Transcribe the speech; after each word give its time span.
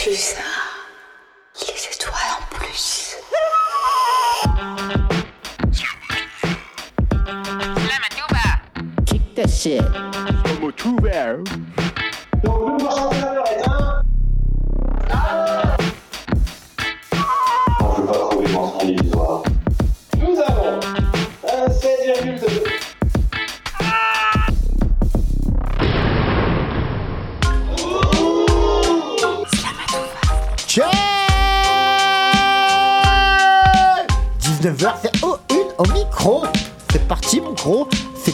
Putain, 0.00 0.42
les 1.60 1.88
étoiles 1.92 2.14
en 2.38 2.54
plus. 2.54 3.16
Kick 9.06 9.34
that 9.34 9.48
shit. 9.50 10.07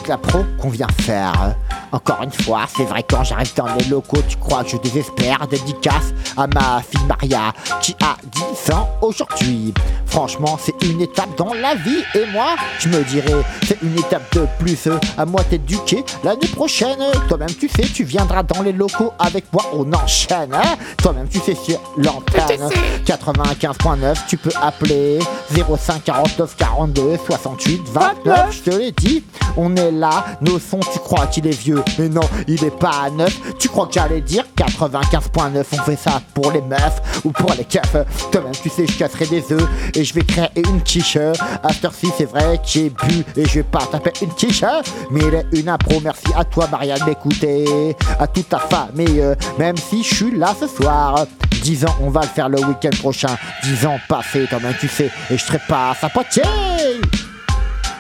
La 0.09 0.19
pro 0.19 0.45
qu'on 0.59 0.71
vient 0.71 0.89
faire. 1.01 1.55
Encore 1.93 2.23
une 2.23 2.33
fois, 2.33 2.63
c'est 2.77 2.85
vrai 2.85 3.05
quand 3.09 3.23
j'arrive 3.25 3.55
dans 3.55 3.73
les 3.75 3.85
locaux, 3.85 4.23
tu 4.29 4.37
crois 4.37 4.65
que 4.65 4.71
je 4.71 4.77
désespère. 4.79 5.47
Dédicace 5.49 6.13
à 6.37 6.47
ma 6.47 6.83
fille 6.83 7.05
Maria 7.07 7.53
qui 7.81 7.95
a 8.03 8.17
10 8.65 8.73
ans 8.73 8.89
aujourd'hui. 9.01 9.73
Franchement, 10.15 10.57
c'est 10.63 10.81
une 10.85 11.01
étape 11.01 11.37
dans 11.37 11.53
la 11.55 11.75
vie 11.75 12.05
et 12.15 12.25
moi, 12.27 12.55
je 12.79 12.89
me 12.89 13.03
dirais, 13.03 13.35
c'est 13.67 13.83
une 13.83 13.99
étape 13.99 14.33
de 14.37 14.47
plus 14.61 14.89
à 15.19 15.27
moi 15.27 15.43
t'éduquer 15.43 16.05
l'année 16.23 16.47
prochaine. 16.55 17.01
Toi-même, 17.27 17.53
tu 17.53 17.69
sais, 17.69 17.83
tu 17.83 18.05
viendras 18.05 18.45
dans 18.45 18.63
les 18.63 18.71
locaux 18.71 19.13
avec 19.19 19.53
moi, 19.53 19.65
on 19.73 19.93
enchaîne. 19.93 20.55
Hein 20.55 20.77
Toi-même, 20.99 21.27
tu 21.29 21.41
sais, 21.41 21.57
sur 21.57 21.81
l'antenne 21.97 22.71
95.9, 23.05 24.19
tu 24.29 24.37
peux 24.37 24.53
appeler 24.63 25.19
05 25.53 26.05
49 26.05 26.57
42 26.59 27.19
68 27.27 27.83
29. 27.93 28.53
Je 28.53 28.71
te 28.71 28.77
l'ai 28.77 28.93
dit, 28.93 29.25
on 29.57 29.75
est 29.75 29.91
là. 29.91 30.27
Nos 30.41 30.61
sons, 30.61 30.79
tu 30.93 31.01
crois 31.01 31.27
qu'il 31.27 31.49
est 31.49 31.61
vieux, 31.61 31.83
mais 31.99 32.09
non, 32.09 32.23
il 32.47 32.63
est 32.63 32.79
pas 32.79 33.03
à 33.07 33.11
neuf. 33.11 33.37
Tu 33.59 33.69
crois 33.69 33.89
que 33.89 33.95
j'allais 33.95 34.21
dire 34.21 34.45
95.9, 34.57 35.65
on 35.73 35.83
fait 35.83 35.97
ça 35.97 36.23
pour 36.35 36.53
les 36.53 36.63
meufs 36.63 37.21
ou 37.25 37.33
pour 37.33 37.53
les 37.59 37.65
keufs. 37.65 37.97
Toi-même, 38.31 38.53
tu 38.63 38.69
sais, 38.69 38.87
je 38.87 38.97
casserai 38.97 39.27
des 39.27 39.53
œufs 39.53 39.69
et 39.95 40.04
je 40.05 40.15
vais 40.15 40.25
créer 40.25 40.49
une. 40.57 40.81
À 41.63 41.73
cette 41.73 41.85
heure-ci, 41.85 42.09
c'est 42.17 42.25
vrai 42.25 42.59
que 42.59 42.65
j'ai 42.67 42.91
bu 42.91 43.25
et 43.37 43.47
je 43.47 43.55
vais 43.55 43.63
pas 43.63 43.87
taper 43.91 44.13
une 44.23 44.33
quiche, 44.35 44.65
mais 45.11 45.21
il 45.21 45.35
est 45.35 45.61
une 45.61 45.69
impro. 45.69 46.01
Merci 46.03 46.27
à 46.37 46.45
toi, 46.45 46.69
Marianne, 46.71 47.05
d'écouter, 47.07 47.97
à 48.19 48.27
toute 48.27 48.49
ta 48.49 48.59
famille, 48.59 49.21
euh, 49.21 49.35
même 49.59 49.77
si 49.77 50.03
je 50.03 50.15
suis 50.15 50.37
là 50.37 50.55
ce 50.59 50.67
soir. 50.67 51.27
10 51.63 51.87
ans, 51.87 51.97
on 52.01 52.11
va 52.11 52.21
le 52.21 52.27
faire 52.27 52.49
le 52.49 52.59
week-end 52.59 52.91
prochain. 52.99 53.37
10 53.63 53.87
ans 53.87 53.99
passés, 54.09 54.47
toi-même, 54.49 54.75
tu 54.79 54.89
sais, 54.89 55.11
et 55.31 55.39
je 55.39 55.43
serai 55.43 55.61
pas 55.67 55.97
à 56.01 56.09
Poitiers. 56.09 56.43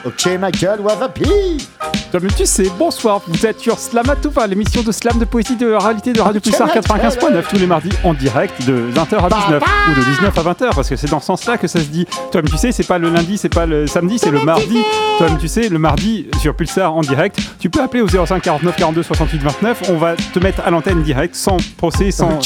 Ok, 0.06 0.26
ma 0.38 0.50
gueule, 0.50 0.80
wasabi. 0.80 1.66
Comme 2.12 2.26
tu 2.28 2.44
sais, 2.46 2.70
bonsoir, 2.78 3.22
vous 3.26 3.46
êtes 3.46 3.58
sur 3.58 3.78
Slamatouva, 3.78 4.46
l'émission 4.46 4.82
de 4.82 4.92
slam 4.92 5.18
de 5.18 5.24
poésie 5.24 5.56
de 5.56 5.72
réalité 5.72 6.12
de 6.12 6.20
Radio 6.20 6.40
Pulsar 6.40 6.70
Tiens, 6.70 6.80
95.9 6.82 7.42
tous 7.50 7.56
les 7.56 7.66
mardis 7.66 7.88
en 8.04 8.14
direct 8.14 8.64
de 8.66 8.74
20h 8.94 9.24
à 9.24 9.28
19 9.30 9.62
ou 9.90 9.98
de 9.98 10.04
19 10.04 10.38
à 10.38 10.42
20h 10.42 10.74
parce 10.74 10.88
que 10.88 10.94
c'est 10.96 11.10
dans 11.10 11.18
ce 11.20 11.26
sens-là 11.26 11.56
que 11.58 11.66
ça 11.66 11.80
se 11.80 11.86
dit. 11.86 12.06
Toi-même 12.30 12.50
tu 12.50 12.56
sais, 12.58 12.70
c'est 12.70 12.86
pas 12.86 12.98
le 12.98 13.08
lundi, 13.08 13.36
c'est 13.38 13.48
pas 13.52 13.66
le 13.66 13.86
samedi, 13.86 14.18
c'est 14.18 14.30
le 14.30 14.42
mardi. 14.42 14.78
Toi-même 15.18 15.38
tu 15.38 15.48
sais, 15.48 15.68
le 15.68 15.78
mardi 15.78 16.26
sur 16.40 16.54
Pulsar 16.54 16.94
en 16.94 17.00
direct, 17.00 17.38
tu 17.58 17.68
peux 17.70 17.80
appeler 17.82 18.02
au 18.02 18.08
05 18.08 18.42
49 18.42 18.76
42 18.76 19.02
68 19.02 19.38
29, 19.42 19.82
on 19.90 19.96
va 19.96 20.14
te 20.16 20.38
mettre 20.38 20.60
à 20.64 20.70
l'antenne 20.70 21.02
direct 21.02 21.34
sans 21.34 21.56
procès, 21.78 22.10
sans 22.12 22.38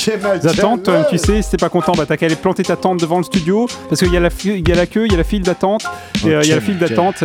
attentes. 0.46 0.84
Toi-même 0.84 1.04
tu 1.10 1.18
sais, 1.18 1.42
si 1.42 1.50
t'es 1.50 1.56
pas 1.58 1.68
content, 1.68 1.92
bah 1.96 2.04
t'as 2.06 2.16
qu'à 2.16 2.26
aller 2.26 2.36
planter 2.36 2.62
ta 2.62 2.76
tente 2.76 3.00
devant 3.00 3.18
le 3.18 3.24
studio 3.24 3.68
parce 3.90 4.00
qu'il 4.00 4.12
y, 4.12 4.16
a 4.16 4.20
la 4.20 4.30
fi- 4.30 4.58
il 4.58 4.66
y 4.68 4.72
a 4.72 4.76
la 4.76 4.86
queue, 4.86 5.04
il 5.06 5.12
y 5.12 5.14
a 5.14 5.18
la 5.18 5.24
file 5.24 5.42
d'attente, 5.42 5.84
et 6.24 6.28
euh, 6.34 6.40
il 6.42 6.48
y 6.48 6.52
a 6.52 6.54
la 6.54 6.60
file 6.62 6.78
d'attente. 6.78 7.22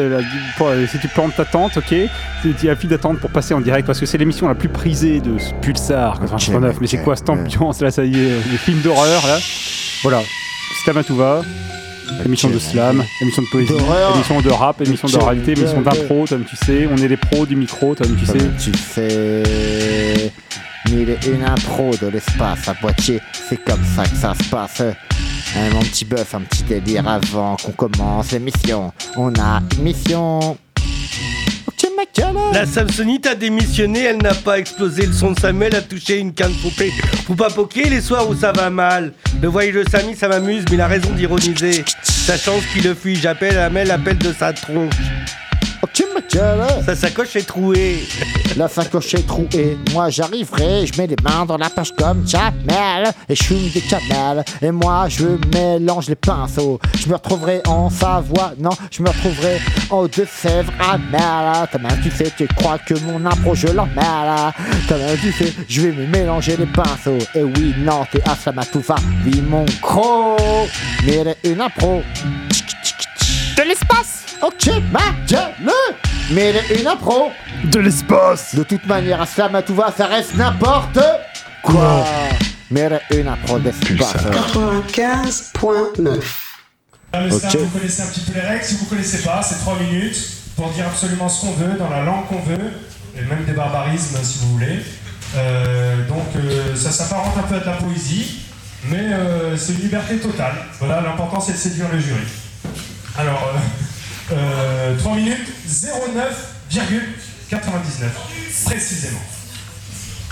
Euh, 0.61 0.63
euh, 0.63 0.87
si 0.87 0.99
tu 0.99 1.07
plantes 1.07 1.35
ta 1.35 1.45
tente, 1.45 1.77
ok, 1.77 1.91
il 1.91 2.63
y 2.63 2.69
a 2.69 2.75
file 2.75 2.89
d'attente 2.89 3.19
pour 3.19 3.29
passer 3.29 3.53
en 3.53 3.61
direct 3.61 3.85
parce 3.85 3.99
que 3.99 4.05
c'est 4.05 4.17
l'émission 4.17 4.47
la 4.47 4.55
plus 4.55 4.69
prisée 4.69 5.19
de 5.19 5.37
ce 5.37 5.53
Pulsar 5.61 6.19
89. 6.19 6.77
Mais 6.81 6.87
c'est 6.87 7.01
quoi 7.01 7.15
cette 7.15 7.29
ambiance 7.29 7.81
là 7.81 7.91
Ça 7.91 8.03
y 8.05 8.15
est, 8.15 8.31
les 8.51 8.57
films 8.57 8.81
d'horreur 8.81 9.25
là. 9.27 9.37
Voilà, 10.01 10.21
Slamatouva. 10.83 11.41
Émission 12.25 12.49
de 12.49 12.59
slam, 12.59 13.03
émission 13.21 13.41
de 13.41 13.47
poésie, 13.47 13.73
émission 14.13 14.41
de 14.41 14.49
rap, 14.49 14.81
émission 14.81 15.07
de 15.07 15.15
Ok, 15.15 15.23
réalité, 15.23 15.53
émission 15.53 15.81
d'impro, 15.81 16.25
comme 16.27 16.43
tu 16.43 16.55
sais. 16.57 16.87
On 16.91 16.97
est 16.97 17.07
les 17.07 17.17
pros 17.17 17.45
du 17.45 17.55
micro, 17.55 17.95
comme 17.95 18.15
tu 18.15 18.25
sais. 18.25 18.37
Comme 18.37 18.55
tu 18.57 18.71
sais, 18.73 20.31
mille 20.91 21.09
et 21.09 21.17
une 21.27 21.43
impro 21.43 21.91
de 22.01 22.07
l'espace 22.07 22.67
à 22.67 22.73
Poitiers, 22.73 23.21
c'est 23.49 23.57
comme 23.63 23.83
ça 23.95 24.03
que 24.03 24.15
ça 24.15 24.33
se 24.35 24.49
passe. 24.49 24.83
Hein, 25.55 25.69
mon 25.71 25.81
petit 25.81 26.05
bœuf, 26.05 26.33
un 26.33 26.41
petit 26.41 26.63
délire 26.63 27.07
avant 27.07 27.55
qu'on 27.57 27.71
commence 27.71 28.31
l'émission. 28.31 28.91
On 29.15 29.33
a 29.39 29.61
une 29.77 29.83
mission. 29.83 30.57
La 32.53 32.65
Samsonite 32.65 33.27
a 33.27 33.35
démissionné, 33.35 34.03
elle 34.03 34.21
n'a 34.21 34.33
pas 34.33 34.59
explosé. 34.59 35.05
Le 35.05 35.13
son 35.13 35.31
de 35.31 35.39
Samuel 35.39 35.75
a 35.75 35.81
touché 35.81 36.19
une 36.19 36.33
canne 36.33 36.53
poupée. 36.61 36.91
Faut 37.25 37.35
pas 37.35 37.49
poker 37.49 37.89
les 37.89 38.01
soirs 38.01 38.29
où 38.29 38.35
ça 38.35 38.51
va 38.51 38.69
mal. 38.69 39.13
Le 39.41 39.47
voyage 39.47 39.75
de 39.75 39.89
Samy, 39.89 40.15
ça 40.15 40.27
m'amuse, 40.27 40.63
mais 40.69 40.75
il 40.75 40.81
a 40.81 40.87
raison 40.87 41.11
d'ironiser. 41.11 41.83
Sachant 42.03 42.59
ce 42.59 42.73
qu'il 42.73 42.83
le 42.83 42.93
fuit, 42.95 43.15
j'appelle 43.15 43.57
Amel, 43.57 43.91
appelle 43.91 44.17
de 44.17 44.33
sa 44.33 44.53
tronche. 44.53 44.93
Gueule. 46.33 46.65
Sa 46.85 46.95
sacoche 46.95 47.35
est 47.35 47.47
trouée. 47.47 48.03
La 48.55 48.67
sacoche 48.67 49.13
est 49.13 49.27
trouée. 49.27 49.77
Moi 49.91 50.09
j'arriverai, 50.09 50.85
je 50.87 50.97
mets 50.97 51.07
les 51.07 51.15
mains 51.23 51.45
dans 51.45 51.57
la 51.57 51.69
poche 51.69 51.91
comme 51.97 52.25
Jamel. 52.27 53.11
Et 53.27 53.35
je 53.35 53.43
fume 53.43 53.69
des 53.73 53.81
camels. 53.81 54.43
Et 54.61 54.71
moi 54.71 55.07
je 55.09 55.25
mélange 55.53 56.09
les 56.09 56.15
pinceaux. 56.15 56.79
Je 56.97 57.09
me 57.09 57.13
retrouverai 57.15 57.61
en 57.67 57.89
Savoie. 57.89 58.53
Non, 58.57 58.71
je 58.91 59.03
me 59.03 59.09
retrouverai 59.09 59.59
en 59.89 59.99
Haute-de-Sèvres 59.99 60.73
à 60.79 60.97
Merle. 60.97 61.67
T'as 61.71 61.79
même 61.79 61.99
tu 62.01 62.09
sais, 62.09 62.31
tu 62.35 62.47
crois 62.47 62.77
que 62.79 62.93
mon 63.05 63.25
impro 63.25 63.53
je 63.53 63.67
l'emmêle. 63.67 64.53
T'as 64.87 64.97
même 64.97 65.17
tu 65.17 65.31
sais, 65.33 65.53
je 65.67 65.81
vais 65.81 65.91
me 65.91 66.07
mélanger 66.07 66.55
les 66.57 66.65
pinceaux. 66.65 67.19
Et 67.35 67.43
oui, 67.43 67.75
non, 67.79 68.05
t'es 68.11 68.21
à 68.27 68.35
Samatoufa. 68.35 68.95
Oui, 69.25 69.41
mon 69.41 69.65
gros. 69.81 70.37
Mais 71.05 71.35
une 71.43 71.61
impro. 71.61 72.01
De 73.57 73.63
l'espace. 73.63 74.23
Ok, 74.41 74.69
ma 74.91 74.99
gueule. 75.27 75.53
Mais 76.31 76.53
une 76.79 76.87
impro. 76.87 77.31
De 77.65 77.79
l'espace 77.79 78.55
De 78.55 78.63
toute 78.63 78.85
manière, 78.87 79.21
à 79.21 79.25
ça 79.25 79.49
reste 80.07 80.35
n'importe 80.35 80.99
quoi. 81.61 82.05
Mais 82.71 82.89
une 83.11 83.27
impro 83.27 83.59
d'espace. 83.59 84.15
95.9. 84.15 86.19
Dans 87.13 87.19
le 87.21 87.33
Ok. 87.33 87.39
slam, 87.41 87.51
vous 87.63 87.77
connaissez 87.77 88.01
un 88.01 88.07
petit 88.07 88.21
peu 88.21 88.33
les 88.33 88.41
règles. 88.41 88.63
Si 88.63 88.75
vous 88.75 88.85
connaissez 88.85 89.21
pas, 89.21 89.41
c'est 89.43 89.59
3 89.59 89.77
minutes 89.79 90.17
pour 90.55 90.69
dire 90.71 90.87
absolument 90.87 91.29
ce 91.29 91.41
qu'on 91.41 91.51
veut, 91.53 91.77
dans 91.77 91.89
la 91.89 92.01
langue 92.01 92.25
qu'on 92.27 92.41
veut, 92.41 92.71
et 93.15 93.21
même 93.21 93.43
des 93.45 93.53
barbarismes 93.53 94.17
si 94.23 94.39
vous 94.39 94.53
voulez. 94.53 94.79
Euh, 95.35 96.07
donc 96.07 96.25
euh, 96.35 96.75
ça 96.75 96.91
s'apparente 96.91 97.35
un 97.37 97.43
peu 97.43 97.55
à 97.55 97.59
de 97.59 97.65
la 97.65 97.73
poésie, 97.73 98.39
mais 98.85 99.13
euh, 99.13 99.55
c'est 99.57 99.73
une 99.73 99.81
liberté 99.81 100.17
totale. 100.17 100.55
Voilà, 100.79 101.01
l'important 101.01 101.39
c'est 101.39 101.53
de 101.53 101.57
séduire 101.57 101.87
le 101.91 101.99
jury. 101.99 102.21
Alors, 103.15 103.53
euh, 104.31 104.35
euh, 104.35 104.97
3 104.97 105.15
minutes, 105.15 105.47
09,99 105.69 107.55
précisément. 108.65 109.19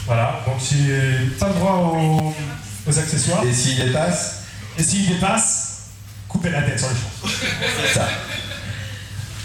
Voilà, 0.05 0.41
donc 0.45 0.55
j'ai 0.59 1.27
pas 1.39 1.47
le 1.49 1.53
droit 1.53 1.73
aux, 1.73 2.33
aux 2.89 2.99
accessoires. 2.99 3.43
Et 3.45 3.53
s'il 3.53 3.85
dépasse 3.85 4.43
Et 4.79 4.83
s'il 4.83 5.07
dépasse, 5.07 5.89
coupez 6.27 6.49
la 6.49 6.63
tête 6.63 6.79
sur 6.79 6.89
le 6.89 6.95
champ. 6.95 7.29
C'est 7.81 7.93
ça. 7.93 8.07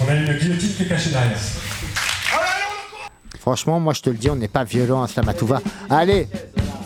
On 0.00 0.08
a 0.08 0.14
une 0.14 0.32
guillotine 0.38 0.74
qui 0.74 0.82
est 0.84 0.88
cachée 0.88 1.10
derrière. 1.10 1.38
Franchement, 3.40 3.78
moi 3.78 3.92
je 3.92 4.00
te 4.00 4.10
le 4.10 4.16
dis, 4.16 4.28
on 4.30 4.36
n'est 4.36 4.48
pas 4.48 4.64
violent 4.64 5.02
à 5.02 5.08
Slamatouva. 5.08 5.60
Allez, 5.88 6.28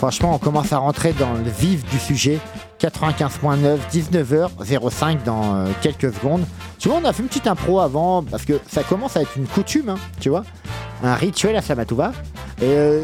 franchement, 0.01 0.35
on 0.35 0.39
commence 0.39 0.73
à 0.73 0.79
rentrer 0.79 1.13
dans 1.13 1.35
le 1.35 1.51
vif 1.51 1.85
du 1.91 1.99
sujet. 1.99 2.41
95.9, 2.81 3.77
19h05 3.93 5.25
dans 5.25 5.57
euh, 5.57 5.67
quelques 5.83 6.15
secondes. 6.15 6.47
Tu 6.79 6.89
vois, 6.89 7.01
on 7.03 7.05
a 7.05 7.13
fait 7.13 7.23
une 7.23 7.29
petite 7.29 7.47
impro 7.47 7.81
avant 7.81 8.23
parce 8.23 8.47
que 8.47 8.55
ça 8.67 8.83
commence 8.83 9.19
à 9.19 9.21
être 9.21 9.37
une 9.37 9.47
coutume, 9.47 9.91
hein, 9.91 9.99
tu 10.19 10.31
vois, 10.31 10.45
un 11.05 11.15
rituel 11.15 11.55
à 11.55 11.61
Slamatouva. 11.61 12.13
Et 12.63 12.65
euh, 12.65 13.03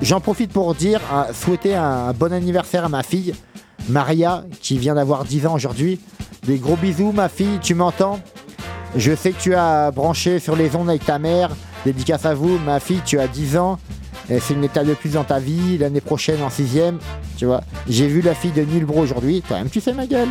j'en 0.00 0.20
profite 0.20 0.52
pour 0.52 0.72
dire, 0.76 1.00
souhaiter 1.32 1.74
un 1.74 2.12
bon 2.12 2.32
anniversaire 2.32 2.84
à 2.84 2.88
ma 2.88 3.02
fille, 3.02 3.34
Maria, 3.88 4.44
qui 4.60 4.78
vient 4.78 4.94
d'avoir 4.94 5.24
10 5.24 5.48
ans 5.48 5.54
aujourd'hui. 5.54 5.98
Des 6.44 6.58
gros 6.58 6.76
bisous, 6.76 7.10
ma 7.10 7.28
fille, 7.28 7.58
tu 7.60 7.74
m'entends? 7.74 8.20
Je 8.94 9.16
sais 9.16 9.32
que 9.32 9.40
tu 9.40 9.56
as 9.56 9.90
branché 9.90 10.38
sur 10.38 10.54
les 10.54 10.76
ondes 10.76 10.90
avec 10.90 11.04
ta 11.04 11.18
mère. 11.18 11.50
Dédicace 11.84 12.24
à 12.24 12.34
vous, 12.34 12.60
ma 12.60 12.78
fille, 12.78 13.02
tu 13.04 13.18
as 13.18 13.26
10 13.26 13.56
ans. 13.56 13.80
C'est 14.28 14.54
une 14.54 14.64
étape 14.64 14.86
de 14.86 14.94
plus 14.94 15.12
dans 15.12 15.24
ta 15.24 15.38
vie. 15.38 15.78
L'année 15.78 16.00
prochaine, 16.00 16.42
en 16.42 16.50
sixième, 16.50 16.98
tu 17.36 17.46
vois. 17.46 17.60
J'ai 17.88 18.08
vu 18.08 18.22
la 18.22 18.34
fille 18.34 18.50
de 18.50 18.62
Nulbro 18.62 19.00
aujourd'hui. 19.00 19.42
Toi-même, 19.42 19.70
tu 19.70 19.80
sais 19.80 19.92
ma 19.92 20.06
gueule. 20.06 20.28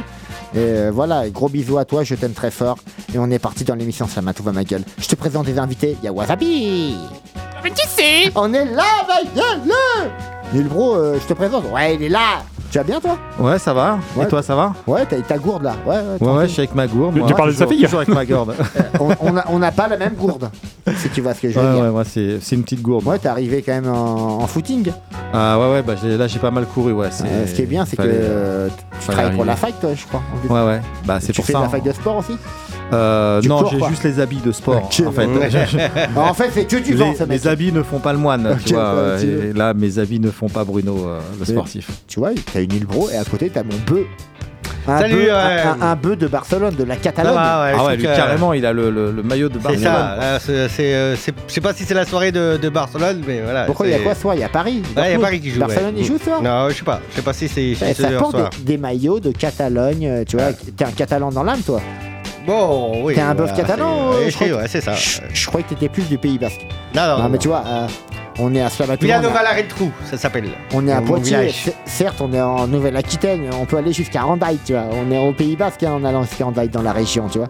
Et 0.54 0.58
euh, 0.60 0.92
voilà, 0.94 1.30
gros 1.30 1.50
bisous 1.50 1.78
à 1.78 1.86
toi, 1.86 2.04
je 2.04 2.16
t'aime 2.16 2.34
très 2.34 2.52
fort. 2.52 2.78
Et 3.14 3.18
on 3.18 3.30
est 3.32 3.40
parti 3.40 3.64
dans 3.64 3.76
l'émission 3.76 4.08
Ça 4.08 4.22
m'a 4.22 4.34
tout 4.34 4.44
va 4.44 4.52
ma 4.52 4.64
gueule. 4.64 4.84
Je 4.98 5.08
te 5.08 5.16
présente 5.16 5.46
des 5.46 5.60
invités. 5.60 5.96
Il 6.02 6.06
y 6.06 6.08
a 6.08 6.14
Wasabi. 6.14 6.96
Mais 7.64 7.72
tu 7.72 7.88
sais 7.88 8.32
On 8.36 8.54
est 8.54 8.66
là, 8.66 8.84
ma 9.08 9.24
gueule 9.34 9.74
Nulbro, 10.54 10.96
euh, 10.96 11.18
je 11.22 11.28
te 11.28 11.34
présente. 11.34 11.64
Ouais, 11.72 11.96
il 11.96 12.04
est 12.04 12.10
là. 12.10 12.44
Tu 12.76 12.80
vas 12.80 12.84
bien 12.84 13.00
toi 13.00 13.18
Ouais, 13.40 13.58
ça 13.58 13.74
va. 13.74 14.00
Ouais. 14.18 14.26
Et 14.26 14.28
toi, 14.28 14.44
ça 14.44 14.54
va 14.54 14.74
Ouais, 14.86 15.06
t'as 15.10 15.16
ta 15.22 15.38
gourde 15.38 15.64
là. 15.64 15.78
Ouais, 15.86 15.96
ouais. 15.96 16.02
Ouais, 16.02 16.10
ouais, 16.12 16.18
tranquille. 16.20 16.42
je 16.50 16.52
suis 16.52 16.60
avec 16.60 16.76
ma 16.76 16.88
gourde. 16.88 17.14
Tu- 17.14 17.20
moi, 17.20 17.28
tu 17.30 17.34
parlais 17.34 17.54
de 17.54 17.58
sa 17.58 17.68
fille 17.68 17.82
Toujours 17.84 18.00
avec 18.02 18.14
ma 18.14 18.26
gourde. 18.26 18.54
on 19.00 19.12
on 19.22 19.38
a- 19.38 19.46
on 19.48 19.60
n'a 19.60 19.72
pas 19.72 19.88
la 19.88 19.96
même 19.96 20.16
gourde, 20.16 20.50
si 20.98 21.08
tu 21.08 21.22
vois 21.22 21.34
ce 21.34 21.40
que 21.40 21.52
je 21.52 21.58
ouais, 21.58 21.66
veux 21.66 21.74
dire. 21.74 21.84
ouais, 21.86 21.90
moi, 21.92 22.04
c'est 22.04 22.40
c'est 22.42 22.58
une 22.58 22.64
petite 22.64 22.82
gourde. 22.82 23.08
Ouais, 23.08 23.18
t'es 23.18 23.30
arrivé 23.30 23.62
quand 23.62 23.72
même 23.72 23.88
en, 23.88 24.40
en 24.42 24.48
footing. 24.48 24.92
Ah, 25.34 25.58
ouais, 25.58 25.72
ouais, 25.72 25.84
bah, 25.84 25.94
là, 26.04 26.28
j'ai 26.28 26.40
pas 26.40 26.52
mal 26.52 26.66
couru, 26.66 26.92
ouais. 26.92 27.08
c'est- 27.12 27.24
Euh, 27.24 27.48
ce 27.48 27.54
qui 27.54 27.62
est 27.62 27.66
bien, 27.66 27.86
c'est 27.86 27.96
que 27.96 28.02
euh, 28.06 28.68
tu 29.00 29.08
travailles 29.08 29.34
pour 29.34 29.46
la 29.46 29.56
fac, 29.56 29.80
toi, 29.80 29.92
je 29.96 30.06
crois. 30.06 30.22
en. 30.50 30.54
Ouais, 30.54 30.66
ouais. 30.74 30.82
Bah, 31.06 31.20
c'est 31.22 31.28
tu 31.32 31.36
pour 31.38 31.46
fais 31.46 31.54
ça. 31.54 31.60
de 31.60 31.64
la 31.64 31.70
hein. 31.70 31.72
fac 31.72 31.82
de 31.84 31.94
sport 31.94 32.18
aussi 32.18 32.34
Euh, 32.94 33.42
non, 33.44 33.66
j'ai 33.70 33.80
juste 33.90 34.04
les 34.04 34.20
habits 34.20 34.42
de 34.46 34.52
sport. 34.52 34.90
En 35.06 35.12
fait, 35.12 35.26
En 36.16 36.34
fait, 36.34 36.50
c'est 36.54 36.66
que 36.66 36.78
du 36.78 36.94
vent, 36.96 37.14
les, 37.30 37.48
habits 37.48 37.72
ne 37.72 37.82
font 37.84 38.00
pas 38.00 38.14
le 38.14 38.20
moine. 38.20 38.58
Tu 38.66 38.74
vois, 38.74 38.84
euh, 38.84 39.50
et 39.52 39.54
là, 39.54 39.74
mes 39.74 39.98
habits 40.00 40.20
ne 40.20 40.30
font 40.32 40.50
pas 40.50 40.64
Bruno, 40.64 40.96
euh, 41.08 41.20
le 41.34 41.40
Mais- 41.40 41.46
sportif. 41.46 41.88
Tu 42.08 42.20
vois, 42.20 42.32
t'as 42.54 42.62
une 42.62 42.74
île 42.74 42.86
bro 42.86 43.10
et 43.10 43.18
à 43.18 43.24
côté, 43.24 43.50
t'as 43.50 43.64
mon 43.64 43.76
bœuf. 43.88 44.06
Un 44.88 45.00
Salut, 45.00 45.16
bœuf, 45.16 45.26
ouais. 45.26 45.32
un, 45.32 45.82
un- 45.82 45.92
un 45.92 45.96
bœuf 45.96 46.16
de 46.20 46.28
Barcelone, 46.28 46.76
de 46.76 46.84
la 46.84 46.94
Ça 46.94 47.00
Catalogne. 47.00 47.34
ouais, 47.34 47.40
ah 47.42 47.86
ouais, 47.86 47.92
sais 47.92 47.98
lui, 47.98 48.04
que- 48.06 48.16
carrément, 48.16 48.54
il 48.54 48.64
a 48.68 48.72
le, 48.72 48.92
le- 48.92 49.12
le 49.12 49.24
maillot 49.24 49.50
de 49.50 49.56
C'est 49.56 49.64
Barcelone. 49.64 49.84
ça, 50.22 50.40
c'est, 50.40 50.70
c'est, 50.70 50.94
euh, 50.94 51.16
c'est- 51.16 51.34
je 51.48 51.54
sais 51.54 51.62
pas 51.62 51.74
si 51.74 51.86
c'est 51.86 51.96
la 51.96 52.06
soirée 52.06 52.32
de, 52.32 52.58
de 52.62 52.70
Barcelone, 52.70 53.24
mais 53.26 53.42
voilà. 53.42 53.64
Pourquoi 53.66 53.88
il 53.88 53.94
y 53.94 53.96
a 53.96 54.00
quoi 54.00 54.14
ce 54.14 54.22
soir? 54.22 54.36
Il 54.36 54.42
y 54.42 54.44
a 54.44 54.50
Paris. 54.50 54.84
Ouais, 54.96 55.10
il 55.10 55.12
y 55.14 55.16
a. 55.16 55.20
Paris 55.20 55.42
qui 55.42 55.50
joue. 55.50 55.60
Barcelone, 55.60 55.96
ouais. 55.96 56.02
il 56.02 56.06
joue 56.06 56.20
ce 56.20 56.26
soir? 56.26 56.40
Non, 56.44 56.70
je 56.70 56.76
sais 56.76 56.84
pas. 56.84 57.02
Je 57.10 57.16
sais 57.16 57.22
pas 57.24 57.34
si 57.34 57.48
c'est 57.48 57.74
Ça 57.74 58.10
porte 58.20 58.32
soir. 58.38 58.50
des, 58.60 58.64
des 58.74 58.78
maillots 58.78 59.20
de 59.20 59.32
Catalogne, 59.32 60.06
euh, 60.08 60.24
tu 60.24 60.38
vois. 60.38 60.54
T'es 60.54 60.86
un 60.86 60.92
Catalan 60.92 61.32
dans 61.32 61.44
l'âme, 61.44 61.62
toi. 61.66 61.82
Bon, 62.46 63.04
oui. 63.04 63.16
T'es 63.16 63.22
un 63.22 63.34
bœuf 63.34 63.50
voilà, 63.50 63.64
catalan, 63.64 64.14
euh, 64.14 64.20
ouais, 64.20 64.30
je 64.30 64.36
crois 64.36 64.48
ouais, 64.48 64.68
c'est 64.68 64.82
ça. 64.82 64.94
Je, 64.94 65.22
je 65.34 65.48
croyais 65.48 65.64
que 65.64 65.70
t'étais 65.74 65.90
plus 65.90 66.08
du 66.08 66.18
Pays 66.18 66.38
Basque. 66.38 66.62
Non, 66.94 67.08
non, 67.08 67.24
Non, 67.24 67.30
mais 67.30 67.38
tu 67.38 67.48
vois, 67.48 67.64
euh, 67.66 67.88
on 68.40 68.54
est 68.54 68.62
à 68.62 68.70
Slamatouran, 68.70 69.16
on, 69.16 69.20
Villanova 69.20 69.44
la 69.44 69.54
Retrou, 69.54 69.92
ça 70.10 70.18
s'appelle. 70.18 70.50
on 70.74 70.88
est 70.88 70.92
à 70.92 71.02
Poitiers. 71.02 71.52
Certes, 71.86 72.18
on 72.22 72.32
est 72.34 72.42
en 72.42 72.68
Nouvelle-Aquitaine, 72.68 73.50
on 73.60 73.66
peut 73.66 73.78
aller 73.78 73.94
jusqu'à 73.94 74.22
Randaï, 74.22 74.58
tu 74.66 74.74
vois. 74.74 74.84
On 74.92 75.12
est 75.12 75.18
au 75.18 75.32
Pays 75.34 75.56
Basque 75.56 75.84
hein, 75.84 75.94
en 75.94 76.04
allant 76.04 76.24
jusqu'à 76.24 76.46
Randaï 76.46 76.70
dans 76.70 76.82
la 76.84 76.92
région, 76.94 77.28
tu 77.30 77.40
vois. 77.40 77.48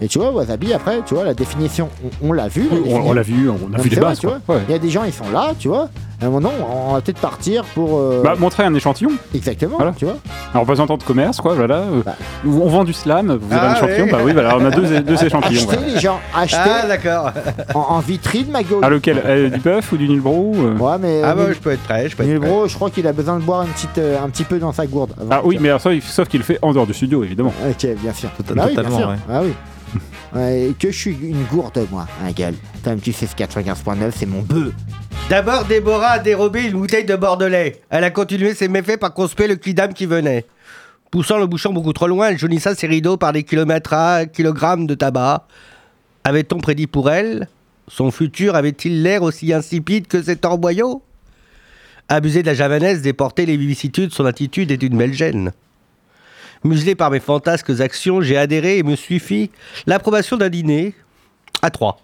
Et 0.00 0.06
tu 0.08 0.18
vois, 0.18 0.30
Wasabi, 0.30 0.72
après, 0.72 1.00
tu 1.04 1.14
vois, 1.14 1.24
la 1.24 1.34
définition, 1.34 1.88
on, 2.22 2.28
on 2.28 2.32
l'a 2.32 2.46
vu. 2.48 2.68
On, 2.86 3.12
l'a 3.12 3.22
vu, 3.22 3.50
on 3.50 3.74
a 3.74 3.80
vu 3.80 3.88
les 3.90 3.96
vrai, 3.96 4.10
bases. 4.10 4.20
tu 4.20 4.26
vois. 4.28 4.38
Ouais. 4.48 4.60
Il 4.68 4.72
y 4.72 4.74
a 4.74 4.78
des 4.78 4.90
gens, 4.90 5.02
ils 5.04 5.12
sont 5.12 5.28
là, 5.32 5.52
tu 5.58 5.66
vois. 5.68 5.88
À 6.20 6.26
un 6.26 6.30
moment, 6.30 6.50
on 6.88 6.94
va 6.94 7.00
peut-être 7.00 7.20
partir 7.20 7.62
pour. 7.74 7.98
euh, 7.98 8.22
Bah, 8.24 8.34
montrer 8.36 8.64
un 8.64 8.74
échantillon, 8.74 9.10
exactement, 9.34 9.76
voilà. 9.76 9.92
tu 9.96 10.04
vois. 10.04 10.16
un 10.54 10.58
représentant 10.58 10.96
de 10.96 11.02
commerce, 11.04 11.40
quoi, 11.40 11.54
voilà. 11.54 11.76
euh, 11.76 12.02
Bah. 12.04 12.16
On 12.44 12.68
vend 12.68 12.82
du 12.84 12.92
slam, 12.92 13.26
vous 13.40 13.52
avez 13.52 13.60
Ah, 13.64 13.70
un 13.70 13.74
échantillon, 13.76 14.04
ouais. 14.06 14.10
bah 14.12 14.18
oui, 14.24 14.32
voilà, 14.32 14.56
on 14.56 14.64
a 14.64 14.70
deux, 14.70 15.00
deux 15.00 15.24
échantillons. 15.24 15.60
Acheter 15.68 15.76
voilà. 15.76 15.92
les 15.94 16.00
gens, 16.00 16.20
acheter 16.36 16.58
Ah, 16.82 16.86
d'accord. 16.88 17.30
en, 17.74 17.80
en 17.96 17.98
vitrine, 18.00 18.50
ma 18.50 18.62
gueule. 18.64 18.80
Ah, 18.82 18.88
lequel 18.90 19.22
euh, 19.24 19.48
Du 19.48 19.60
bœuf 19.60 19.92
ou 19.92 19.96
du 19.96 20.08
Nilbro 20.08 20.54
euh 20.56 20.76
Ouais, 20.76 20.96
mais. 21.00 21.22
Ah, 21.24 21.34
bah, 21.36 21.44
Nil- 21.46 21.54
je 21.54 21.58
peux 21.60 21.70
être 21.70 21.82
prêt, 21.84 22.08
je 22.08 22.16
peux 22.16 22.22
être 22.24 22.28
prêt. 22.28 22.38
Nilbro, 22.48 22.66
je 22.66 22.74
crois 22.74 22.90
qu'il 22.90 23.06
a 23.06 23.12
besoin 23.12 23.36
de 23.38 23.42
boire 23.44 23.62
une 23.62 23.68
petite, 23.68 23.98
euh, 23.98 24.18
un 24.20 24.28
petit 24.28 24.44
peu 24.44 24.58
dans 24.58 24.72
sa 24.72 24.86
gourde. 24.86 25.12
avant 25.20 25.28
Ah 25.30 25.40
oui, 25.44 25.58
mais 25.60 25.68
alors, 25.68 25.80
sauf, 25.80 25.94
sauf 26.04 26.26
qu'il 26.28 26.38
le 26.40 26.44
fait 26.44 26.58
en 26.62 26.72
dehors 26.72 26.86
du 26.86 26.94
studio, 26.94 27.22
évidemment. 27.22 27.52
Ok, 27.68 27.86
bien 28.02 28.12
sûr. 28.12 28.28
Bah 28.38 28.44
oui, 28.48 28.54
bien 28.54 28.82
totalement, 28.82 28.98
sûr. 28.98 29.08
ouais. 29.08 29.16
Ah 29.32 29.40
oui. 29.44 29.52
Que 30.78 30.90
je 30.90 30.96
suis 30.96 31.16
une 31.22 31.44
gourde, 31.44 31.86
moi, 31.90 32.06
un 32.24 32.32
gueule. 32.32 32.54
Comme 32.84 33.00
tu 33.00 33.12
sais, 33.12 33.26
ce 33.26 33.34
95.9, 33.34 34.12
c'est 34.14 34.26
mon 34.26 34.42
bœuf. 34.42 34.72
D'abord, 35.28 35.64
Déborah 35.64 36.12
a 36.12 36.18
dérobé 36.18 36.64
une 36.64 36.72
bouteille 36.72 37.04
de 37.04 37.16
Bordelais. 37.16 37.82
Elle 37.90 38.04
a 38.04 38.10
continué 38.10 38.54
ses 38.54 38.68
méfaits 38.68 38.98
par 38.98 39.12
conspuer 39.12 39.46
le 39.46 39.56
quidam 39.56 39.92
qui 39.92 40.06
venait. 40.06 40.46
Poussant 41.10 41.38
le 41.38 41.46
bouchon 41.46 41.72
beaucoup 41.72 41.92
trop 41.92 42.06
loin, 42.06 42.28
elle 42.28 42.38
jaunissa 42.38 42.74
ses 42.74 42.86
rideaux 42.86 43.16
par 43.16 43.32
des 43.32 43.42
kilomètres 43.42 43.92
à 43.92 44.26
kilogrammes 44.26 44.86
de 44.86 44.94
tabac. 44.94 45.46
Avait-on 46.24 46.58
prédit 46.58 46.86
pour 46.86 47.10
elle? 47.10 47.48
Son 47.88 48.10
futur 48.10 48.54
avait-il 48.54 49.02
l'air 49.02 49.22
aussi 49.22 49.52
insipide 49.52 50.06
que 50.06 50.22
cet 50.22 50.44
orboyau? 50.44 51.02
Abusé 52.08 52.42
de 52.42 52.46
la 52.46 52.54
javanaise, 52.54 53.02
déporter 53.02 53.46
les 53.46 53.56
vicissitudes, 53.56 54.12
son 54.12 54.26
attitude 54.26 54.70
est 54.70 54.82
une 54.82 54.96
belle 54.96 55.14
gêne. 55.14 55.52
Muselé 56.64 56.94
par 56.94 57.10
mes 57.10 57.20
fantasques 57.20 57.80
actions, 57.80 58.20
j'ai 58.20 58.36
adhéré 58.36 58.78
et 58.78 58.82
me 58.82 58.96
suffit 58.96 59.50
l'approbation 59.86 60.36
d'un 60.36 60.48
dîner 60.48 60.94
à 61.62 61.70
trois. 61.70 61.98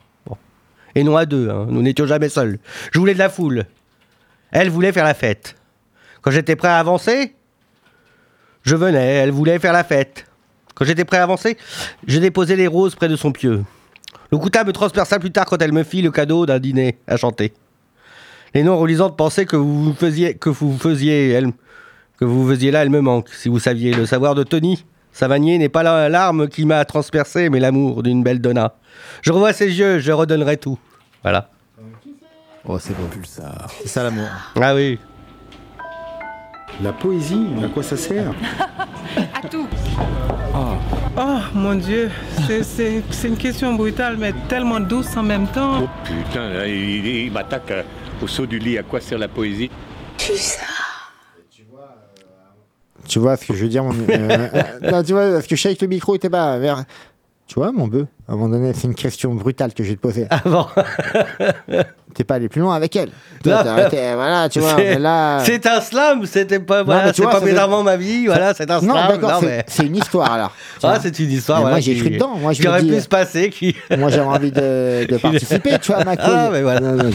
Et 0.94 1.02
non 1.02 1.16
à 1.16 1.26
deux, 1.26 1.50
hein. 1.50 1.66
nous 1.68 1.82
n'étions 1.82 2.06
jamais 2.06 2.28
seuls. 2.28 2.58
Je 2.92 2.98
voulais 2.98 3.14
de 3.14 3.18
la 3.18 3.28
foule. 3.28 3.64
Elle 4.52 4.70
voulait 4.70 4.92
faire 4.92 5.04
la 5.04 5.14
fête. 5.14 5.56
Quand 6.22 6.30
j'étais 6.30 6.54
prêt 6.54 6.68
à 6.68 6.78
avancer, 6.78 7.34
je 8.62 8.76
venais, 8.76 9.14
elle 9.16 9.32
voulait 9.32 9.58
faire 9.58 9.72
la 9.72 9.82
fête. 9.82 10.26
Quand 10.74 10.84
j'étais 10.84 11.04
prêt 11.04 11.18
à 11.18 11.24
avancer, 11.24 11.56
je 12.06 12.18
déposais 12.18 12.56
les 12.56 12.68
roses 12.68 12.94
près 12.94 13.08
de 13.08 13.16
son 13.16 13.32
pieu. 13.32 13.64
Le 14.30 14.38
couta 14.38 14.64
me 14.64 14.72
transperça 14.72 15.18
plus 15.18 15.32
tard 15.32 15.46
quand 15.46 15.60
elle 15.60 15.72
me 15.72 15.82
fit 15.82 16.02
le 16.02 16.10
cadeau 16.10 16.46
d'un 16.46 16.58
dîner 16.58 16.98
à 17.06 17.16
chanter. 17.16 17.52
Les 18.54 18.62
noms 18.62 18.78
relisantes 18.78 19.16
pensaient 19.16 19.46
que 19.46 19.56
vous 19.56 19.92
faisiez, 19.94 20.34
que 20.34 20.48
vous 20.48 20.78
faisiez, 20.78 21.40
que 22.18 22.24
vous 22.24 22.48
faisiez 22.48 22.70
là, 22.70 22.82
elle 22.82 22.90
me 22.90 23.00
manque. 23.00 23.28
Si 23.30 23.48
vous 23.48 23.58
saviez 23.58 23.92
le 23.92 24.06
savoir 24.06 24.34
de 24.34 24.42
Tony, 24.42 24.84
Savanier 25.12 25.58
n'est 25.58 25.68
pas 25.68 25.82
la 25.82 26.08
larme 26.08 26.48
qui 26.48 26.64
m'a 26.64 26.84
transpercé, 26.84 27.48
mais 27.50 27.60
l'amour 27.60 28.02
d'une 28.02 28.22
belle 28.22 28.40
donna. 28.40 28.74
Je 29.22 29.32
revois 29.32 29.52
ses 29.52 29.66
yeux, 29.78 29.98
je 29.98 30.12
redonnerai 30.12 30.56
tout. 30.56 30.78
Voilà. 31.22 31.50
Oh, 32.66 32.78
c'est 32.78 32.94
beau. 32.96 33.08
C'est 33.82 33.88
ça 33.88 34.02
l'amour. 34.02 34.28
Ah 34.60 34.74
oui. 34.74 34.98
La 36.82 36.92
poésie, 36.92 37.46
à 37.64 37.68
quoi 37.68 37.82
ça 37.82 37.96
sert 37.96 38.32
À 39.16 39.46
tout. 39.48 39.68
Oh 41.16 41.38
mon 41.54 41.74
Dieu, 41.76 42.10
c'est- 42.62 43.02
une 43.28 43.36
question 43.36 43.74
brutale, 43.74 44.16
mais 44.18 44.32
tellement 44.48 44.80
douce 44.80 45.16
en 45.16 45.22
même 45.22 45.46
temps. 45.46 45.82
Oh 45.84 45.88
putain, 46.04 46.64
il, 46.66 47.06
il 47.06 47.32
m'attaque 47.32 47.70
euh, 47.70 47.82
au 48.22 48.26
saut 48.26 48.46
du 48.46 48.58
lit. 48.58 48.76
À 48.78 48.82
quoi 48.82 49.00
sert 49.00 49.18
la 49.18 49.28
poésie? 49.28 49.70
Tu 50.16 50.32
ça. 50.36 50.62
Tu 53.06 53.18
vois 53.18 53.36
ce 53.36 53.46
que 53.46 53.54
je 53.54 53.64
veux 53.64 53.68
dire 53.68 53.84
mon... 53.84 53.92
euh, 54.08 54.48
euh, 54.54 54.90
Non, 54.90 55.02
tu 55.02 55.12
vois, 55.12 55.30
parce 55.32 55.46
que 55.46 55.56
je 55.56 55.62
sais 55.62 55.74
que 55.74 55.84
le 55.84 55.88
micro 55.88 56.14
était 56.14 56.30
pas 56.30 56.58
vers. 56.58 56.84
Tu 57.46 57.54
vois, 57.56 57.72
mon 57.72 57.86
bœuf, 57.86 58.06
à 58.28 58.32
un 58.32 58.36
moment 58.36 58.48
donné, 58.48 58.72
c'est 58.74 58.86
une 58.86 58.94
question 58.94 59.34
brutale 59.34 59.74
que 59.74 59.84
je 59.84 59.90
vais 59.90 59.96
te 59.96 60.00
poser. 60.00 60.26
Avant. 60.30 60.68
T'es 62.14 62.22
pas 62.22 62.36
allé 62.36 62.48
plus 62.48 62.60
loin 62.60 62.76
avec 62.76 62.94
elle. 62.94 63.10
Toi, 63.42 63.56
Non. 63.56 63.62
t'as 63.64 63.72
arrêté, 63.72 63.96
voilà, 64.14 64.48
tu 64.48 64.60
vois, 64.60 64.76
C'est- 64.76 64.94
mais 64.94 64.98
là. 65.00 65.40
C'est 65.44 65.66
un 65.66 65.80
slam, 65.80 66.24
c'était 66.26 66.60
pas, 66.60 66.84
voilà, 66.84 67.12
c'est 67.12 67.22
vois, 67.22 67.32
pas 67.32 67.40
bizarrement 67.40 67.82
ma 67.82 67.96
vie, 67.96 68.26
voilà, 68.26 68.54
c'est 68.54 68.70
un 68.70 68.80
Non, 68.80 68.92
slam. 68.94 69.08
d'accord, 69.08 69.38
c'est 69.40 69.46
mais- 69.46 69.64
c'est 69.66 69.86
une 69.86 69.96
histoire 69.96 70.30
alors. 70.32 70.52
Ah, 70.84 70.98
c'est 71.02 71.18
une 71.18 71.30
histoire. 71.32 71.60
Voilà, 71.60 71.74
moi, 71.76 71.80
j'ai 71.80 71.92
écrit 71.92 72.10
dedans. 72.10 72.36
Moi, 72.38 72.52
je 72.52 72.60
qui 72.60 72.66
me 72.66 72.70
aurait 72.72 72.82
dis, 72.82 72.88
pu 72.90 72.94
euh, 72.94 73.00
se 73.00 73.08
passer. 73.08 73.48
Qui... 73.50 73.74
Moi, 73.98 74.10
j'avais 74.10 74.26
envie 74.28 74.52
de, 74.52 75.06
de 75.08 75.16
participer, 75.16 75.78
tu 75.80 75.90
vois, 75.92 76.02
à 76.02 76.04
ma 76.04 76.16
cause. 76.16 76.26
Ah, 76.28 76.50
mais 76.52 76.62
voilà. 76.62 76.80
Non, 76.80 76.92
non. 77.04 77.10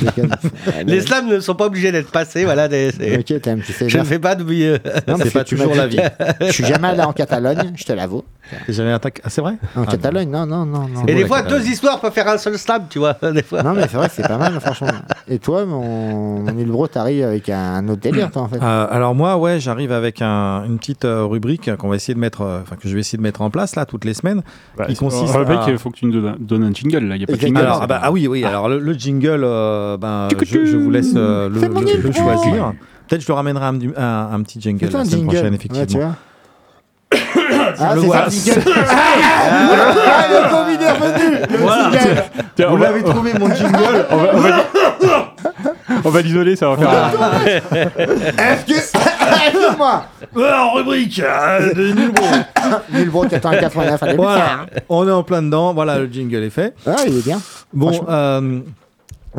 Les 0.87 1.01
slams 1.01 1.27
ne 1.27 1.39
sont 1.39 1.53
pas 1.55 1.67
obligés 1.67 1.91
d'être 1.91 2.09
passés, 2.11 2.43
voilà. 2.45 2.67
Des, 2.67 2.89
Ok, 3.19 3.39
t'aimes, 3.41 3.61
tu 3.61 3.71
sais. 3.71 3.87
Je 3.87 3.97
ne 3.99 4.03
fais 4.03 4.17
pas 4.19 4.33
de. 4.35 4.43
euh, 4.49 4.77
Non, 5.07 5.15
C'est 5.21 5.31
pas 5.31 5.43
toujours 5.43 5.73
la 5.75 5.85
vie. 5.87 5.99
Je 6.41 6.51
suis 6.51 6.65
jamais 6.65 6.89
allé 6.89 7.03
en 7.03 7.13
Catalogne, 7.13 7.73
je 7.75 7.83
te 7.85 7.93
l'avoue. 7.93 8.23
T'es 8.65 8.73
jamais 8.73 8.91
attaqué. 8.91 9.21
Ah, 9.23 9.29
c'est 9.29 9.41
vrai 9.41 9.53
En 9.75 9.83
Ah, 9.83 9.91
Catalogne, 9.91 10.29
non, 10.31 10.45
non, 10.47 10.65
non. 10.65 10.87
Non. 11.01 11.07
Et 11.07 11.15
des 11.15 11.25
fois, 11.25 11.41
deux 11.41 11.65
histoires 11.67 11.99
peuvent 11.99 12.11
faire 12.13 12.27
un 12.27 12.37
seul 12.37 12.57
slam, 12.57 12.83
tu 12.89 12.99
vois. 12.99 13.15
Des 13.33 13.43
fois. 13.43 13.63
Non, 13.63 13.73
mais 13.73 13.83
c'est 13.83 13.97
vrai 13.97 14.07
que 14.07 14.13
c'est 14.15 14.27
pas 14.27 14.37
mal, 14.37 14.59
franchement. 14.59 14.87
Et 15.27 15.39
toi, 15.39 15.65
mon, 15.65 16.39
mon 16.41 16.57
Ilbro, 16.57 16.87
t'arrives 16.87 17.23
avec 17.25 17.49
un 17.49 17.87
autre 17.89 18.01
délire, 18.01 18.31
toi, 18.31 18.43
en 18.43 18.47
fait. 18.47 18.57
Euh, 18.61 18.87
alors 18.89 19.15
moi, 19.15 19.37
ouais, 19.37 19.59
j'arrive 19.59 19.91
avec 19.91 20.21
un- 20.21 20.63
une 20.65 20.77
petite 20.77 21.05
euh, 21.05 21.23
rubrique 21.25 21.75
qu'on 21.77 21.89
va 21.89 21.95
essayer 21.95 22.13
de 22.13 22.19
mettre, 22.19 22.41
euh, 22.41 22.59
enfin 22.61 22.75
que 22.75 22.87
je 22.87 22.93
vais 22.93 22.99
essayer 23.01 23.17
de 23.17 23.23
mettre 23.23 23.41
en 23.41 23.49
place 23.49 23.75
là 23.75 23.85
toutes 23.85 24.05
les 24.05 24.13
semaines. 24.13 24.41
Bah, 24.77 24.85
qui 24.85 24.95
consiste 24.95 25.35
à- 25.35 25.65
il 25.69 25.77
faut 25.77 25.89
que 25.89 25.97
tu 25.97 26.05
nous 26.05 26.19
donnes, 26.21 26.35
donnes 26.39 26.63
un 26.63 26.73
jingle, 26.73 27.05
là. 27.05 27.15
Il 27.15 27.19
n'y 27.19 27.23
a 27.23 27.27
pas 27.27 27.33
de 27.33 27.39
jingle. 27.39 27.59
Alors, 27.61 27.79
ah, 27.83 27.87
bah, 27.87 27.99
ah 28.03 28.11
oui, 28.11 28.27
oui. 28.27 28.43
Alors 28.43 28.69
le, 28.69 28.79
le 28.79 28.93
jingle, 28.93 29.41
euh, 29.43 29.97
ben, 29.97 30.27
je, 30.41 30.65
je 30.65 30.77
vous 30.77 30.89
laisse 30.91 31.13
euh, 31.15 31.49
le, 31.49 32.11
choisir. 32.11 32.73
Peut-être 33.07 33.21
je 33.21 33.27
le 33.27 33.33
ramènerai 33.33 33.65
un, 33.65 33.79
un- 33.97 34.33
un 34.33 34.43
petit 34.43 34.61
jingle 34.61 34.85
la 34.85 34.91
semaine 34.91 35.05
jingle. 35.09 35.25
prochaine, 35.25 35.43
Ouais, 35.49 35.55
effectivement. 35.55 35.85
tu 35.87 35.97
vois. 35.97 36.15
Ah, 37.81 37.95
le 37.95 38.01
c'est 38.01 38.07
ça, 38.07 38.13
voilà. 38.13 38.25
le 38.25 38.31
jingle. 38.31 38.63
Ah, 38.89 40.25
le 40.29 40.49
Covid 40.49 40.83
est 40.83 40.91
revenu. 40.91 41.37
Le 41.49 41.57
Voilà. 41.57 41.83
jingle. 41.91 42.23
Tiens, 42.55 42.67
Vous 42.67 42.73
on 42.75 42.77
va- 42.77 42.85
l'avez 42.87 43.03
trouvé 43.03 43.33
mon 43.39 43.53
jingle 43.55 44.05
on 44.11 44.17
va- 44.17 44.29
on 44.33 44.39
va- 44.39 44.65
On 46.05 46.09
va 46.09 46.21
l'isoler, 46.21 46.55
ça 46.55 46.69
va 46.69 46.77
faire. 46.77 46.89
Est-ce 48.37 48.65
que. 48.65 48.73
Excuse-moi. 49.47 50.03
en 50.35 50.71
rubrique 50.73 51.19
euh, 51.23 51.73
de 51.73 51.87
Nilbro. 51.91 52.25
Ilbro 52.93 53.25
89, 53.25 54.03
allez, 54.03 54.15
Voilà, 54.15 54.65
on 54.87 55.07
est 55.07 55.11
en 55.11 55.23
plein 55.23 55.41
dedans. 55.41 55.73
Voilà, 55.73 55.97
le 55.99 56.07
jingle 56.07 56.43
est 56.43 56.49
fait. 56.49 56.73
Ah, 56.85 56.95
il 57.07 57.17
est 57.17 57.25
bien. 57.25 57.39
Bon, 57.73 57.91
Franchement. 57.91 58.07
euh, 58.09 58.59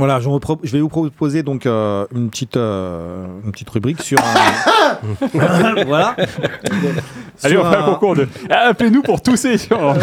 voilà, 0.00 0.18
je, 0.20 0.28
repro- 0.28 0.58
je 0.62 0.72
vais 0.72 0.80
vous 0.80 0.88
proposer 0.88 1.42
donc 1.42 1.64
euh, 1.66 2.06
une 2.14 2.28
petite 2.30 2.56
euh, 2.56 3.26
une 3.44 3.52
petite 3.52 3.70
rubrique 3.70 4.02
sur. 4.02 4.18
un- 4.18 4.94
voilà. 5.86 6.16
Allez, 7.42 7.54
Sur 7.54 7.64
on 7.64 7.70
fait 7.70 7.76
un 7.76 7.80
un- 7.80 7.84
concours 7.84 8.16
de. 8.16 8.28
Ah, 8.50 8.68
Appelez-nous 8.70 9.02
pour 9.02 9.22
tousser 9.22 9.56
sur 9.58 9.78
vois. 9.80 9.94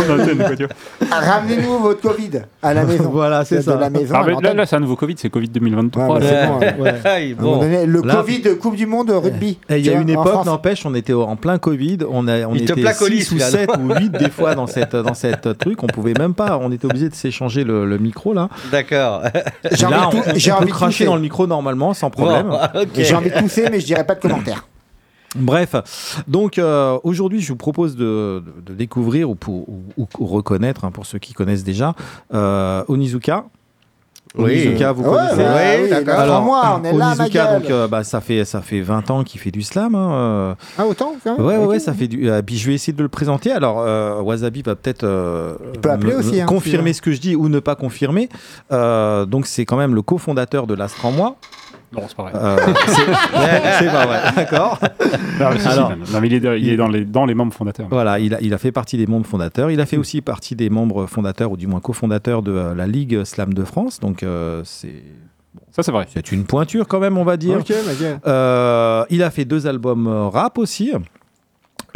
Ramenez-nous 1.12 1.80
votre 1.80 2.02
Covid 2.02 2.32
à 2.64 2.74
la 2.74 2.84
maison. 2.84 3.10
Voilà, 3.12 3.46
c'est 3.46 3.58
De 3.58 3.62
ça. 3.62 3.76
la 3.76 3.90
maison 3.90 4.16
Ah, 4.18 4.24
mais 4.26 4.34
là, 4.42 4.54
là 4.54 4.66
c'est 4.66 4.76
un 4.76 4.80
nouveau 4.80 4.96
Covid, 4.96 5.16
c'est 5.18 5.30
Covid 5.30 5.50
2023. 5.50 6.08
Ouais, 6.08 6.20
là. 6.20 6.20
mais 6.20 6.30
c'est 6.30 6.48
bon, 6.76 6.84
ouais. 6.84 6.92
Ouais. 6.92 7.00
Aïe, 7.10 7.36
À 7.38 7.42
un 7.42 7.44
moment 7.44 7.56
bon. 7.58 7.62
donné, 7.64 7.86
le 7.86 8.02
Là- 8.02 8.16
Covid 8.16 8.42
Coupe 8.60 8.76
du 8.76 8.86
Monde 8.86 9.12
rugby. 9.12 9.60
Et 9.70 9.78
il 9.78 9.86
y 9.86 9.90
a 9.90 9.94
une 10.00 10.10
époque, 10.10 10.28
France. 10.28 10.46
n'empêche, 10.46 10.86
on 10.86 10.94
était 10.96 11.14
en 11.14 11.36
plein 11.36 11.58
Covid, 11.58 12.00
on, 12.10 12.28
a, 12.28 12.46
on 12.46 12.56
Il 12.56 12.64
était 12.64 12.74
placolise, 12.82 13.28
6 13.28 13.36
ou 13.36 13.40
celui-là, 13.40 13.50
7 13.52 13.70
ou 13.80 13.94
8 13.94 14.10
des 14.12 14.30
fois 14.30 14.56
dans 14.56 14.68
cette, 14.68 14.96
dans 14.96 15.14
cette 15.14 15.58
truc, 15.58 15.84
on 15.84 15.88
pouvait 15.88 16.14
même 16.18 16.34
pas, 16.34 16.58
on 16.62 16.72
était 16.72 16.86
obligé 16.86 17.10
de 17.10 17.16
s'échanger 17.16 17.64
le, 17.64 17.86
le 17.86 17.98
micro 17.98 18.34
là. 18.34 18.50
D'accord. 18.72 19.22
J'ai 19.90 19.96
là, 19.96 20.08
envie 20.08 20.18
de 20.18 20.22
on, 20.22 20.24
tou- 20.24 20.30
on 20.30 20.40
j'ai 20.40 20.52
peut 20.52 20.58
envie 20.58 20.66
de 20.66 20.72
cracher 20.72 20.92
tousser. 20.92 21.06
dans 21.06 21.16
le 21.16 21.22
micro 21.22 21.48
normalement 21.48 21.94
sans 21.94 22.10
problème. 22.10 22.48
Bon, 22.50 22.60
ok. 22.82 22.90
J'ai 22.96 23.16
envie 23.16 23.30
de 23.32 23.40
tousser, 23.40 23.68
mais 23.72 23.80
je 23.80 23.86
dirais 23.86 24.06
pas 24.06 24.16
de 24.16 24.20
commentaires. 24.22 24.68
Bref, 25.36 25.76
donc 26.28 26.58
euh, 26.58 26.98
aujourd'hui, 27.04 27.42
je 27.42 27.50
vous 27.50 27.58
propose 27.58 27.96
de, 27.96 28.42
de- 28.46 28.62
de 28.66 28.74
découvrir 28.74 29.30
ou, 29.30 29.36
pour, 29.36 29.68
ou, 29.70 29.84
ou 30.20 30.26
reconnaître, 30.26 30.86
hein, 30.86 30.92
pour 30.92 31.06
ceux 31.06 31.20
qui 31.20 31.34
connaissent 31.34 31.64
déjà, 31.66 31.94
euh, 32.34 32.84
Onizuka. 32.88 33.46
Oui. 34.36 34.44
Onizuka, 34.68 34.92
vous 34.92 35.04
Ouais, 35.04 35.10
connaissez 35.18 35.36
bah 35.38 35.54
Oui, 35.84 35.90
d'accord. 35.90 36.20
alors, 36.20 36.42
moi, 36.44 36.80
on 36.80 36.84
est 36.84 36.94
là, 36.94 37.14
ma 37.18 37.24
Onizuka, 37.24 37.46
gueule. 37.46 37.62
donc, 37.62 37.72
euh, 37.72 37.88
bah, 37.88 38.04
ça, 38.04 38.22
fait, 38.22 38.46
ça 38.46 38.62
fait 38.62 38.82
20 38.82 39.10
ans 39.12 39.24
qu'il 39.24 39.40
fait 39.40 39.52
du 39.52 39.62
slam. 39.64 39.96
hein, 39.96 40.12
euh. 40.14 40.56
Ah, 40.78 40.86
autant 40.86 41.14
quand 41.24 41.38
même 41.38 41.46
Ouais, 41.46 41.58
ouais, 41.58 41.64
Ok. 41.64 41.70
ouais, 41.70 41.80
ça 41.80 41.94
fait 41.94 42.08
du. 42.08 42.30
euh, 42.30 42.42
puis 42.42 42.58
je 42.58 42.68
vais 42.68 42.74
essayer 42.76 42.94
de 42.94 43.02
le 43.02 43.10
présenter. 43.10 43.52
Alors, 43.52 43.80
euh, 43.80 44.22
Wasabi 44.22 44.62
va 44.62 44.76
peut-être 44.76 45.04
euh, 45.04 45.56
peux 45.82 45.90
appeler 45.92 46.14
me- 46.14 46.20
aussi, 46.20 46.42
hein, 46.42 46.46
confirmer 46.46 46.94
ce 46.94 47.02
que 47.02 47.12
je 47.12 47.20
dis 47.20 47.36
ou 47.36 47.50
ne 47.50 47.60
pas 47.60 47.76
confirmer. 47.76 48.30
Euh, 48.72 49.26
donc, 49.26 49.48
c'est 49.48 49.66
quand 49.66 49.78
même 49.78 49.96
le 49.96 50.02
cofondateur 50.02 50.68
de 50.68 50.74
l'Astre 50.76 51.06
en 51.06 51.12
moi. 51.12 51.36
Non, 51.94 52.02
c'est 52.08 52.16
pas 52.18 52.24
vrai. 52.24 52.32
Euh, 52.36 52.58
c'est 53.80 53.86
pas 53.92 54.06
vrai, 54.06 54.20
d'accord. 54.36 54.78
Non, 55.40 55.50
mais 55.52 55.58
si, 55.58 55.62
si, 55.62 55.68
Alors- 55.70 55.90
non, 55.92 55.98
non, 56.12 56.22
mais 56.22 56.28
il 56.28 56.34
est, 56.34 56.60
il 56.60 56.70
est 56.70 56.76
dans, 56.78 56.88
les, 56.90 57.06
dans 57.06 57.26
les 57.26 57.34
membres 57.34 57.54
fondateurs. 57.54 57.88
Voilà, 57.90 58.20
il 58.20 58.34
a, 58.36 58.42
il 58.42 58.54
a 58.54 58.58
fait 58.58 58.72
partie 58.74 58.98
des 58.98 59.08
membres 59.08 59.26
fondateurs. 59.26 59.72
Il 59.72 59.80
a 59.80 59.86
fait 59.86 59.98
aussi 59.98 60.22
partie 60.22 60.56
des 60.56 60.70
membres 60.70 61.06
fondateurs, 61.06 61.52
ou 61.52 61.58
du 61.58 61.66
moins 61.68 61.80
cofondateurs 61.80 62.42
de 62.42 62.52
euh, 62.52 62.76
la 62.76 62.88
Ligue 62.88 63.24
Slam 63.24 63.54
de 63.54 63.64
France. 63.64 64.00
Donc, 64.02 64.24
euh, 64.24 64.62
c'est 64.66 65.02
Ça, 65.72 65.82
c'est 65.84 65.92
vrai. 65.92 66.08
c'est 66.14 66.32
une 66.32 66.44
pointure 66.46 66.88
quand 66.88 67.00
même, 67.00 67.18
on 67.18 67.24
va 67.24 67.38
dire. 67.38 67.60
Euh, 68.28 69.06
il 69.10 69.24
a 69.24 69.30
fait 69.32 69.46
deux 69.46 69.66
albums 69.68 70.08
rap 70.08 70.58
aussi. 70.58 70.92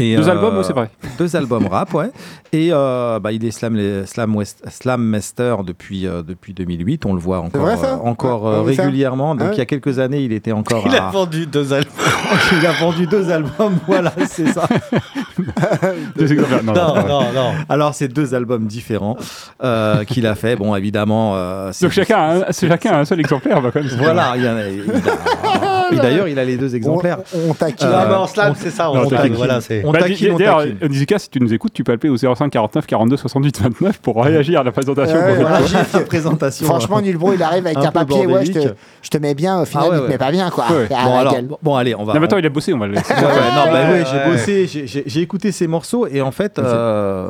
Et, 0.01 0.15
Deux 0.15 0.27
euh, 0.27 0.31
albums, 0.31 0.57
oui, 0.57 0.63
c'est 0.65 0.73
vrai. 0.73 0.89
Deux 1.17 1.35
albums 1.35 1.67
rap, 1.67 1.93
ouais. 1.93 2.09
Et 2.53 2.69
euh, 2.71 3.19
bah, 3.19 3.31
il 3.31 3.45
est 3.45 3.51
slam, 3.51 3.77
slam, 4.05 4.35
West, 4.35 4.63
slam 4.69 5.01
master 5.03 5.63
depuis, 5.63 6.07
euh, 6.07 6.23
depuis 6.23 6.53
2008. 6.53 7.05
On 7.05 7.13
le 7.13 7.19
voit 7.19 7.39
encore, 7.39 7.61
vrai, 7.61 7.75
euh, 7.87 7.95
encore 8.03 8.43
Ouais, 8.43 8.71
euh, 8.71 8.73
ça 8.73 8.83
régulièrement. 8.83 9.35
Donc 9.35 9.41
Ah 9.43 9.49
ouais. 9.49 9.55
il 9.55 9.59
y 9.59 9.61
a 9.61 9.65
quelques 9.65 9.99
années, 9.99 10.21
il 10.21 10.33
était 10.33 10.51
encore 10.51 10.83
Il 10.87 10.95
à- 10.95 11.07
a 11.07 11.11
vendu 11.11 11.45
deux 11.45 11.71
albums. 11.73 11.91
il 12.59 12.65
a 12.65 12.71
vendu 12.73 13.05
deux 13.07 13.29
albums. 13.31 13.77
Voilà, 13.87 14.11
c'est 14.27 14.47
ça. 14.47 14.67
Deux 16.17 16.31
exemplaires. 16.31 16.63
Non, 16.63 16.73
non, 16.73 16.95
Non, 17.07 17.21
non. 17.33 17.51
Alors 17.69 17.93
c'est 17.95 18.07
deux 18.07 18.33
albums 18.35 18.65
différents 18.67 19.17
euh, 19.63 20.03
qu'il 20.03 20.25
a 20.27 20.35
fait. 20.35 20.55
Bon, 20.55 20.75
évidemment. 20.75 21.33
euh, 21.35 21.71
Donc 21.81 21.91
chacun, 21.91 22.17
a 22.17 22.35
un- 22.35 22.51
c'est 22.51 22.67
chacun 22.67 22.91
a 22.93 22.99
un 22.99 23.05
seul 23.05 23.19
exemplaire. 23.19 23.61
bah, 23.61 23.69
quand 23.73 23.81
même, 23.81 23.89
Voilà, 23.97 24.33
il 24.35 24.43
y 24.43 24.47
en 24.49 24.55
a- 24.57 25.80
et 25.91 25.97
d'ailleurs, 25.97 26.27
il 26.27 26.37
a 26.39 26.43
les 26.45 26.57
deux 26.57 26.75
exemplaires. 26.75 27.19
On, 27.35 27.51
on 27.51 27.53
taquine. 27.53 27.87
Euh, 27.87 28.17
Ah, 28.23 28.27
slam, 28.27 28.53
c'est 28.57 28.69
ça. 28.71 28.89
on 28.91 28.95
On 28.97 29.01
taquine. 29.03 29.17
taquine. 29.17 29.33
Voilà, 29.35 29.61
c'est. 29.61 29.83
On 29.85 29.91
Bah, 29.91 29.99
taquine, 29.99 30.31
on 30.33 30.37
D'ailleurs. 30.37 30.63
Onizuka, 30.83 31.19
si 31.19 31.29
tu 31.29 31.39
nous 31.39 31.53
écoutes, 31.53 31.73
tu 31.73 31.83
peux 31.83 31.91
appeler 31.91 32.09
au 32.09 32.17
05 32.17 32.49
49 32.49 32.85
42 32.87 33.17
68 33.17 33.61
29 33.61 33.99
pour 33.99 34.23
réagir 34.23 34.61
à 34.61 34.63
la 34.63 34.71
présentation. 34.71 35.17
Ouais. 35.17 35.35
Voilà, 35.35 35.59
j'ai 35.65 35.77
la 35.99 35.99
présentation. 36.05 36.65
Franchement, 36.65 37.01
Nulbro, 37.01 37.33
il 37.33 37.43
arrive 37.43 37.65
avec 37.65 37.77
Un 37.77 37.91
papier. 37.91 38.25
Ouais, 38.25 38.45
je 38.45 38.51
te, 38.51 38.57
bordélique. 38.57 38.77
je 39.01 39.09
te 39.09 39.17
mets 39.17 39.33
bien. 39.35 39.61
Au 39.61 39.65
final, 39.65 39.83
Ah 39.87 39.89
ouais, 39.91 39.97
il 39.99 40.05
te 40.05 40.09
met 40.11 40.17
pas 40.17 40.31
bien, 40.31 40.49
quoi. 40.49 40.65
Ah, 40.69 40.73
Bon, 41.05 41.17
alors, 41.17 41.35
bon, 41.61 41.75
allez, 41.75 41.95
on 41.95 42.03
va. 42.03 42.13
Non, 42.13 42.19
mais 42.19 42.25
attends, 42.25 42.37
il 42.37 42.45
a 42.45 42.49
bossé, 42.49 42.73
on 42.73 42.77
va 42.77 42.87
le 42.87 42.93
laisser. 42.93 43.13
Non, 43.13 43.71
bah 43.71 43.79
oui, 43.91 44.03
j'ai 44.11 44.31
bossé, 44.31 44.67
j'ai- 45.05 45.21
écouté 45.21 45.51
ces 45.51 45.67
morceaux 45.67 46.07
et 46.07 46.21
en 46.21 46.31
fait, 46.31 46.57
euh, 46.59 47.29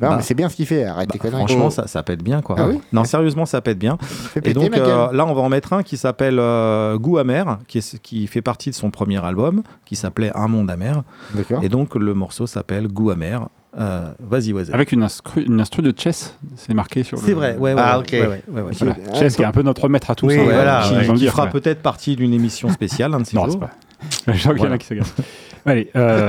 Non, 0.00 0.08
bah, 0.08 0.14
mais 0.16 0.22
c'est 0.22 0.34
bien 0.34 0.48
ce 0.48 0.56
qu'il 0.56 0.66
fait. 0.66 0.84
Arrête 0.84 1.10
tes 1.10 1.18
conneries. 1.18 1.38
franchement, 1.38 1.68
ça, 1.70 1.86
ça 1.86 2.02
pète 2.02 2.22
bien 2.22 2.40
quoi. 2.40 2.56
Ah 2.58 2.66
oui 2.68 2.80
non, 2.92 3.04
sérieusement, 3.04 3.44
ça 3.44 3.60
pète 3.60 3.78
bien. 3.78 3.98
Et 4.42 4.54
donc 4.54 4.74
euh, 4.76 5.12
là, 5.12 5.26
on 5.26 5.34
va 5.34 5.42
en 5.42 5.48
mettre 5.50 5.72
un 5.74 5.82
qui 5.82 5.96
s'appelle 5.98 6.38
euh, 6.38 6.96
Goût 6.98 7.18
amer, 7.18 7.58
qui, 7.68 7.78
est- 7.78 7.98
qui 8.00 8.26
fait 8.26 8.40
partie 8.42 8.70
de 8.70 8.74
son 8.74 8.90
premier 8.90 9.22
album, 9.24 9.62
qui 9.84 9.94
s'appelait 9.96 10.32
Un 10.34 10.48
monde 10.48 10.70
amer. 10.70 11.02
D'accord. 11.34 11.62
Et 11.62 11.68
donc 11.68 11.94
le 11.94 12.14
morceau 12.14 12.46
s'appelle 12.46 12.88
Goût 12.88 13.10
amer. 13.10 13.48
Euh, 13.78 14.10
Vas-y, 14.20 14.52
vas-y. 14.52 14.72
Avec 14.72 14.92
une 14.92 15.02
instru, 15.02 15.42
une 15.44 15.58
instru 15.60 15.80
de 15.82 15.94
chess, 15.98 16.36
c'est 16.56 16.74
marqué 16.74 17.02
sur 17.04 17.16
le. 17.18 17.22
C'est 17.24 17.32
vrai, 17.32 17.56
ouais, 17.56 17.72
ouais. 17.72 17.80
Ah, 17.82 17.98
ouais, 17.98 18.04
ok. 18.04 18.08
ouais, 18.12 18.20
ouais, 18.20 18.42
ouais, 18.48 18.60
ouais. 18.62 18.72
Voilà. 18.78 18.96
Ah, 19.12 19.18
Chess 19.18 19.36
qui 19.36 19.42
est 19.42 19.46
un 19.46 19.52
peu 19.52 19.62
notre 19.62 19.88
maître 19.88 20.10
à 20.10 20.14
tous. 20.14 20.26
Oui, 20.26 20.38
hein, 20.38 20.44
voilà, 20.44 20.82
qui- 21.16 21.26
fera 21.26 21.46
peut-être 21.48 21.80
partie 21.80 22.14
d'une 22.16 22.34
émission 22.34 22.68
spéciale, 22.70 23.14
un 23.14 23.20
de 23.20 23.24
ces 23.26 23.34
Non, 23.36 23.44
c'est 23.46 23.52
jours. 23.52 23.60
pas. 23.60 23.70
Je 24.32 24.38
sens 24.42 24.54
qu'il 24.54 24.64
y 24.64 24.66
en 24.68 24.72
a 24.72 24.78
qui 24.78 24.86
s'agacent. 24.86 25.14
Allez, 25.64 25.90
euh. 25.96 26.26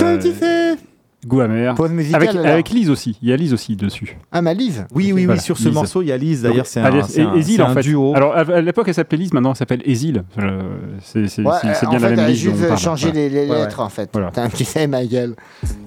Goût 1.26 1.42
amer. 1.42 1.76
Pause 1.76 1.92
musicale. 1.92 2.24
Avec, 2.30 2.36
avec 2.46 2.70
Lise 2.70 2.90
aussi. 2.90 3.18
Il 3.22 3.30
y 3.30 3.34
a 3.34 3.36
Lise 3.38 3.54
aussi 3.54 3.76
dessus. 3.76 4.18
Ah, 4.32 4.42
ma 4.42 4.54
Lise. 4.54 4.86
Oui, 4.94 5.06
oui, 5.06 5.14
oui, 5.14 5.26
Voilà, 5.26 5.42
sur 5.42 5.58
ce 5.58 5.66
Lise. 5.66 5.74
morceau, 5.74 6.02
il 6.02 6.08
y 6.08 6.12
a 6.12 6.18
Lise. 6.18 6.42
D'ailleurs, 6.44 6.66
c'est 6.66 6.80
un, 6.80 6.92
c'est 7.04 7.22
un, 7.22 7.42
c'est 7.42 7.62
en 7.62 7.70
un 7.70 7.74
fait. 7.74 7.82
duo. 7.82 8.14
Alors 8.16 8.36
à 8.36 8.62
l'époque, 8.62 8.88
elle 8.88 8.94
s'appelait 8.94 9.18
Lise, 9.18 9.34
maintenant 9.34 9.52
elle 9.52 9.56
s'appelle. 9.56 9.82
Euh, 9.86 10.62
C'est 11.02 11.28
c'est- 11.28 11.42
Ouais, 11.42 11.54
c'est- 11.62 11.74
c'est 11.76 11.90
bien 11.90 12.00
fait, 12.00 12.10
la 12.10 12.16
même 12.16 12.30
Lise. 12.30 12.40
juste 12.40 12.68
parle, 12.68 12.80
changé 12.80 13.08
voilà. 13.12 13.20
les, 13.20 13.30
les 13.30 13.50
Ouais, 13.50 13.58
lettres, 13.60 13.80
en 13.80 13.90
fait. 13.90 14.10
Voilà. 14.14 14.28
Putain, 14.30 14.50
tu 14.50 14.64
sais, 14.64 14.88
ma 14.88 15.06
gueule. 15.06 15.36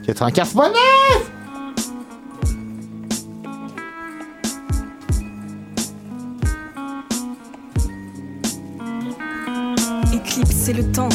95 0.07 0.53
points 0.53 0.71
Éclipser 10.13 10.73
le 10.73 10.85
temps, 10.93 11.09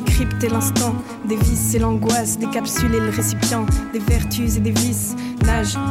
décrypter 0.00 0.48
l'instant, 0.48 0.94
dévisser 1.24 1.78
l'angoisse, 1.78 2.38
décapsuler 2.38 3.00
le 3.00 3.10
récipient, 3.10 3.66
des 3.92 3.98
vertus 3.98 4.56
et 4.56 4.60
des 4.60 4.70
vices. 4.70 5.16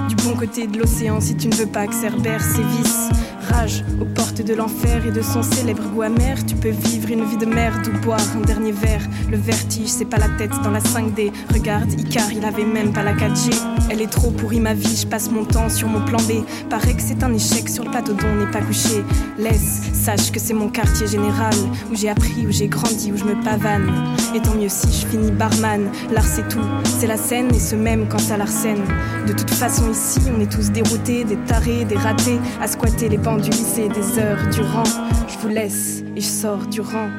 Du 0.07 0.15
bon 0.23 0.35
côté 0.35 0.67
de 0.67 0.77
l'océan 0.77 1.19
si 1.19 1.35
tu 1.35 1.47
ne 1.47 1.55
veux 1.55 1.65
pas 1.65 1.87
que 1.87 1.95
Cerbère 1.95 2.41
sévisse. 2.41 3.09
Rage 3.49 3.83
aux 3.99 4.05
portes 4.05 4.41
de 4.41 4.53
l'enfer 4.53 5.05
et 5.07 5.11
de 5.11 5.21
son 5.21 5.41
célèbre 5.41 5.81
goût 5.93 6.03
amer. 6.03 6.45
Tu 6.45 6.55
peux 6.55 6.69
vivre 6.69 7.09
une 7.09 7.25
vie 7.25 7.37
de 7.37 7.45
merde 7.45 7.87
ou 7.87 8.05
boire 8.05 8.19
un 8.35 8.41
dernier 8.41 8.71
verre. 8.71 9.01
Le 9.31 9.37
vertige, 9.37 9.87
c'est 9.87 10.05
pas 10.05 10.17
la 10.17 10.29
tête 10.37 10.51
dans 10.63 10.69
la 10.69 10.79
5D. 10.79 11.31
Regarde, 11.53 11.91
Icar, 11.99 12.31
il 12.31 12.45
avait 12.45 12.65
même 12.65 12.93
pas 12.93 13.03
la 13.03 13.13
4G. 13.13 13.51
Elle 13.89 14.01
est 14.01 14.11
trop 14.11 14.31
pourrie 14.31 14.59
ma 14.59 14.73
vie, 14.73 14.97
je 14.97 15.07
passe 15.07 15.31
mon 15.31 15.45
temps 15.45 15.69
sur 15.69 15.87
mon 15.87 16.03
plan 16.03 16.19
B. 16.19 16.43
Paraît 16.69 16.93
que 16.93 17.01
c'est 17.01 17.23
un 17.23 17.33
échec 17.33 17.69
sur 17.69 17.83
le 17.83 17.89
plateau 17.89 18.13
dont 18.13 18.27
on 18.27 18.35
n'est 18.35 18.51
pas 18.51 18.61
couché. 18.61 19.03
Laisse, 19.37 19.81
sache 19.93 20.31
que 20.31 20.39
c'est 20.39 20.53
mon 20.53 20.69
quartier 20.69 21.07
général 21.07 21.55
où 21.91 21.95
j'ai 21.95 22.09
appris, 22.09 22.45
où 22.45 22.51
j'ai 22.51 22.67
grandi, 22.67 23.11
où 23.11 23.17
je 23.17 23.23
me 23.23 23.41
pavane. 23.43 23.89
Et 24.35 24.41
tant 24.41 24.55
mieux 24.55 24.69
si 24.69 24.87
je 24.87 25.07
finis 25.07 25.31
barman. 25.31 25.89
L'art 26.11 26.25
c'est 26.25 26.47
tout, 26.47 26.59
c'est 26.83 27.07
la 27.07 27.17
scène 27.17 27.53
et 27.55 27.59
ce 27.59 27.75
même 27.75 28.07
quand 28.09 28.19
ça 28.19 28.37
l'arsène. 28.37 28.83
De 29.25 29.33
façon 29.53 29.91
ici, 29.91 30.19
on 30.35 30.39
est 30.39 30.51
tous 30.51 30.71
déroutés, 30.71 31.23
des 31.23 31.37
tarés, 31.37 31.85
des 31.85 31.97
ratés, 31.97 32.39
à 32.61 32.67
squatter 32.67 33.09
les 33.09 33.17
bancs 33.17 33.41
du 33.41 33.49
lycée 33.49 33.89
des 33.89 34.19
heures 34.19 34.47
durant. 34.51 34.83
Je 35.27 35.37
vous 35.39 35.49
laisse 35.49 36.03
et 36.15 36.21
je 36.21 36.27
sors 36.27 36.65
du 36.67 36.81
rang. 36.81 37.09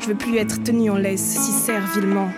Je 0.00 0.08
veux 0.08 0.14
plus 0.14 0.36
être 0.38 0.62
tenu 0.62 0.90
en 0.90 0.96
laisse 0.96 1.22
si 1.22 1.52
servilement. 1.52 2.28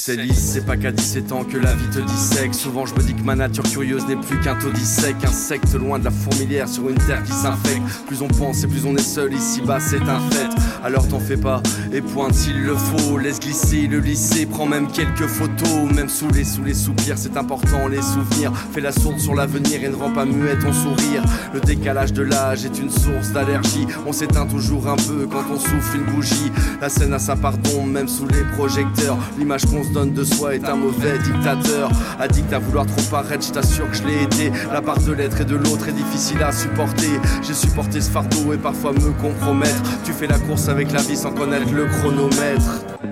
Sais, 0.00 0.16
Lise, 0.16 0.52
c'est 0.54 0.64
pas 0.64 0.78
qu'à 0.78 0.92
17 0.92 1.30
ans 1.30 1.44
que 1.44 1.58
la 1.58 1.74
vie 1.74 1.90
te 1.90 1.98
dissèque. 1.98 2.54
Souvent, 2.54 2.86
je 2.86 2.94
me 2.94 3.00
dis 3.00 3.12
que 3.12 3.22
ma 3.22 3.34
nature 3.34 3.64
curieuse 3.64 4.06
n'est 4.06 4.16
plus 4.16 4.40
qu'un 4.40 4.54
taudis 4.54 4.86
sec. 4.86 5.14
Insecte 5.22 5.74
loin 5.74 5.98
de 5.98 6.04
la 6.04 6.10
fourmilière 6.10 6.68
sur 6.68 6.88
une 6.88 6.96
terre 6.96 7.22
qui 7.22 7.32
s'infecte. 7.32 7.82
Plus 8.06 8.22
on 8.22 8.28
pense 8.28 8.64
et 8.64 8.66
plus 8.66 8.86
on 8.86 8.96
est 8.96 9.02
seul 9.02 9.34
ici-bas, 9.34 9.78
c'est 9.78 10.00
un 10.00 10.20
fait. 10.30 10.48
Alors 10.82 11.06
t'en 11.06 11.20
fais 11.20 11.36
pas 11.36 11.62
et 11.92 12.00
pointe 12.00 12.32
s'il 12.32 12.62
le 12.62 12.74
faut. 12.76 13.18
Laisse 13.18 13.40
glisser 13.40 13.88
le 13.88 13.98
lycée, 13.98 14.46
prends 14.46 14.64
même 14.64 14.90
quelques 14.90 15.26
photos. 15.26 15.92
Même 15.94 16.08
sous 16.08 16.30
les, 16.30 16.44
sous 16.44 16.64
les 16.64 16.72
soupirs, 16.72 17.18
c'est 17.18 17.36
important, 17.36 17.86
les 17.86 18.00
souvenirs. 18.00 18.52
Fais 18.72 18.80
la 18.80 18.92
sourde 18.92 19.18
sur 19.18 19.34
l'avenir 19.34 19.84
et 19.84 19.88
ne 19.90 19.96
rends 19.96 20.12
pas 20.12 20.24
muet 20.24 20.58
ton 20.58 20.72
sourire. 20.72 21.22
Le 21.52 21.60
décalage 21.60 22.14
de 22.14 22.22
l'âge 22.22 22.64
est 22.64 22.78
une 22.78 22.90
source 22.90 23.32
d'allergie. 23.34 23.86
On 24.06 24.14
s'éteint 24.14 24.46
toujours 24.46 24.88
un 24.88 24.96
peu 24.96 25.26
quand 25.30 25.44
on 25.52 25.58
souffle 25.58 25.98
une 25.98 26.14
bougie. 26.14 26.50
La 26.80 26.88
scène 26.88 27.12
a 27.12 27.18
sa 27.18 27.36
part 27.36 27.58
d'ombre, 27.58 27.88
même 27.88 28.08
sous 28.08 28.26
les 28.28 28.44
projecteurs. 28.56 29.18
L'image 29.38 29.66
qu'on 29.66 29.89
donne 29.90 30.12
de 30.12 30.24
soi 30.24 30.54
est 30.54 30.64
un 30.64 30.76
mauvais 30.76 31.18
dictateur. 31.18 31.90
Addict 32.18 32.52
à 32.52 32.58
vouloir 32.58 32.86
trop 32.86 33.02
paraître, 33.10 33.46
je 33.46 33.52
t'assure 33.52 33.90
que 33.90 33.96
je 33.96 34.04
l'ai 34.04 34.22
été. 34.22 34.52
La 34.72 34.80
part 34.80 35.00
de 35.00 35.12
l'être 35.12 35.40
et 35.40 35.44
de 35.44 35.56
l'autre 35.56 35.88
est 35.88 35.92
difficile 35.92 36.42
à 36.42 36.52
supporter. 36.52 37.10
J'ai 37.42 37.54
supporté 37.54 38.00
ce 38.00 38.10
fardeau 38.10 38.52
et 38.52 38.58
parfois 38.58 38.92
me 38.92 39.10
compromettre. 39.20 39.82
Tu 40.04 40.12
fais 40.12 40.26
la 40.26 40.38
course 40.38 40.68
avec 40.68 40.92
la 40.92 41.02
vie 41.02 41.16
sans 41.16 41.32
connaître 41.32 41.72
le 41.72 41.86
chronomètre. 41.86 43.09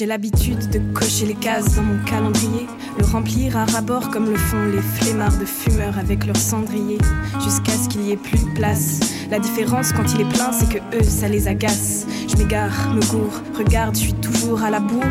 J'ai 0.00 0.06
l'habitude 0.06 0.70
de 0.70 0.78
cocher 0.94 1.26
les 1.26 1.34
cases 1.34 1.76
dans 1.76 1.82
mon 1.82 2.02
calendrier, 2.04 2.66
le 2.98 3.04
remplir 3.04 3.54
à 3.54 3.66
rabord 3.66 4.08
comme 4.08 4.30
le 4.30 4.36
font 4.38 4.64
les 4.64 4.80
flemmards 4.80 5.36
de 5.36 5.44
fumeurs 5.44 5.98
avec 5.98 6.24
leur 6.24 6.38
cendrier, 6.38 6.96
jusqu'à 7.34 7.72
ce 7.72 7.86
qu'il 7.86 8.06
y 8.06 8.12
ait 8.12 8.16
plus 8.16 8.42
de 8.42 8.54
place. 8.54 9.00
La 9.30 9.38
différence 9.38 9.92
quand 9.92 10.12
il 10.12 10.22
est 10.22 10.28
plein, 10.28 10.50
c'est 10.50 10.68
que 10.68 10.78
eux, 10.96 11.04
ça 11.04 11.28
les 11.28 11.46
agace. 11.46 12.04
Je 12.28 12.36
m'égare, 12.36 12.92
me 12.92 13.00
gourre, 13.12 13.42
regarde, 13.56 13.94
je 13.94 14.00
suis 14.00 14.14
toujours 14.14 14.64
à 14.64 14.70
la 14.70 14.80
bourre. 14.80 15.04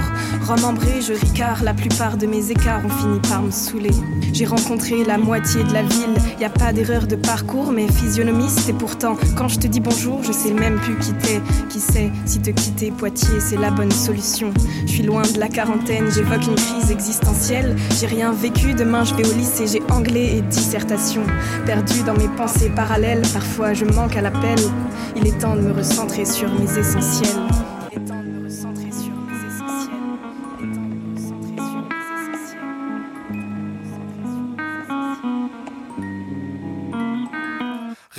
Remembré, 0.46 1.02
je 1.02 1.14
ricard, 1.14 1.64
la 1.64 1.74
plupart 1.74 2.18
de 2.18 2.28
mes 2.28 2.52
écarts 2.52 2.86
ont 2.86 2.90
fini 2.90 3.20
par 3.22 3.42
me 3.42 3.52
saouler. 3.52 3.92
J'ai 4.34 4.46
rencontré 4.46 5.06
la 5.06 5.18
moitié 5.18 5.64
de 5.64 5.72
la 5.72 5.84
ville, 5.84 6.16
y 6.40 6.44
a 6.44 6.50
pas 6.50 6.74
d'erreur 6.74 7.08
de 7.08 7.16
parcours, 7.16 7.72
mais 7.72 7.88
physionomiste. 7.88 8.68
Et 8.68 8.74
pourtant, 8.74 9.18
quand 9.38 9.48
je 9.48 9.60
te 9.60 9.68
dis 9.68 9.80
bonjour, 9.80 10.22
je 10.24 10.34
sais 10.34 10.54
même 10.54 10.80
plus 10.80 10.98
qui 10.98 11.14
t'es. 11.14 11.42
Qui 11.70 11.80
sait 11.80 12.12
si 12.26 12.40
te 12.40 12.50
quitter 12.50 12.92
Poitiers, 12.92 13.40
c'est 13.40 13.58
la 13.58 13.72
bonne 13.72 13.92
solution. 13.92 14.52
Je 14.86 14.92
suis 14.92 15.04
loin 15.04 15.22
de 15.22 15.40
la 15.40 15.48
quarantaine, 15.48 16.12
j'évoque 16.12 16.46
une 16.46 16.56
crise 16.56 16.92
existentielle. 16.92 17.76
J'ai 18.00 18.08
rien 18.08 18.34
vécu, 18.34 18.74
demain 18.74 19.06
je 19.06 19.14
vais 19.16 19.26
au 19.26 19.34
lycée, 19.34 19.66
j'ai 19.68 19.82
anglais 19.92 20.38
et 20.38 20.42
dissertation. 20.42 21.22
Perdu 21.66 22.04
dans 22.04 22.16
mes 22.16 22.28
pensées 22.36 22.70
parallèles, 22.70 23.22
parfois 23.34 23.74
je 23.74 23.86
manque 24.10 24.18
à 24.18 24.22
l'appel. 24.22 24.58
Il 25.16 25.28
est 25.28 25.38
temps 25.40 25.56
de 25.56 25.62
me 25.62 25.72
recentrer 25.72 26.26
sur 26.26 26.50
mes 26.54 26.78
essentiels. 26.78 27.59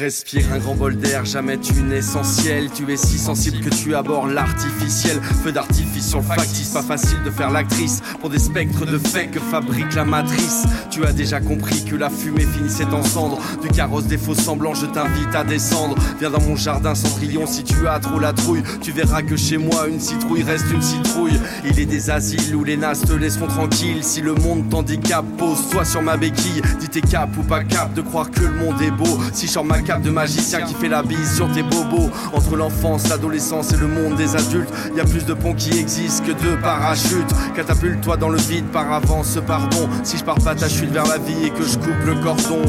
Respire 0.01 0.47
un 0.55 0.59
grand 0.59 0.77
bol 0.77 0.97
d'air, 0.97 1.27
jamais 1.27 1.59
tu 1.59 1.75
n'es 1.83 1.99
essentiel. 1.99 2.71
Tu 2.75 2.91
es 2.91 2.97
si 2.97 3.19
sensible 3.19 3.61
que 3.61 3.69
tu 3.69 3.95
abordes 3.95 4.31
l'artificiel. 4.31 5.21
Feu 5.45 5.53
d'artifice 5.53 6.09
sur 6.09 6.21
le 6.21 6.25
factice, 6.25 6.71
pas 6.71 6.83
facile 6.83 7.23
de 7.23 7.31
faire 7.31 7.51
l'actrice. 7.51 8.01
Pour 8.19 8.31
des 8.31 8.39
spectres 8.39 8.87
de 8.87 8.97
fait 8.97 9.27
que 9.27 9.39
fabrique 9.39 9.95
la 9.95 10.07
matrice. 10.07 10.65
Tu 10.91 11.05
as 11.05 11.13
déjà 11.13 11.39
compris 11.41 11.85
que 11.85 11.97
la 11.97 12.09
fumée 12.09 12.47
finissait 12.47 12.87
en 12.87 13.03
cendres. 13.03 13.39
Du 13.61 13.69
carrosse 13.69 14.05
des 14.05 14.17
faux 14.17 14.35
semblants, 14.35 14.73
je 14.73 14.87
t'invite 14.87 15.35
à 15.35 15.45
descendre. 15.45 15.97
Viens 16.19 16.31
dans 16.31 16.41
mon 16.41 16.57
jardin 16.57 16.95
cendrillon 16.95 17.47
si 17.47 17.63
tu 17.63 17.87
as 17.87 17.99
trop 17.99 18.19
la 18.19 18.33
trouille. 18.33 18.63
Tu 18.81 18.93
verras 18.93 19.21
que 19.21 19.37
chez 19.37 19.59
moi, 19.59 19.87
une 19.87 20.01
citrouille 20.01 20.45
reste 20.45 20.71
une 20.73 20.81
citrouille. 20.81 21.39
Il 21.67 21.79
est 21.79 21.85
des 21.85 22.09
asiles 22.09 22.57
où 22.57 22.65
les 22.65 22.79
nasses 22.79 23.03
te 23.03 23.13
laisseront 23.13 23.49
tranquille. 23.49 24.03
Si 24.03 24.23
le 24.23 24.33
monde 24.33 24.67
t'handicape, 24.71 25.27
pose-toi 25.37 25.85
sur 25.85 26.01
ma 26.01 26.17
béquille. 26.17 26.63
Dis 26.81 26.89
t'es 26.89 27.03
cap 27.03 27.29
ou 27.37 27.43
pas 27.43 27.65
cap 27.65 27.93
de 27.93 28.01
croire 28.01 28.31
que 28.31 28.41
le 28.41 28.53
monde 28.53 28.81
est 28.81 28.91
beau. 28.91 29.19
Si 29.35 29.47
sors 29.47 29.63
ma 29.63 29.83
cape 29.91 30.03
de 30.03 30.11
magicien 30.11 30.63
qui 30.63 30.75
fait 30.75 30.89
la 30.89 31.03
bise 31.03 31.35
sur 31.35 31.51
tes 31.51 31.65
bobos. 31.65 32.11
Entre 32.33 32.55
l'enfance, 32.55 33.09
l'adolescence 33.09 33.73
et 33.73 33.77
le 33.77 33.89
monde 33.89 34.15
des 34.15 34.37
adultes, 34.37 34.71
y 34.95 35.01
a 35.01 35.05
plus 35.05 35.25
de 35.25 35.35
ponts 35.35 35.53
qui 35.53 35.77
existent 35.81 36.25
que 36.27 36.31
de 36.31 36.55
parachutes. 36.63 37.35
Catapulte-toi 37.57 38.17
dans 38.17 38.29
le 38.29 38.39
vide 38.39 38.67
par 38.67 38.93
avance, 38.93 39.37
pardon. 39.45 39.89
Si 40.05 40.17
je 40.17 40.23
pars 40.23 40.39
pas 40.39 40.55
ta 40.55 40.69
chute 40.69 40.93
vers 40.93 41.09
la 41.09 41.19
vie 41.19 41.47
et 41.47 41.51
que 41.51 41.65
je 41.65 41.77
coupe 41.77 42.07
le 42.07 42.15
cordon. 42.23 42.63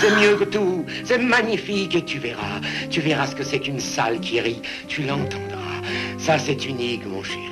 C'est 0.00 0.14
mieux 0.16 0.36
que 0.36 0.44
tout, 0.44 0.86
c'est 1.04 1.18
magnifique 1.18 1.94
et 1.94 2.04
tu 2.04 2.18
verras, 2.18 2.60
tu 2.90 3.00
verras 3.00 3.26
ce 3.26 3.34
que 3.34 3.42
c'est 3.42 3.58
qu'une 3.58 3.80
salle 3.80 4.20
qui 4.20 4.40
rit, 4.40 4.62
tu 4.86 5.02
l'entendras. 5.02 5.82
Ça 6.18 6.38
c'est 6.38 6.64
unique 6.66 7.04
mon 7.06 7.22
chéri. 7.22 7.48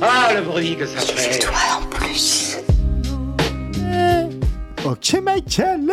Ah 0.00 0.32
le 0.34 0.42
bruit 0.42 0.76
que 0.76 0.86
ça 0.86 1.00
fait. 1.00 1.38
Toi 1.38 1.52
en 1.76 1.86
plus. 1.86 2.56
Ok, 4.84 5.14
Michael 5.22 5.90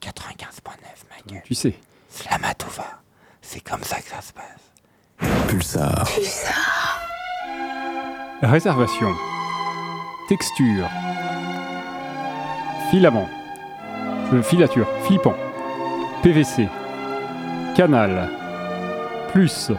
95.9, 0.00 0.16
Michael. 1.10 1.42
Tu 1.44 1.54
sais. 1.54 1.74
Slamatova. 2.08 3.00
C'est 3.42 3.60
comme 3.60 3.82
ça 3.82 3.96
que 4.00 4.08
ça 4.08 4.22
se 4.22 4.32
passe. 4.32 5.48
Pulsar. 5.48 6.08
Réservation. 8.42 9.12
Texture. 10.28 10.88
Filament. 12.90 13.28
Euh, 14.32 14.42
filature. 14.42 14.86
Flippant. 15.02 15.34
PVC. 16.22 16.68
Canal. 17.76 18.30
Plus. 19.32 19.72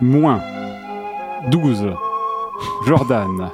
Moins. 0.00 0.40
12. 1.50 1.86
Jordan. 2.86 3.50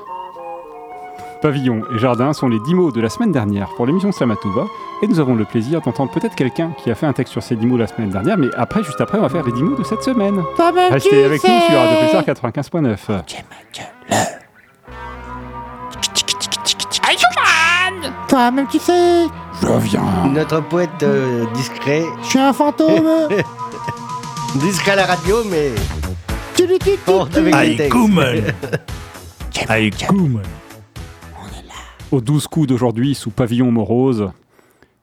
Pavillon 1.42 1.82
et 1.94 1.98
jardin 1.98 2.32
sont 2.32 2.48
les 2.48 2.58
10 2.58 2.74
mots 2.74 2.90
de 2.90 3.02
la 3.02 3.10
semaine 3.10 3.30
dernière 3.32 3.68
pour 3.76 3.84
l'émission 3.84 4.12
Slamatouva. 4.12 4.66
Et 5.02 5.06
nous 5.06 5.20
avons 5.20 5.34
le 5.34 5.44
plaisir 5.44 5.82
d'entendre 5.82 6.10
peut-être 6.10 6.34
quelqu'un 6.34 6.70
qui 6.82 6.90
a 6.90 6.94
fait 6.94 7.04
un 7.04 7.12
texte 7.12 7.32
sur 7.32 7.42
ces 7.42 7.56
10 7.56 7.66
mots 7.66 7.76
la 7.76 7.86
semaine 7.86 8.08
dernière. 8.08 8.38
Mais 8.38 8.48
après, 8.56 8.82
juste 8.82 9.00
après, 9.02 9.18
on 9.18 9.22
va 9.22 9.28
faire 9.28 9.44
les 9.44 9.52
10 9.52 9.62
mots 9.62 9.76
de 9.76 9.84
cette 9.84 10.02
semaine. 10.02 10.42
Restez 10.90 11.24
avec 11.24 11.44
nous 11.44 11.60
sur 11.60 11.78
Radio 11.78 11.98
Pulsar 12.00 12.22
95.9. 12.22 12.96
Toi-même, 18.28 18.66
tu 18.66 18.78
sais. 18.78 19.26
Je 19.62 19.78
viens. 19.78 20.28
Notre 20.32 20.62
poète 20.62 21.02
euh, 21.02 21.44
discret. 21.54 22.04
Je 22.22 22.28
suis 22.28 22.38
un 22.38 22.52
fantôme. 22.52 23.28
discret 24.60 24.92
à 24.92 24.96
la 24.96 25.06
radio, 25.06 25.36
mais. 25.50 25.70
Tu 26.56 26.66
lui 26.66 26.78
dis 26.78 26.96
Forte 26.96 27.36
avec 27.36 27.54
les 27.54 27.76
textes. 27.76 27.98
Aux 32.12 32.20
douze 32.20 32.46
coups 32.46 32.68
d'aujourd'hui, 32.68 33.14
sous 33.14 33.30
pavillon 33.30 33.72
morose, 33.72 34.30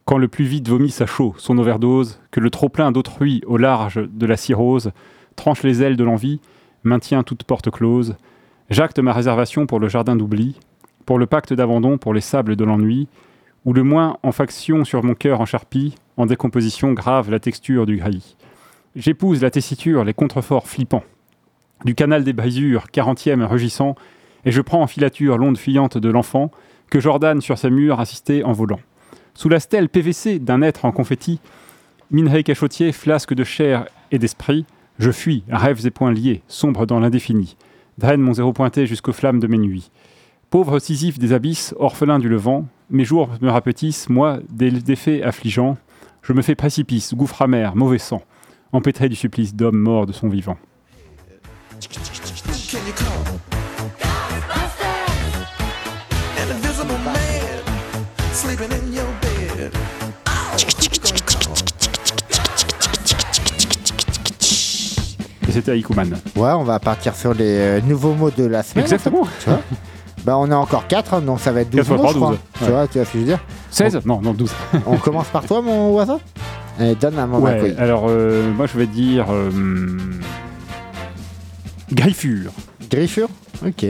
quand 0.05 0.17
le 0.17 0.27
plus 0.27 0.45
vite 0.45 0.67
vomit 0.67 0.91
sa 0.91 1.05
chaux, 1.05 1.35
son 1.37 1.57
overdose, 1.57 2.19
que 2.31 2.39
le 2.39 2.49
trop-plein 2.49 2.91
d'autrui 2.91 3.41
au 3.47 3.57
large 3.57 3.99
de 4.11 4.25
la 4.25 4.37
cirrhose 4.37 4.91
tranche 5.35 5.63
les 5.63 5.81
ailes 5.83 5.97
de 5.97 6.03
l'envie, 6.03 6.39
maintient 6.83 7.23
toute 7.23 7.43
porte 7.43 7.69
close, 7.69 8.15
j'acte 8.69 8.99
ma 8.99 9.13
réservation 9.13 9.65
pour 9.65 9.79
le 9.79 9.89
jardin 9.89 10.15
d'oubli, 10.15 10.57
pour 11.05 11.17
le 11.17 11.25
pacte 11.25 11.53
d'abandon, 11.53 11.97
pour 11.97 12.13
les 12.13 12.21
sables 12.21 12.55
de 12.55 12.63
l'ennui, 12.63 13.07
où 13.65 13.73
le 13.73 13.83
moins 13.83 14.17
en 14.23 14.31
faction 14.31 14.83
sur 14.83 15.03
mon 15.03 15.13
cœur 15.13 15.41
en 15.41 15.45
charpie, 15.45 15.95
en 16.17 16.25
décomposition 16.25 16.93
grave 16.93 17.29
la 17.29 17.39
texture 17.39 17.85
du 17.85 17.97
gris. 17.97 18.35
J'épouse 18.95 19.41
la 19.41 19.51
tessiture, 19.51 20.03
les 20.03 20.13
contreforts 20.13 20.67
flippants, 20.67 21.03
du 21.85 21.95
canal 21.95 22.23
des 22.23 22.33
brisures, 22.33 22.89
quarantième 22.91 23.43
rugissant, 23.43 23.95
et 24.45 24.51
je 24.51 24.61
prends 24.61 24.81
en 24.81 24.87
filature 24.87 25.37
l'onde 25.37 25.57
fuyante 25.57 25.97
de 25.97 26.09
l'enfant, 26.09 26.51
que 26.89 26.99
Jordan 26.99 27.39
sur 27.39 27.57
sa 27.57 27.69
mure 27.69 27.99
assistait 27.99 28.43
en 28.43 28.51
volant. 28.51 28.79
Sous 29.33 29.49
la 29.49 29.59
stèle 29.59 29.89
PVC 29.89 30.39
d'un 30.39 30.61
être 30.61 30.85
en 30.85 30.91
confetti, 30.91 31.39
minerai 32.09 32.43
cachotier, 32.43 32.91
flasque 32.91 33.33
de 33.33 33.43
chair 33.43 33.85
et 34.11 34.19
d'esprit, 34.19 34.65
je 34.99 35.11
fuis, 35.11 35.43
rêves 35.49 35.85
et 35.85 35.91
poings 35.91 36.11
liés, 36.11 36.43
sombre 36.47 36.85
dans 36.85 36.99
l'indéfini, 36.99 37.55
draine 37.97 38.21
mon 38.21 38.33
zéro 38.33 38.51
pointé 38.51 38.87
jusqu'aux 38.87 39.13
flammes 39.13 39.39
de 39.39 39.47
mes 39.47 39.57
nuits. 39.57 39.89
Pauvre 40.49 40.79
Sisyphe 40.79 41.17
des 41.17 41.31
abysses, 41.31 41.73
orphelin 41.79 42.19
du 42.19 42.27
levant, 42.27 42.67
mes 42.91 43.05
jours 43.05 43.29
me 43.41 43.49
rapetissent, 43.49 44.09
moi, 44.09 44.39
des, 44.49 44.69
des 44.69 44.95
faits 44.95 45.23
affligeants, 45.23 45.77
je 46.21 46.33
me 46.33 46.41
fais 46.41 46.55
précipice, 46.55 47.13
gouffre 47.13 47.41
amer, 47.41 47.75
mauvais 47.75 47.97
sang, 47.97 48.21
empêtré 48.73 49.09
du 49.09 49.15
supplice 49.15 49.55
d'homme 49.55 49.77
mort 49.77 50.05
de 50.05 50.11
son 50.11 50.27
vivant. 50.27 50.57
Et 65.47 65.51
c'était 65.53 65.77
Aikuman. 65.77 66.09
Ouais, 66.35 66.51
on 66.51 66.63
va 66.63 66.79
partir 66.79 67.15
sur 67.15 67.33
les 67.33 67.57
euh, 67.57 67.81
nouveaux 67.81 68.13
mots 68.13 68.31
de 68.31 68.45
la 68.45 68.63
semaine. 68.63 68.85
Exactement. 68.85 69.21
en 69.21 69.25
fait, 69.25 69.43
tu 69.43 69.49
vois? 69.49 69.61
bah, 70.23 70.37
on 70.37 70.49
a 70.51 70.55
encore 70.55 70.87
4, 70.87 71.21
donc 71.21 71.39
ça 71.39 71.51
va 71.51 71.61
être 71.61 71.69
12 71.69 71.77
Quatre 71.79 71.87
fois 71.87 71.97
mots, 71.97 72.03
trois, 72.03 72.13
je 72.13 72.17
crois. 72.17 72.29
12, 72.29 72.39
Tu 72.59 72.63
ouais. 72.65 72.69
vois, 72.71 72.87
tu 72.87 72.97
vois 72.99 73.05
ce 73.05 73.11
que 73.11 73.17
je 73.17 73.23
veux 73.23 73.29
dire 73.29 73.39
16 73.71 73.99
Non, 74.05 74.21
non, 74.21 74.33
12. 74.33 74.51
On 74.85 74.97
commence 74.97 75.27
par 75.27 75.45
toi, 75.45 75.61
mon 75.61 75.91
oiseau 75.93 76.19
Allez, 76.79 76.95
donne 76.95 77.17
un 77.19 77.27
mot 77.27 77.39
Ouais, 77.39 77.75
alors 77.77 78.05
euh, 78.09 78.51
moi 78.53 78.65
je 78.65 78.77
vais 78.77 78.87
dire. 78.87 79.25
euh, 79.29 79.51
Griffure. 81.91 82.51
Griffure 82.89 83.27
Ok. 83.65 83.85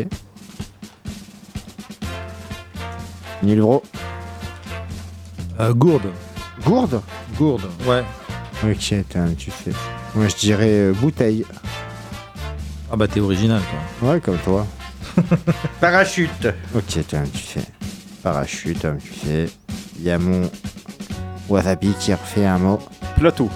Nul 3.44 3.62
bro. 3.62 3.84
Euh, 5.60 5.74
gourde. 5.74 6.10
Gourde 6.65 7.02
Gourde, 7.38 7.70
ouais. 7.88 8.04
Ok, 8.63 8.78
tu 9.38 9.52
sais. 9.52 9.72
Moi 10.15 10.28
je 10.28 10.36
dirais 10.36 10.67
euh, 10.70 10.94
bouteille. 10.94 11.46
Ah 12.91 12.96
bah 12.98 13.08
t'es 13.08 13.20
original, 13.20 13.62
toi. 14.02 14.10
Ouais, 14.12 14.20
comme 14.20 14.38
toi. 14.39 14.65
Parachute. 15.82 16.47
Ok, 16.76 16.97
attends, 16.97 17.24
tu 17.34 17.39
sais. 17.39 17.65
Parachute, 18.24 18.86
hein, 18.86 18.97
tu 19.04 19.13
sais. 19.13 19.50
Il 20.00 20.06
y 20.06 20.12
a 20.12 20.17
mon 20.17 20.50
wasabi 21.50 21.93
qui 22.00 22.13
refait 22.13 22.45
un 22.45 22.58
mot. 22.58 22.80
Plateau. 23.17 23.50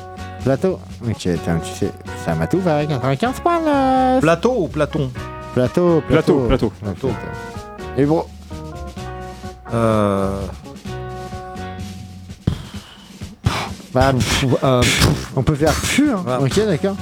Plateau 0.44 0.80
Ok, 1.08 1.28
attends, 1.28 1.60
tu 1.60 1.72
sais. 1.74 1.92
Ça 2.26 2.36
m'a 2.36 2.48
tout 2.48 2.60
va 2.60 2.86
95 2.86 3.40
points 3.40 3.62
là. 3.62 4.20
Plateau 4.20 4.56
ou 4.64 4.68
Platon? 4.68 5.12
Plateau, 5.54 6.02
Plateau, 6.08 6.40
plateau. 6.48 6.72
plateau. 6.82 7.12
Et 7.98 8.06
bon, 8.06 8.26
Euh... 9.74 10.42
bah, 13.94 14.12
pff, 14.14 14.46
euh, 14.64 14.82
pff, 14.82 15.32
on 15.38 15.44
peut 15.44 15.56
faire 15.56 15.74
pu, 15.74 16.10
hein. 16.12 16.24
Ouais. 16.28 16.46
Ok, 16.46 16.66
d'accord. 16.66 16.98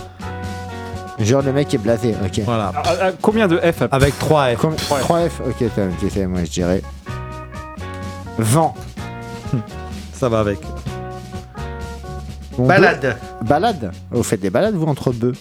Genre 1.20 1.42
le 1.44 1.54
mec 1.54 1.74
est 1.74 1.78
blasé, 1.78 2.16
ok. 2.26 2.42
Voilà. 2.46 2.72
Ah, 2.76 2.84
ah, 3.02 3.12
combien 3.22 3.48
de 3.48 3.58
F 3.58 3.84
Avec 3.92 4.18
3 4.18 4.56
F. 4.56 4.58
Comme 4.60 4.74
3F, 4.76 5.32
ok, 5.48 5.64
tu 6.00 6.10
sais, 6.10 6.26
moi 6.28 6.44
je 6.44 6.50
dirais. 6.50 6.82
Vent. 8.38 8.74
Ça 10.14 10.28
va 10.30 10.40
avec. 10.40 10.60
Bon, 12.58 12.68
Balade. 12.68 13.02
bœuf- 13.42 13.48
Balade 13.48 13.92
Vous 14.12 14.24
faites 14.24 14.40
des 14.42 14.50
balades, 14.50 14.76
vous, 14.76 14.86
entre 14.86 15.12
bœufs 15.12 15.34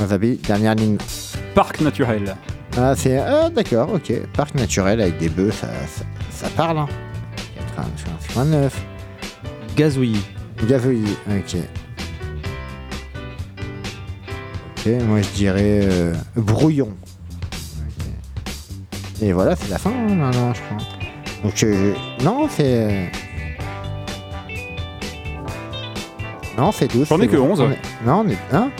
Wasabi, 0.00 0.36
dernière 0.46 0.74
ligne. 0.74 0.96
Parc 1.54 1.80
naturel. 1.80 2.34
Ah, 2.76 2.94
c'est. 2.96 3.18
Ah, 3.18 3.48
d'accord, 3.50 3.88
ok. 3.94 4.12
Parc 4.34 4.54
naturel 4.54 5.00
avec 5.00 5.18
des 5.18 5.28
bœufs, 5.28 5.52
ça, 5.52 5.68
ça, 5.86 6.04
ça 6.30 6.48
parle, 6.56 6.78
hein. 6.78 6.88
89. 7.76 8.74
Gazouillis. 9.76 10.24
Gazouillis, 10.68 11.16
ok. 11.30 11.56
Ok, 14.84 14.92
moi 15.06 15.20
je 15.22 15.28
dirais 15.30 15.80
euh, 15.84 16.14
brouillon. 16.36 16.88
Et 19.20 19.32
voilà, 19.32 19.54
c'est 19.54 19.70
la 19.70 19.78
fin, 19.78 19.90
hein, 19.90 20.14
maintenant, 20.14 20.52
je 20.52 20.60
crois. 20.62 20.76
Donc, 21.44 21.62
euh, 21.62 21.94
non, 22.24 22.48
c'est. 22.50 22.64
euh, 22.66 23.06
Non, 26.58 26.72
c'est 26.72 26.88
12. 26.92 27.06
J'en 27.08 27.20
ai 27.20 27.28
que 27.28 27.36
bon. 27.36 27.52
11. 27.52 27.60
On 27.60 27.70
est- 27.70 27.78
Non, 28.04 28.24
on 28.26 28.28
est. 28.28 28.38
Hein 28.52 28.70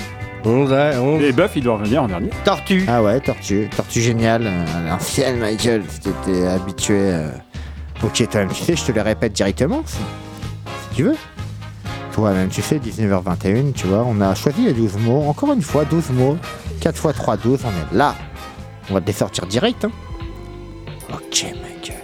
11, 0.44 0.72
11. 0.72 1.22
Et 1.22 1.32
Buff, 1.32 1.52
il 1.54 1.62
doit 1.62 1.74
revenir 1.76 2.02
en 2.02 2.08
dernier. 2.08 2.30
Tortue. 2.44 2.84
Ah 2.88 3.02
ouais, 3.02 3.20
Tortue. 3.20 3.68
Tortue 3.74 4.00
géniale. 4.00 4.42
euh, 4.46 4.88
l'ancienne, 4.88 5.38
Michael. 5.38 5.82
Si 5.88 6.00
t'étais 6.00 6.46
habitué. 6.48 6.96
euh, 6.98 7.28
Ok, 8.02 8.26
toi-même, 8.28 8.48
tu 8.50 8.64
sais, 8.64 8.74
je 8.74 8.84
te 8.84 8.90
le 8.90 9.00
répète 9.00 9.32
directement. 9.32 9.82
Si, 9.86 9.96
si 9.96 10.96
tu 10.96 11.02
veux. 11.04 11.16
Toi-même, 12.12 12.48
tu 12.51 12.61
sais, 12.61 12.79
19h21, 12.79 13.72
tu 13.72 13.87
vois, 13.87 14.05
on 14.07 14.20
a 14.20 14.35
choisi 14.35 14.64
les 14.64 14.75
12 14.75 14.98
mots. 14.98 15.22
Encore 15.29 15.53
une 15.53 15.62
fois, 15.62 15.85
12 15.85 16.11
mots. 16.11 16.37
4 16.81 16.94
x 16.94 17.16
3, 17.16 17.37
12, 17.38 17.61
on 17.64 17.68
est 17.68 17.96
là. 17.96 18.14
On 18.90 18.94
va 18.94 19.01
te 19.01 19.07
les 19.07 19.12
sortir 19.12 19.46
direct. 19.46 19.85
Hein. 19.87 19.90
Ok, 21.11 21.46
Michael. 21.62 22.03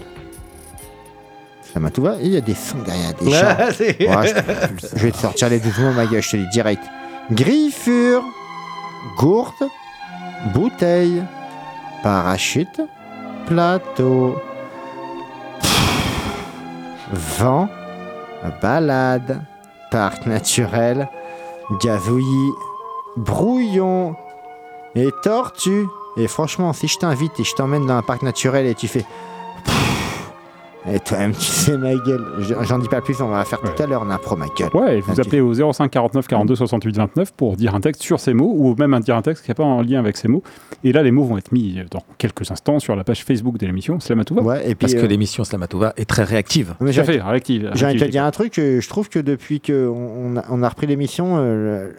Ça 1.73 1.81
m'a 1.81 1.91
tout 1.91 2.03
va. 2.03 2.17
Il 2.23 2.29
y 2.29 2.37
a 2.37 2.41
des 2.41 2.55
sons 2.55 2.79
derrière, 2.87 3.13
des 3.15 3.27
Ouais, 3.27 4.29
je, 4.29 4.97
je 4.97 5.03
vais 5.03 5.11
te 5.11 5.19
sortir 5.19 5.51
les 5.51 5.61
12 5.61 5.79
mots, 5.79 5.93
ma 5.93 6.07
gueule, 6.07 6.23
je 6.23 6.31
te 6.31 6.37
dis 6.37 6.49
direct. 6.49 6.83
Griffure, 7.31 8.25
gourde, 9.19 9.53
bouteille, 10.55 11.23
parachute, 12.03 12.81
plateau, 13.47 14.37
vent, 17.13 17.69
balade, 18.63 19.43
parc 19.91 20.27
naturel, 20.27 21.09
gazouillis, 21.81 22.53
brouillon 23.17 24.15
et 24.95 25.11
tortue. 25.23 25.87
Et 26.17 26.29
franchement, 26.29 26.73
si 26.73 26.89
je 26.89 26.99
t'invite 26.99 27.39
et 27.39 27.45
je 27.45 27.55
t'emmène 27.55 27.87
dans 27.87 27.97
un 27.97 28.03
parc 28.03 28.23
naturel 28.23 28.67
et 28.67 28.75
tu 28.75 28.89
fais. 28.89 29.05
Et 30.93 31.01
toi-même, 31.01 31.33
tu 31.33 31.41
sais, 31.41 31.77
ma 31.77 31.95
gueule. 31.95 32.25
J'en 32.63 32.79
dis 32.79 32.89
pas 32.89 33.01
plus, 33.01 33.21
on 33.21 33.29
va 33.29 33.39
la 33.39 33.45
faire 33.45 33.61
tout 33.61 33.83
à 33.83 33.87
l'heure 33.87 34.03
en 34.03 34.11
impro, 34.11 34.37
ma 34.37 34.47
gueule. 34.59 34.71
Ouais, 34.75 34.99
et 34.99 35.01
vous 35.01 35.21
appelez 35.21 35.41
au 35.41 35.53
05 35.73 35.91
49 35.91 36.27
42 36.27 36.55
68 36.57 36.97
29 36.97 37.33
pour 37.33 37.57
dire 37.57 37.75
un 37.75 37.81
texte 37.81 38.03
sur 38.03 38.21
ces 38.21 38.33
mots 38.35 38.55
ou 38.57 38.75
même 38.79 38.95
un 38.95 39.01
dire 39.01 39.17
un 39.17 39.23
texte 39.23 39.45
qui 39.45 39.51
n'est 39.51 39.55
pas 39.55 39.65
en 39.65 39.83
lien 39.83 39.99
avec 39.99 40.17
ces 40.17 40.29
mots. 40.29 40.43
Et 40.85 40.93
là, 40.93 41.03
les 41.03 41.11
mots 41.11 41.25
vont 41.25 41.37
être 41.39 41.53
mis 41.53 41.81
dans 41.91 42.03
quelques 42.19 42.51
instants 42.51 42.79
sur 42.79 42.97
la 42.97 43.05
page 43.05 43.25
Facebook 43.25 43.59
de 43.59 43.67
l'émission 43.67 44.01
Slamatouva. 44.01 44.43
Ouais, 44.43 44.61
et 44.63 44.75
puis. 44.75 44.77
Parce 44.77 44.95
que 44.95 45.01
euh, 45.01 45.09
l'émission 45.09 45.45
Slamatouva 45.45 45.93
est 45.97 46.09
très 46.09 46.25
réactive. 46.25 46.75
mais 46.81 46.93
Tout 46.93 47.01
à 47.01 47.05
j'ai- 47.05 47.13
fait, 47.13 47.21
réactive. 47.23 47.71
J'ai 47.75 47.87
envie 47.87 47.95
de 47.99 48.05
te 48.05 48.11
dire 48.11 48.25
un 48.25 48.31
truc, 48.31 48.59
euh, 48.59 48.81
je 48.81 48.89
trouve 48.89 49.09
que 49.09 49.19
depuis 49.19 49.61
qu'on 49.61 49.75
on 49.75 50.37
a, 50.37 50.45
on 50.51 50.63
a 50.63 50.69
repris 50.69 50.87
l'émission, 50.87 51.37
euh, 51.39 51.91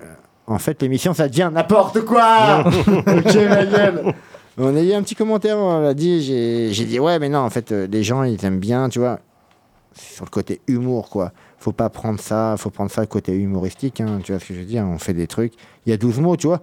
en 0.47 0.57
fait, 0.57 0.81
l'émission, 0.81 1.13
ça 1.13 1.27
devient 1.27 1.51
n'importe 1.53 2.01
quoi 2.01 2.63
Ok, 2.87 3.35
ma 3.49 3.65
gueule 3.65 4.13
On 4.59 4.75
a 4.75 4.81
eu 4.81 4.93
un 4.93 5.01
petit 5.01 5.15
commentaire, 5.15 5.57
on 5.57 5.79
l'a 5.81 5.93
dit, 5.93 6.21
j'ai 6.73 6.85
dit, 6.85 6.99
ouais, 6.99 7.17
mais 7.19 7.29
non, 7.29 7.39
en 7.39 7.49
fait, 7.49 7.71
euh, 7.71 7.87
les 7.89 8.03
gens, 8.03 8.23
ils 8.23 8.43
aiment 8.45 8.59
bien, 8.59 8.89
tu 8.89 8.99
vois, 8.99 9.19
c'est 9.93 10.15
sur 10.15 10.25
le 10.25 10.29
côté 10.29 10.59
humour, 10.67 11.09
quoi. 11.09 11.31
Faut 11.59 11.71
pas 11.71 11.89
prendre 11.89 12.19
ça, 12.19 12.55
faut 12.57 12.69
prendre 12.69 12.91
ça 12.91 13.05
côté 13.05 13.33
humoristique, 13.33 14.01
hein, 14.01 14.19
tu 14.23 14.31
vois 14.33 14.39
ce 14.39 14.45
que 14.47 14.53
je 14.53 14.59
veux 14.59 14.65
dire, 14.65 14.83
on 14.85 14.97
fait 14.97 15.13
des 15.13 15.27
trucs. 15.27 15.53
Il 15.85 15.89
y 15.89 15.93
a 15.93 15.97
12 15.97 16.19
mots, 16.19 16.35
tu 16.35 16.47
vois. 16.47 16.61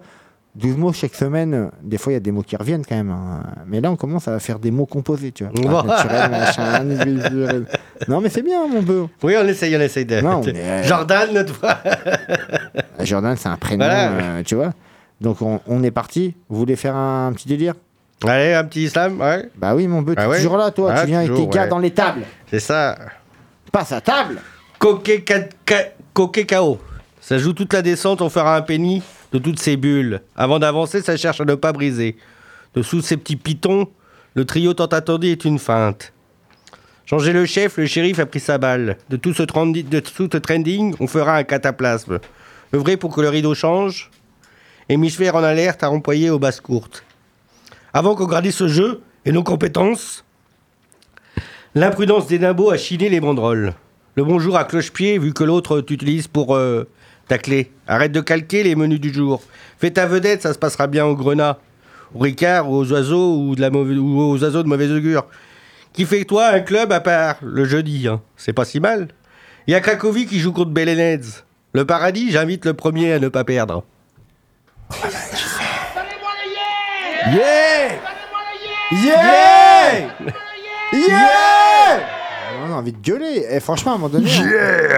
12 0.55 0.75
mots 0.77 0.91
chaque 0.91 1.13
semaine, 1.13 1.53
euh, 1.53 1.67
des 1.83 1.99
fois 1.99 2.13
il 2.13 2.15
y 2.15 2.17
a 2.17 2.19
des 2.19 2.31
mots 2.31 2.41
qui 2.41 2.55
reviennent 2.55 2.83
quand 2.83 2.95
même. 2.95 3.11
hein. 3.11 3.43
Mais 3.67 3.79
là 3.79 3.91
on 3.91 3.95
commence 3.95 4.27
à 4.27 4.39
faire 4.39 4.57
des 4.57 4.71
mots 4.71 4.87
composés, 4.87 5.31
tu 5.31 5.43
vois. 5.43 5.83
Naturel, 5.83 6.31
machin. 6.31 6.83
Non 8.07 8.21
mais 8.21 8.29
c'est 8.29 8.41
bien 8.41 8.67
mon 8.67 8.81
beau. 8.81 9.07
Oui, 9.21 9.35
on 9.39 9.47
essaye, 9.47 9.75
on 9.77 9.79
essaye 9.81 10.05
de. 10.05 10.19
Non, 10.19 10.41
mais- 10.43 10.83
Jordan, 10.83 11.29
notre 11.31 11.53
fois. 11.53 11.77
Jordan, 13.01 13.35
c'est 13.37 13.49
un 13.49 13.57
prénom, 13.57 13.85
Voilà. 13.85 14.09
euh, 14.11 14.43
tu 14.43 14.55
vois. 14.55 14.73
Donc 15.21 15.43
on, 15.43 15.59
on 15.67 15.83
est 15.83 15.91
parti. 15.91 16.33
Vous 16.49 16.57
voulez 16.57 16.75
faire 16.75 16.95
un 16.95 17.31
petit 17.33 17.47
délire? 17.47 17.75
Allez, 18.25 18.53
un 18.53 18.63
petit 18.63 18.83
islam, 18.83 19.21
ouais. 19.21 19.49
Bah 19.55 19.75
oui, 19.75 19.87
mon 19.87 20.01
bœuf, 20.01 20.15
Ah 20.17 20.27
ouais 20.27 20.37
toujours 20.37 20.57
là, 20.57 20.71
toi. 20.71 20.91
Ah, 20.95 21.01
tu 21.01 21.07
viens 21.07 21.19
avec 21.19 21.29
toujours, 21.29 21.49
tes 21.49 21.55
gars 21.55 21.63
ouais. 21.63 21.69
dans 21.69 21.79
les 21.79 21.91
tables. 21.91 22.23
C'est 22.49 22.59
ça. 22.59 22.97
Passe 23.71 23.91
à 23.91 24.01
table. 24.01 24.39
Coquet 24.79 25.23
KO. 26.45 26.79
Ça 27.21 27.37
joue 27.37 27.53
toute 27.53 27.73
la 27.73 27.81
descente, 27.81 28.21
on 28.21 28.29
fera 28.29 28.55
un 28.55 28.61
penny 28.61 29.03
de 29.31 29.37
toutes 29.37 29.59
ces 29.59 29.77
bulles. 29.77 30.21
Avant 30.35 30.59
d'avancer, 30.59 31.01
ça 31.01 31.17
cherche 31.17 31.41
à 31.41 31.45
ne 31.45 31.55
pas 31.55 31.73
briser. 31.73 32.15
Dessous 32.73 33.01
ces 33.01 33.17
petits 33.17 33.35
pitons, 33.35 33.87
le 34.33 34.45
trio 34.45 34.73
tant 34.73 34.85
attendu 34.85 35.27
est 35.27 35.45
une 35.45 35.59
feinte. 35.59 36.13
Changer 37.05 37.33
le 37.33 37.45
chef, 37.45 37.77
le 37.77 37.85
shérif 37.85 38.19
a 38.19 38.25
pris 38.25 38.39
sa 38.39 38.57
balle. 38.57 38.97
De 39.09 39.17
tout 39.17 39.33
ce, 39.33 39.43
de 39.43 39.99
tout 39.99 40.29
ce 40.31 40.37
trending, 40.37 40.95
on 40.99 41.07
fera 41.07 41.35
un 41.37 41.43
cataplasme. 41.43 42.19
Œuvrer 42.73 42.97
pour 42.97 43.15
que 43.15 43.21
le 43.21 43.29
rideau 43.29 43.55
change. 43.55 44.11
Hémisphère 44.89 45.35
en 45.35 45.43
alerte 45.43 45.83
à 45.83 45.91
employer 45.91 46.29
aux 46.29 46.39
basses 46.39 46.61
courtes. 46.61 47.03
Avant 47.97 48.13
qu'on 48.13 48.27
gradisse 48.27 48.57
ce 48.57 48.67
jeu 48.67 49.01
et 49.25 49.31
nos 49.31 49.41
compétences, 49.41 50.23
l'imprudence 51.73 52.27
des 52.27 52.37
nimbos 52.37 52.69
a 52.69 52.77
chiné 52.77 53.09
les 53.09 53.19
banderoles. 53.19 53.73
Le 54.13 54.23
bonjour 54.23 54.55
à 54.55 54.65
cloche-pied, 54.65 55.17
vu 55.17 55.33
que 55.33 55.43
l'autre 55.43 55.81
t'utilise 55.81 56.27
pour 56.27 56.55
euh, 56.55 56.87
ta 57.27 57.39
clé. 57.39 57.71
Arrête 57.87 58.11
de 58.11 58.21
calquer 58.21 58.61
les 58.61 58.75
menus 58.75 58.99
du 58.99 59.11
jour. 59.11 59.41
Fais 59.79 59.89
ta 59.89 60.05
vedette, 60.05 60.43
ça 60.43 60.53
se 60.53 60.59
passera 60.59 60.85
bien 60.85 61.07
au 61.07 61.15
grenat, 61.15 61.57
au 62.13 62.19
ricard, 62.19 62.69
aux 62.69 62.85
oiseaux, 62.91 63.35
ou, 63.35 63.55
de 63.55 63.61
la 63.61 63.71
ou 63.71 64.21
aux 64.21 64.43
oiseaux 64.43 64.61
de 64.61 64.67
mauvaise 64.67 64.91
augure. 64.91 65.25
Qui 65.91 66.05
fait 66.05 66.23
toi 66.23 66.49
un 66.49 66.59
club 66.59 66.91
à 66.91 66.99
part 66.99 67.37
le 67.41 67.65
jeudi, 67.65 68.07
hein. 68.07 68.21
c'est 68.35 68.53
pas 68.53 68.65
si 68.65 68.79
mal. 68.79 69.07
Il 69.65 69.71
y 69.71 69.75
a 69.75 69.79
Cracovie 69.79 70.27
qui 70.27 70.39
joue 70.39 70.51
contre 70.51 70.69
Belenets. 70.69 71.41
Le 71.73 71.83
paradis, 71.83 72.29
j'invite 72.29 72.63
le 72.63 72.75
premier 72.75 73.13
à 73.13 73.17
ne 73.17 73.27
pas 73.27 73.43
perdre. 73.43 73.83
Yeah 77.33 77.99
Yeah 78.91 80.07
Yeah 80.93 81.99
On 82.65 82.71
a 82.71 82.75
envie 82.75 82.93
de 82.93 82.97
gueuler. 83.01 83.45
Et 83.49 83.59
franchement, 83.59 83.91
à 83.91 83.95
un 83.95 83.97
moment 83.97 84.09
donné, 84.13 84.29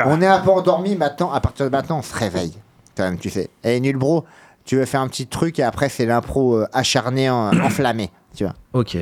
on- 0.06 0.12
on 0.12 0.22
est 0.22 0.28
un 0.28 0.40
peu 0.40 0.52
endormi 0.52 0.96
maintenant. 0.96 1.32
À 1.32 1.40
partir 1.42 1.66
de 1.66 1.72
maintenant, 1.72 2.00
on 2.00 2.02
se 2.04 2.16
réveille. 2.16 2.54
Quand 2.96 3.04
même, 3.04 3.18
tu 3.18 3.30
sais. 3.30 3.50
Et 3.64 3.80
nul 3.80 3.98
bro, 3.98 4.26
tu 4.66 4.76
veux 4.78 4.86
faire 4.86 5.02
un 5.02 5.08
petit 5.08 5.28
truc 5.28 5.58
et 5.60 5.64
après, 5.64 5.90
c'est 5.90 6.06
l'impro 6.06 6.58
euh, 6.58 6.68
acharné, 6.74 7.30
en- 7.30 7.52
enflammé. 7.64 8.12
Tu 8.36 8.44
vois. 8.44 8.54
Ok. 8.74 8.98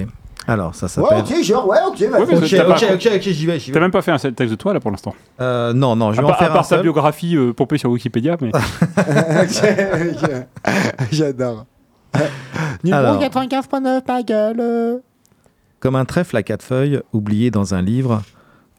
Alors, 0.50 0.74
ça 0.76 0.86
Ouais, 0.86 1.10
s'appelle. 1.10 1.38
ok, 1.40 1.44
genre, 1.44 1.68
ouais, 1.68 1.78
ok. 1.86 2.00
bah, 2.10 2.20
Ouais, 2.20 2.36
Ok, 2.38 2.58
pas- 2.58 2.94
ok, 2.94 3.10
ok, 3.16 3.22
j'y 3.22 3.46
vais, 3.46 3.60
T'as 3.60 3.80
même 3.82 3.92
pas 3.92 4.02
fait 4.02 4.12
un 4.12 4.18
texte 4.18 4.38
de 4.52 4.56
toi 4.56 4.74
là 4.74 4.80
pour 4.80 4.92
l'instant. 4.92 5.14
Euh, 5.42 5.74
non, 5.74 5.98
non, 5.98 6.14
je 6.14 6.20
À 6.20 6.22
vais 6.22 6.26
en 6.26 6.30
part, 6.30 6.38
à 6.38 6.40
faire 6.46 6.54
part 6.54 6.60
un 6.62 6.64
sa 6.64 6.76
seul. 6.78 6.84
biographie 6.84 7.36
euh, 7.36 7.52
pompée 7.52 7.78
sur 7.78 7.90
Wikipédia, 7.90 8.38
mais 8.40 8.52
Ok, 8.98 10.24
ok. 10.24 10.30
J'adore. 11.12 11.66
Numéro 12.84 13.00
Alors. 13.00 13.22
95.9, 13.22 14.02
ma 14.08 14.24
gueule. 14.24 15.02
Comme 15.80 15.96
un 15.96 16.06
trèfle 16.06 16.38
à 16.38 16.44
quatre 16.44 16.64
feuilles, 16.64 17.02
oublié 17.14 17.52
dans 17.52 17.74
un 17.74 17.82
livre, 17.82 18.24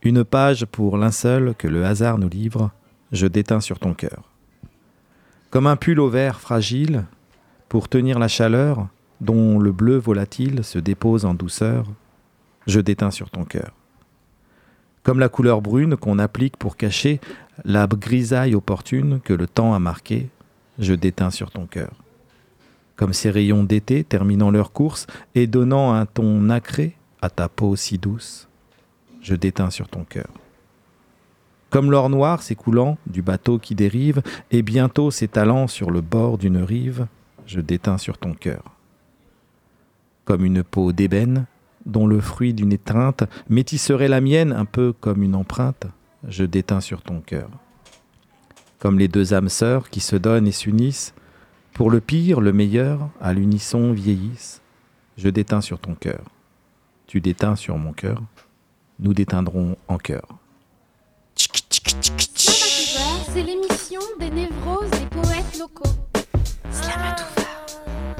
une 0.03 0.25
page 0.25 0.67
pour 0.67 0.97
linceul 0.97 1.55
que 1.57 1.69
le 1.69 1.85
hasard 1.85 2.19
nous 2.19 2.29
livre, 2.29 2.71
je 3.13 3.27
déteins 3.27 3.61
sur 3.61 3.79
ton 3.79 3.95
cœur. 3.95 4.25
Comme 5.51 5.67
un 5.67 5.77
pull 5.77 6.01
au 6.01 6.09
vert 6.09 6.41
fragile, 6.41 7.05
pour 7.69 7.89
tenir 7.89 8.19
la 8.19 8.29
chaleur, 8.29 8.89
dont 9.21 9.59
le 9.59 9.73
bleu 9.73 9.97
volatile 9.97 10.65
se 10.65 10.79
dépose 10.79 11.25
en 11.25 11.35
douceur, 11.35 11.87
je 12.67 12.81
déteins 12.81 13.11
sur 13.11 13.31
ton 13.31 13.45
cœur. 13.45 13.73
Comme 15.03 15.21
la 15.21 15.29
couleur 15.29 15.63
brune 15.63 15.97
qu'on 15.97 16.19
applique 16.19 16.57
pour 16.57 16.77
cacher 16.77 17.21
la 17.65 17.87
grisaille 17.87 18.55
opportune 18.55 19.21
que 19.21 19.33
le 19.33 19.47
temps 19.47 19.75
a 19.75 19.79
marquée, 19.79 20.29
je 20.79 20.95
déteins 20.95 21.31
sur 21.31 21.51
ton 21.51 21.67
cœur. 21.67 21.93
Comme 22.99 23.13
ces 23.13 23.31
rayons 23.31 23.63
d'été 23.63 24.03
terminant 24.03 24.51
leur 24.51 24.73
course 24.73 25.07
et 25.37 25.47
donnant 25.47 25.95
un 25.95 26.05
ton 26.05 26.41
nacré 26.41 26.97
à 27.23 27.31
ta 27.31 27.49
peau 27.49 27.77
si 27.77 27.97
douce, 27.97 28.49
je 29.23 29.37
déteins 29.37 29.71
sur 29.71 29.89
ton 29.89 30.03
cœur. 30.03 30.29
Comme 31.71 31.93
l'or 31.93 32.11
noir 32.11 32.43
s'écoulant 32.43 32.99
du 33.07 33.23
bateau 33.23 33.61
qui 33.61 33.77
dérive 33.77 34.21
et 34.51 34.63
bientôt 34.63 35.13
s'étalant 35.13 35.69
sur 35.69 35.93
le 35.93 36.01
bord 36.01 36.39
d'une 36.39 36.59
rive, 36.59 37.07
je 37.47 37.61
déteins 37.61 37.99
sur 37.99 38.19
ton 38.19 38.35
cœur. 38.35 38.65
Comme 40.25 40.45
une 40.45 40.65
peau 40.65 40.93
d'ébène 40.93 41.47
dont 41.87 42.09
le 42.09 42.21
fruit 42.21 42.53
d'une 42.53 42.73
étreinte 42.73 43.23
métisserait 43.49 44.09
la 44.09 44.21
mienne 44.21 44.53
un 44.53 44.65
peu 44.65 44.93
comme 44.93 45.23
une 45.23 45.37
empreinte, 45.37 45.87
je 46.27 46.45
déteins 46.45 46.81
sur 46.81 47.03
ton 47.03 47.21
cœur. 47.21 47.49
Comme 48.81 48.99
les 48.99 49.09
deux 49.09 49.35
âmes 49.35 49.49
sœurs 49.49 49.89
qui 49.89 50.01
se 50.01 50.17
donnent 50.17 50.49
et 50.49 50.53
s'unissent, 50.53 51.15
pour 51.79 51.91
le 51.93 52.01
pire, 52.01 52.41
le 52.41 52.53
meilleur, 52.53 53.09
à 53.21 53.33
l'unisson 53.33 53.93
vieillissent, 53.93 54.61
je 55.17 55.29
déteins 55.29 55.61
sur 55.61 55.79
ton 55.79 55.95
cœur. 55.95 56.23
Tu 57.07 57.21
déteins 57.21 57.55
sur 57.55 57.79
mon 57.79 57.93
cœur, 57.93 58.21
nous 58.99 59.15
déteindrons 59.15 59.77
en 59.87 59.97
cœur. 59.97 60.27
C'est 61.37 63.43
l'émission 63.45 64.01
des 64.19 64.29
névroses 64.31 64.91
des 64.91 65.07
poètes 65.07 65.57
locaux. 65.57 65.89
Slamatouva, 66.73 67.47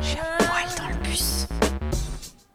j'ai 0.03 0.21
un 0.21 0.39
poil 0.47 0.69
dans 0.79 0.89
le 0.97 1.03
bus. 1.03 1.49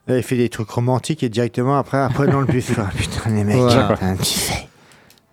Il 0.08 0.24
fait 0.24 0.38
des 0.38 0.48
trucs 0.48 0.70
romantiques 0.70 1.22
et 1.24 1.30
directement 1.30 1.78
après, 1.78 1.98
après 2.00 2.28
dans 2.28 2.40
le 2.40 2.48
bus. 2.48 2.72
quoi. 2.74 2.86
Putain, 2.96 3.30
les 3.32 3.44
mecs, 3.44 3.58
Voilà. 3.58 3.90
putain, 3.90 4.16
tu 4.16 4.24
sais. 4.24 4.70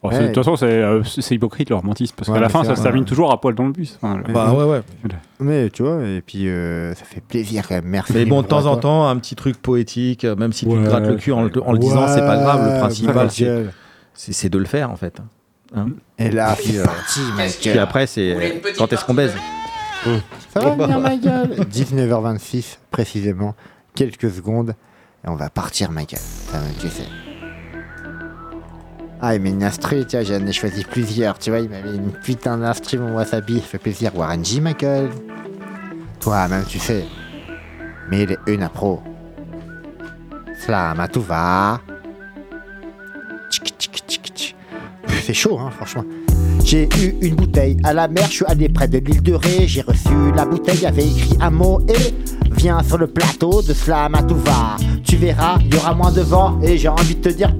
De 0.02 0.26
toute 0.28 0.36
façon, 0.36 0.56
c'est 0.56 0.66
euh, 0.66 1.02
hypocrite 1.30 1.68
le 1.68 1.76
romantisme, 1.76 2.14
parce 2.16 2.28
Ouais, 2.28 2.34
qu'à 2.36 2.40
la 2.40 2.48
fin, 2.48 2.64
ça 2.64 2.74
se 2.74 2.82
termine 2.82 3.04
toujours 3.04 3.30
à 3.32 3.38
poil 3.40 3.54
dans 3.54 3.66
le 3.66 3.72
bus. 3.72 3.98
Enfin, 4.02 4.16
le- 4.26 4.32
Bah 4.32 4.52
ouais, 4.54 4.64
ouais. 4.64 4.80
Mais 5.40 5.68
tu 5.68 5.82
vois, 5.82 6.02
et 6.06 6.22
puis 6.22 6.48
euh, 6.48 6.94
ça 6.94 7.04
fait 7.04 7.20
plaisir 7.20 7.68
quand 7.68 7.74
même. 7.74 7.84
Merci. 7.84 8.14
Mais 8.14 8.24
bon, 8.24 8.40
de 8.40 8.46
temps 8.46 8.60
en 8.64 8.72
Toi. 8.74 8.80
temps, 8.80 9.08
un 9.08 9.16
petit 9.18 9.36
truc 9.36 9.60
poétique, 9.60 10.24
euh, 10.24 10.36
même 10.36 10.54
si 10.54 10.64
tu 10.64 10.72
Ouais. 10.72 10.82
te 10.82 10.88
grattes 10.88 11.06
le 11.06 11.16
cul 11.16 11.32
en, 11.32 11.42
le- 11.42 11.62
en 11.62 11.72
le 11.72 11.78
disant, 11.78 12.08
c'est 12.08 12.20
pas 12.20 12.38
grave. 12.38 12.72
Le 12.74 12.78
principal, 12.80 13.30
c'est- 13.30 14.48
de 14.48 14.58
le 14.58 14.64
faire 14.64 14.90
en 14.90 14.96
fait. 14.96 15.18
Hein 15.76 15.88
Et 16.18 16.30
là, 16.30 16.56
puis 16.58 16.78
euh, 16.78 16.84
Puis 17.60 17.78
après, 17.78 18.06
c'est 18.06 18.60
quand 18.78 18.90
est-ce 18.92 19.04
qu'on 19.04 19.14
baise 19.14 19.34
Ça 20.48 20.60
va 20.60 20.74
venir, 20.76 20.98
ma 20.98 21.16
gueule 21.16 21.50
19h26, 21.70 22.78
précisément. 22.90 23.54
Quelques 23.94 24.30
secondes. 24.30 24.74
Et 25.24 25.28
on 25.28 25.34
va 25.36 25.50
partir, 25.50 25.90
ma 25.90 26.04
gueule. 26.04 26.18
Ça, 26.18 26.58
tu 26.80 26.88
sais. 26.88 27.02
Ah, 29.22 29.34
il 29.34 29.42
met 29.42 29.50
une 29.50 29.62
instru, 29.62 30.06
tiens, 30.06 30.22
j'en 30.22 30.46
ai 30.46 30.52
choisi 30.52 30.82
plusieurs, 30.82 31.38
tu 31.38 31.50
vois, 31.50 31.60
il 31.60 31.68
m'avait 31.68 31.94
une 31.94 32.10
putain 32.10 32.56
d'instru, 32.56 32.98
mon 32.98 33.16
wasabi, 33.16 33.60
ça 33.60 33.66
fait 33.66 33.78
plaisir. 33.78 34.16
Warren 34.16 34.42
G, 34.42 34.62
gueule. 34.78 35.10
Toi, 36.20 36.48
même, 36.48 36.64
tu 36.64 36.78
sais. 36.78 37.04
Mais 38.10 38.22
il 38.22 38.32
est 38.32 38.38
une 38.46 38.66
pro. 38.70 39.02
Slam 40.64 41.00
à 41.00 41.08
tout 41.08 41.20
va. 41.20 41.80
C'est 45.22 45.34
chaud, 45.34 45.58
hein, 45.58 45.70
franchement. 45.70 46.04
J'ai 46.64 46.88
eu 46.98 47.14
une 47.20 47.34
bouteille 47.34 47.76
à 47.84 47.92
la 47.92 48.08
mer, 48.08 48.24
je 48.26 48.36
suis 48.36 48.44
allé 48.46 48.70
près 48.70 48.88
de 48.88 48.98
l'île 48.98 49.22
de 49.22 49.34
Ré. 49.34 49.66
J'ai 49.66 49.82
reçu 49.82 50.32
la 50.34 50.46
bouteille, 50.46 50.86
avait 50.86 51.06
écrit 51.06 51.36
un 51.40 51.50
mot 51.50 51.80
et 51.88 52.14
viens 52.52 52.82
sur 52.82 52.96
le 52.96 53.06
plateau 53.06 53.60
de 53.60 53.74
Slam 53.74 54.14
à 54.14 54.22
tout 54.22 54.36
va. 54.36 54.76
Tu 55.04 55.16
verras, 55.16 55.58
il 55.60 55.74
y 55.74 55.76
aura 55.76 55.94
moins 55.94 56.12
de 56.12 56.22
vent 56.22 56.58
et 56.62 56.78
j'ai 56.78 56.88
envie 56.88 57.16
de 57.16 57.20
te 57.20 57.28
dire. 57.28 57.52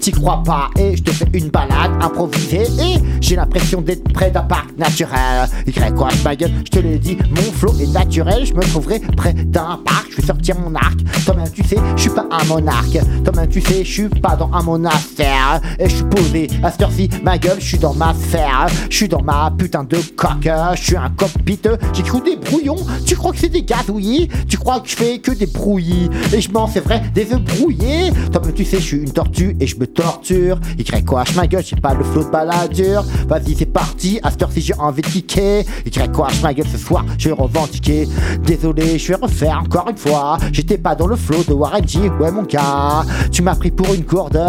T'y 0.00 0.12
crois 0.12 0.42
pas 0.44 0.70
et 0.78 0.96
je 0.96 1.02
te 1.02 1.10
fais 1.10 1.26
une 1.32 1.48
balade 1.48 1.90
improvisée 2.00 2.62
et 2.80 2.98
j'ai 3.20 3.36
l'impression 3.36 3.80
d'être 3.80 4.04
près 4.12 4.30
d'un 4.30 4.42
parc 4.42 4.76
naturel. 4.78 5.48
Y 5.66 5.94
quoi, 5.94 6.08
ma 6.24 6.36
gueule, 6.36 6.52
je 6.64 6.70
te 6.70 6.78
l'ai 6.78 6.98
dit, 6.98 7.18
mon 7.30 7.52
flow 7.52 7.72
est 7.80 7.92
naturel, 7.92 8.46
je 8.46 8.54
me 8.54 8.60
trouverai 8.60 9.00
près 9.16 9.32
d'un 9.32 9.80
parc, 9.84 10.06
je 10.10 10.16
vais 10.16 10.26
sortir 10.26 10.56
mon 10.60 10.74
arc. 10.74 10.98
Toi-même 11.24 11.50
tu 11.50 11.62
sais, 11.64 11.76
je 11.96 12.02
suis 12.02 12.10
pas 12.10 12.26
un 12.30 12.44
monarque. 12.44 12.98
Toi-même 13.24 13.48
tu 13.48 13.60
sais, 13.60 13.84
je 13.84 13.92
suis 13.92 14.08
pas 14.08 14.36
dans 14.36 14.50
un 14.52 14.62
monastère. 14.62 15.60
Et 15.78 15.88
je 15.88 15.96
suis 15.96 16.04
posé 16.04 16.48
à 16.62 16.70
cette 16.70 16.82
heure-ci, 16.82 17.10
ma 17.22 17.36
gueule, 17.36 17.58
je 17.60 17.66
suis 17.66 17.78
dans 17.78 17.94
ma 17.94 18.14
sphère. 18.14 18.68
Je 18.88 18.96
suis 18.96 19.08
dans 19.08 19.22
ma 19.22 19.52
putain 19.56 19.84
de 19.84 19.98
coque, 20.16 20.48
je 20.74 20.82
suis 20.82 20.96
un 20.96 21.10
cockpit. 21.10 21.60
J'ai 21.92 22.02
cru 22.02 22.20
des 22.22 22.36
brouillons, 22.36 22.78
tu 23.04 23.16
crois 23.16 23.32
que 23.32 23.38
c'est 23.38 23.48
des 23.48 23.62
gazouillis 23.62 24.28
Tu 24.48 24.56
crois 24.58 24.80
que 24.80 24.88
je 24.88 24.96
fais 24.96 25.18
que 25.18 25.32
des 25.32 25.46
brouillis? 25.46 26.08
Et 26.32 26.40
je 26.40 26.50
m'en 26.50 26.66
c'est 26.68 26.80
vrai, 26.80 27.02
des 27.14 27.32
œufs 27.32 27.42
brouillés. 27.42 28.12
Toi-même 28.32 28.54
tu 28.54 28.64
sais, 28.64 28.78
je 28.78 28.84
suis 28.84 28.98
une 28.98 29.12
tortue 29.12 29.56
et 29.60 29.66
je 29.66 29.76
me 29.76 29.86
torture. 29.94 30.58
Y 30.78 31.04
quoi, 31.04 31.24
ma 31.36 31.46
gueule, 31.46 31.64
j'ai 31.64 31.76
pas 31.76 31.94
le 31.94 32.04
flot 32.04 32.24
de 32.24 32.30
baladure. 32.30 33.04
Vas-y, 33.28 33.54
c'est 33.56 33.66
parti, 33.66 34.20
à 34.22 34.30
cette 34.30 34.42
heure-ci, 34.42 34.60
j'ai 34.60 34.74
envie 34.74 35.02
de 35.02 35.06
kicker. 35.06 35.64
Y 35.86 36.12
quoi, 36.12 36.28
ma 36.42 36.54
gueule, 36.54 36.66
ce 36.70 36.78
soir, 36.78 37.04
je 37.18 37.28
vais 37.28 37.34
revendiquer. 37.34 38.08
Désolé, 38.44 38.98
je 38.98 39.08
vais 39.08 39.18
refaire 39.20 39.60
encore 39.64 39.88
une 39.88 39.96
fois. 39.96 40.38
J'étais 40.52 40.78
pas 40.78 40.94
dans 40.94 41.06
le 41.06 41.16
flot 41.16 41.42
de 41.46 41.52
Warren 41.52 41.86
G, 41.86 42.10
ouais, 42.20 42.30
mon 42.30 42.42
gars. 42.42 43.04
Tu 43.30 43.42
m'as 43.42 43.54
pris 43.54 43.70
pour 43.70 43.92
une 43.94 44.02
gourde. 44.02 44.40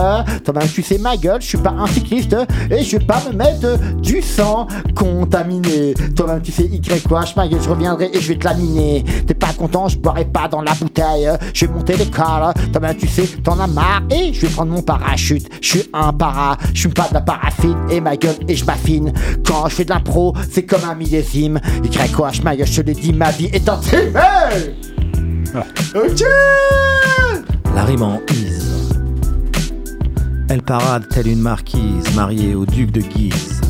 Toi-même, 0.44 0.70
tu 0.70 0.84
sais 0.84 0.98
ma 0.98 1.18
gueule, 1.18 1.42
je 1.42 1.48
suis 1.48 1.58
pas 1.58 1.72
un 1.72 1.88
cycliste. 1.88 2.36
Et 2.72 2.84
je 2.84 2.98
vais 2.98 3.06
pas 3.06 3.22
me 3.30 3.36
mettre 3.36 3.80
du 4.02 4.22
sang 4.22 4.68
contaminé. 4.96 5.94
Toi-même, 6.16 6.42
tu 6.42 6.52
sais 6.52 6.66
Y 6.66 7.04
quoi, 7.04 7.24
ma 7.36 7.48
gueule, 7.48 7.62
je 7.62 7.70
reviendrai 7.70 8.10
et 8.14 8.20
je 8.20 8.30
vais 8.30 8.40
te 8.40 8.46
laminer. 8.46 9.04
T'es 9.26 9.34
pas 9.34 9.54
content, 9.54 9.88
je 9.88 9.98
boirai 9.98 10.26
pas 10.26 10.48
dans 10.48 10.62
la 10.62 10.74
bouteille. 10.74 11.30
Je 11.54 11.66
vais 11.66 11.74
monter 11.74 11.98
l'école. 11.98 12.54
Toi-même, 12.72 12.96
tu 12.98 13.08
sais, 13.08 13.28
t'en 13.44 13.60
as 13.60 13.68
marre. 13.68 14.02
Et 14.12 14.34
je 14.34 14.42
vais 14.42 14.50
prendre 14.50 14.72
mon 14.72 14.82
parachute. 14.82 15.29
Je 15.30 15.68
suis 15.68 15.84
un 15.94 16.12
para, 16.14 16.58
je 16.74 16.80
suis 16.80 16.90
pas 16.90 17.08
de 17.10 17.14
la 17.14 17.22
paraffine. 17.22 17.78
Et 17.90 18.02
ma 18.02 18.18
gueule, 18.18 18.36
et 18.48 18.56
je 18.56 18.66
m'affine. 18.66 19.14
Quand 19.46 19.68
je 19.70 19.76
fais 19.76 19.86
de 19.86 19.90
l'impro, 19.90 20.34
c'est 20.50 20.66
comme 20.66 20.84
un 20.84 20.96
millésime. 20.96 21.60
Y 21.84 22.12
quoi, 22.12 22.32
ma 22.44 22.56
gueule, 22.56 22.68
je 22.68 22.82
te 22.82 22.88
l'ai 22.88 22.94
dit, 22.94 23.14
ma 23.14 23.32
vie 23.32 23.50
est 23.54 23.68
entière. 23.70 24.02
Ok 25.96 26.24
La 27.76 27.84
rime 27.84 28.04
en 28.04 28.20
ise. 28.32 28.94
Elle 30.50 30.64
parade 30.64 31.08
telle 31.10 31.28
une 31.28 31.42
marquise 31.42 32.16
mariée 32.16 32.56
au 32.56 32.66
duc 32.66 32.92
de 32.92 33.02
Guise. 33.02 33.62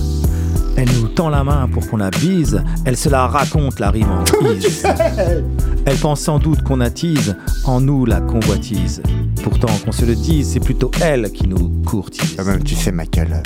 Elle 0.81 0.87
nous 0.93 1.09
tend 1.09 1.27
la 1.27 1.43
main 1.43 1.67
pour 1.67 1.85
qu'on 1.89 1.97
la 1.97 2.09
bise, 2.09 2.63
elle 2.85 2.95
se 2.95 3.09
la 3.09 3.27
raconte 3.27 3.81
la 3.81 3.91
rime 3.91 4.07
en. 4.09 4.23
Elle 5.85 5.97
pense 5.97 6.21
sans 6.21 6.39
doute 6.39 6.63
qu'on 6.63 6.79
attise 6.79 7.35
en 7.65 7.81
nous 7.81 8.05
la 8.05 8.21
convoitise. 8.21 9.01
Pourtant, 9.43 9.67
qu'on 9.83 9.91
se 9.91 10.05
le 10.05 10.15
dise, 10.15 10.51
c'est 10.51 10.61
plutôt 10.61 10.89
elle 11.01 11.33
qui 11.33 11.49
nous 11.49 11.67
courtise. 11.85 12.37
même 12.37 12.63
tu 12.63 12.75
sais 12.75 12.93
ma 12.93 13.05
gueule. 13.05 13.43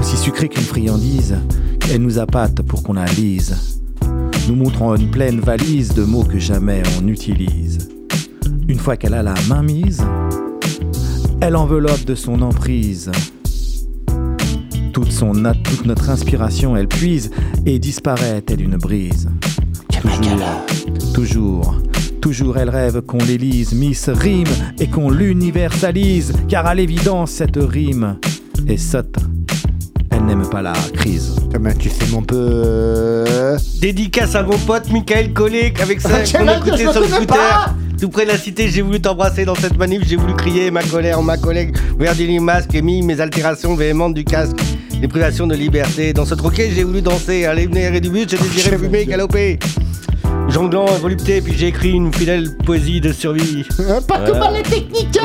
Aussi 0.00 0.16
sucrée 0.16 0.48
qu'une 0.48 0.64
friandise, 0.64 1.36
elle 1.92 2.00
nous 2.00 2.18
appâte 2.18 2.62
pour 2.62 2.82
qu'on 2.82 2.94
la 2.94 3.04
lise. 3.04 3.82
Nous 4.48 4.56
montrant 4.56 4.94
une 4.94 5.10
pleine 5.10 5.40
valise 5.40 5.92
de 5.92 6.04
mots 6.04 6.24
que 6.24 6.38
jamais 6.38 6.82
on 6.98 7.06
utilise. 7.08 7.90
Une 8.68 8.78
fois 8.78 8.96
qu'elle 8.96 9.14
a 9.14 9.22
la 9.22 9.34
main 9.48 9.62
mise, 9.62 10.02
elle 11.42 11.56
enveloppe 11.56 12.06
de 12.06 12.14
son 12.14 12.40
emprise. 12.40 13.12
Toute, 14.94 15.10
son, 15.10 15.32
toute 15.64 15.86
notre 15.86 16.08
inspiration, 16.08 16.76
elle 16.76 16.86
puise 16.86 17.32
et 17.66 17.80
disparaît 17.80 18.40
telle 18.42 18.62
une 18.62 18.76
brise. 18.76 19.28
Toujours, 20.00 20.40
toujours, 21.12 21.82
toujours 22.20 22.58
elle 22.58 22.70
rêve 22.70 23.00
qu'on 23.00 23.18
l'élise, 23.18 23.74
Miss 23.74 24.08
Rime, 24.08 24.46
et 24.78 24.86
qu'on 24.86 25.10
l'universalise, 25.10 26.32
car 26.48 26.66
à 26.66 26.76
l'évidence, 26.76 27.32
cette 27.32 27.56
rime 27.56 28.18
est 28.68 28.76
sotte. 28.76 29.16
Elle 30.12 30.26
n'aime 30.26 30.46
pas 30.48 30.62
la 30.62 30.74
crise. 30.92 31.34
Tu 31.80 31.88
sais 31.90 32.06
mon 32.12 32.22
peu. 32.22 33.24
Dédicace 33.80 34.36
à 34.36 34.44
mon 34.44 34.58
pote 34.58 34.90
Michael 34.92 35.32
Collet 35.32 35.74
avec 35.82 36.00
ça 36.00 36.22
qu'on 36.38 36.48
écoutait 36.48 36.92
sur 36.92 37.00
le 37.00 37.08
scooter. 37.08 37.74
Tout 38.00 38.08
près 38.10 38.24
de 38.24 38.30
la 38.30 38.38
cité, 38.38 38.68
j'ai 38.68 38.82
voulu 38.82 39.00
t'embrasser 39.00 39.44
dans 39.44 39.54
cette 39.54 39.76
manif, 39.76 40.02
j'ai 40.06 40.16
voulu 40.16 40.34
crier 40.34 40.70
ma 40.70 40.82
colère, 40.82 41.22
ma 41.22 41.36
collègue, 41.36 41.76
Verdini 41.98 42.38
masque 42.38 42.74
et 42.74 42.82
mis 42.82 43.02
mes 43.02 43.20
altérations 43.20 43.74
véhémentes 43.74 44.14
du 44.14 44.24
casque, 44.24 44.56
les 45.04 45.08
privations 45.08 45.46
de 45.46 45.54
liberté. 45.54 46.14
Dans 46.14 46.24
ce 46.24 46.34
troquet, 46.34 46.70
j'ai 46.74 46.82
voulu 46.82 47.02
danser, 47.02 47.44
aller 47.44 47.66
venir 47.66 47.92
et 47.94 48.00
du 48.00 48.08
but, 48.08 48.26
j'ai 48.26 48.38
désiré 48.38 48.78
fumer, 48.78 49.04
galoper. 49.04 49.58
Jonglant, 50.48 50.86
volupté, 51.00 51.40
puis 51.40 51.54
j'ai 51.56 51.68
écrit 51.68 51.92
une 51.92 52.12
fidèle 52.12 52.54
poésie 52.64 53.00
de 53.00 53.12
survie. 53.12 53.64
Pas 54.06 54.18
que 54.18 54.32
mal 54.32 54.54
les 54.54 54.62
techniques. 54.62 55.18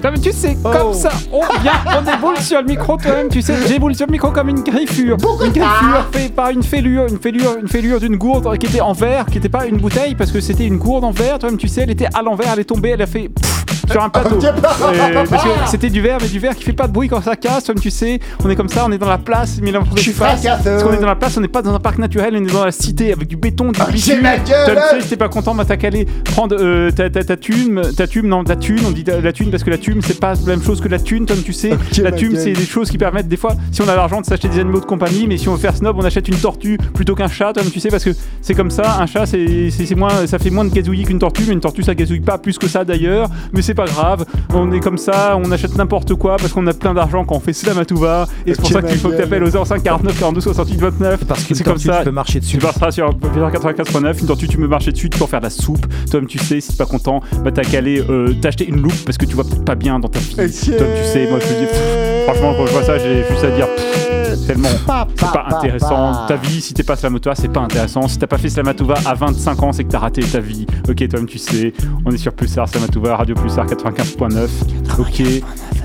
Comme 0.00 0.20
tu 0.20 0.32
sais, 0.32 0.56
comme 0.62 0.94
ça, 0.94 1.10
on 1.32 1.40
vient, 1.60 1.72
on 1.98 2.02
déboule 2.02 2.38
sur 2.38 2.60
le 2.60 2.66
micro 2.66 2.96
toi-même, 2.96 3.28
tu 3.28 3.42
sais, 3.42 3.54
j'éboule 3.66 3.94
sur 3.94 4.06
le 4.06 4.12
micro 4.12 4.30
comme 4.30 4.48
une 4.48 4.62
griffure. 4.62 5.16
une 5.44 5.52
griffure 5.52 6.06
faite 6.12 6.34
par 6.34 6.50
une 6.50 6.62
fêlure, 6.62 7.06
une 7.06 7.18
fêlure, 7.18 7.56
une 7.60 7.68
fêlure 7.68 8.00
d'une 8.00 8.16
gourde 8.16 8.56
qui 8.58 8.66
était 8.66 8.80
en 8.80 8.92
verre, 8.92 9.26
qui 9.26 9.34
n'était 9.34 9.48
pas 9.48 9.66
une 9.66 9.78
bouteille, 9.78 10.14
parce 10.14 10.30
que 10.30 10.40
c'était 10.40 10.66
une 10.66 10.78
gourde 10.78 11.04
en 11.04 11.10
verre, 11.10 11.38
toi-même 11.38 11.58
tu 11.58 11.68
sais, 11.68 11.82
elle 11.82 11.90
était 11.90 12.08
à 12.14 12.22
l'envers, 12.22 12.52
elle 12.52 12.60
est 12.60 12.64
tombée, 12.64 12.90
elle 12.90 13.02
a 13.02 13.06
fait 13.06 13.28
pff 13.28 13.58
sur 13.90 14.02
un 14.02 14.08
plateau. 14.08 14.38
Euh, 14.42 15.24
parce 15.28 15.44
que 15.44 15.48
c'était 15.66 15.90
du 15.90 16.00
verre, 16.00 16.18
mais 16.20 16.28
du 16.28 16.38
verre 16.38 16.54
qui 16.54 16.64
fait 16.64 16.72
pas 16.72 16.86
de 16.86 16.92
bruit 16.92 17.08
quand 17.08 17.22
ça 17.22 17.36
casse, 17.36 17.64
toi-même 17.64 17.82
tu 17.82 17.90
sais, 17.90 18.20
on 18.44 18.50
est 18.50 18.56
comme 18.56 18.68
ça, 18.68 18.84
on 18.86 18.92
est 18.92 18.98
dans 18.98 19.08
la 19.08 19.18
place, 19.18 19.58
mais 19.62 19.72
Je 19.96 20.00
suis. 20.00 20.12
Parce 20.12 20.42
qu'on 20.82 20.92
est 20.92 21.00
dans 21.00 21.06
la 21.06 21.16
place, 21.16 21.36
on 21.36 21.40
n'est 21.40 21.48
pas 21.48 21.62
dans 21.62 21.74
un 21.74 21.80
parc 21.80 21.98
naturel, 21.98 22.34
on 22.36 22.44
est 22.44 22.52
dans 22.52 22.64
la 22.64 22.72
cité 22.72 23.12
avec 23.12 23.28
du 23.28 23.36
béton, 23.36 23.72
du 23.72 23.80
Ok, 23.80 23.92
bitume. 23.92 24.27
Ma 24.28 24.38
gueule. 24.38 24.64
Toi-même, 24.66 24.82
tu 24.90 24.96
sais, 24.96 25.02
si 25.02 25.08
t'es 25.10 25.16
pas 25.16 25.28
content, 25.28 25.54
bah 25.54 25.64
t'as 25.66 25.76
qu'à 25.76 25.88
aller 25.88 26.04
prendre 26.24 26.56
euh, 26.58 26.90
ta, 26.90 27.08
ta, 27.10 27.24
ta 27.24 27.36
thune, 27.36 27.80
ta 27.96 28.06
thune, 28.06 28.26
non, 28.28 28.42
la 28.46 28.56
thune, 28.56 28.80
on 28.86 28.90
dit 28.90 29.04
ta- 29.04 29.20
la 29.20 29.32
thune 29.32 29.50
parce 29.50 29.62
que 29.64 29.70
la 29.70 29.78
thune 29.78 30.00
c'est 30.02 30.18
pas 30.20 30.34
la 30.34 30.46
même 30.46 30.62
chose 30.62 30.80
que 30.80 30.88
la 30.88 30.98
thune, 30.98 31.26
Tom, 31.26 31.38
tu 31.44 31.52
sais. 31.52 31.70
la 32.02 32.12
thune 32.12 32.36
c'est 32.36 32.52
des 32.52 32.64
choses 32.66 32.90
qui 32.90 32.98
permettent 32.98 33.28
des 33.28 33.36
fois, 33.36 33.54
si 33.72 33.82
on 33.82 33.88
a 33.88 33.96
l'argent, 33.96 34.20
de 34.20 34.26
s'acheter 34.26 34.48
des 34.48 34.60
animaux 34.60 34.80
de 34.80 34.84
compagnie, 34.86 35.26
mais 35.26 35.36
si 35.36 35.48
on 35.48 35.52
veut 35.54 35.58
faire 35.60 35.76
snob, 35.76 35.96
on 35.98 36.04
achète 36.04 36.28
une 36.28 36.36
tortue 36.36 36.78
plutôt 36.94 37.14
qu'un 37.14 37.28
chat, 37.28 37.52
Tom, 37.52 37.64
tu 37.70 37.80
sais, 37.80 37.88
parce 37.88 38.04
que 38.04 38.10
c'est 38.42 38.54
comme 38.54 38.70
ça, 38.70 38.98
un 39.00 39.06
chat 39.06 39.26
c'est 39.26 39.70
c'est- 39.70 39.86
c'est 39.86 39.94
moins, 39.94 40.26
ça 40.26 40.38
fait 40.38 40.50
moins 40.50 40.64
de 40.64 40.72
gazouillis 40.72 41.04
qu'une 41.04 41.18
tortue, 41.18 41.44
mais 41.46 41.54
une 41.54 41.60
tortue 41.60 41.82
ça 41.82 41.94
gazouille 41.94 42.20
pas 42.20 42.38
plus 42.38 42.58
que 42.58 42.68
ça 42.68 42.84
d'ailleurs, 42.84 43.28
mais 43.52 43.62
c'est 43.62 43.74
pas 43.74 43.86
grave, 43.86 44.24
on 44.54 44.70
est 44.72 44.80
comme 44.80 44.98
ça, 44.98 45.38
on 45.42 45.50
achète 45.52 45.76
n'importe 45.76 46.14
quoi 46.14 46.36
parce 46.36 46.52
qu'on 46.52 46.66
a 46.66 46.74
plein 46.74 46.94
d'argent 46.94 47.24
quand 47.24 47.36
on 47.36 47.40
fait 47.40 47.52
slam 47.52 47.78
à 47.78 47.84
tout 47.84 47.96
va, 47.96 48.26
et 48.46 48.54
c'est 48.54 48.60
pour 48.60 48.70
ça 48.70 48.82
qu'il 48.82 48.98
faut 48.98 49.08
que 49.10 49.16
t'appelles 49.16 49.44
au 49.44 49.64
05 49.64 49.82
49 49.82 50.18
42 50.18 50.40
68 50.40 50.78
29, 50.80 51.24
Parce 51.24 51.44
qu'une 51.44 51.56
c'est 51.56 51.64
comme 51.64 51.78
ça. 51.78 51.98
tu 51.98 52.04
peux 52.04 52.10
marcher 52.10 52.40
dessus. 52.40 52.58
Tu 52.58 52.64
passeras 52.64 52.90
sur 52.90 53.10
95.9, 53.10 54.17
tortue, 54.26 54.48
tu 54.48 54.58
me 54.58 54.68
marcher 54.68 54.92
dessus, 54.92 55.08
tu 55.10 55.18
peux 55.18 55.24
en 55.24 55.28
faire 55.28 55.40
de 55.40 55.46
la 55.46 55.50
soupe. 55.50 55.86
Toi, 56.10 56.20
tu 56.26 56.38
sais, 56.38 56.60
si 56.60 56.70
t'es 56.70 56.76
pas 56.76 56.86
content, 56.86 57.20
bah 57.44 57.50
t'as 57.52 57.62
qu'à 57.62 57.78
aller 57.78 58.02
euh, 58.08 58.34
t'acheter 58.40 58.68
une 58.68 58.80
loupe 58.80 59.04
parce 59.04 59.18
que 59.18 59.24
tu 59.24 59.34
vois 59.34 59.44
peut-être 59.44 59.64
pas 59.64 59.74
bien 59.74 59.98
dans 59.98 60.08
ta 60.08 60.18
vie. 60.18 60.34
Toi, 60.34 60.46
tu 60.46 60.52
sais, 60.52 61.28
moi 61.28 61.38
je 61.40 61.54
me 61.54 61.60
dis, 61.60 61.66
pff, 61.66 62.24
franchement, 62.24 62.54
quand 62.56 62.66
je 62.66 62.72
vois 62.72 62.82
ça, 62.84 62.98
j'ai 62.98 63.24
juste 63.28 63.44
à 63.44 63.50
dire, 63.50 63.68
pff, 63.74 64.46
tellement, 64.46 64.68
c'est 65.14 65.32
pas 65.32 65.46
intéressant. 65.50 66.26
Ta 66.26 66.36
vie, 66.36 66.60
si 66.60 66.74
t'es 66.74 66.82
pas 66.82 66.96
slamatouva, 66.96 67.34
c'est 67.34 67.48
pas 67.52 67.60
intéressant. 67.60 68.08
Si 68.08 68.18
t'as 68.18 68.26
pas 68.26 68.38
fait 68.38 68.48
slamatouva 68.48 68.94
à 69.04 69.14
25 69.14 69.62
ans, 69.62 69.72
c'est 69.72 69.84
que 69.84 69.90
t'as 69.90 69.98
raté 69.98 70.22
ta 70.22 70.40
vie. 70.40 70.66
Ok, 70.88 71.06
toi-même, 71.08 71.26
tu 71.26 71.38
sais, 71.38 71.72
on 72.04 72.10
est 72.10 72.16
sur 72.16 72.32
Pulsar, 72.32 72.68
slamatouva, 72.68 73.16
Radio 73.16 73.34
Pulsar 73.34 73.66
95.9. 73.66 74.48
Ok. 74.98 75.22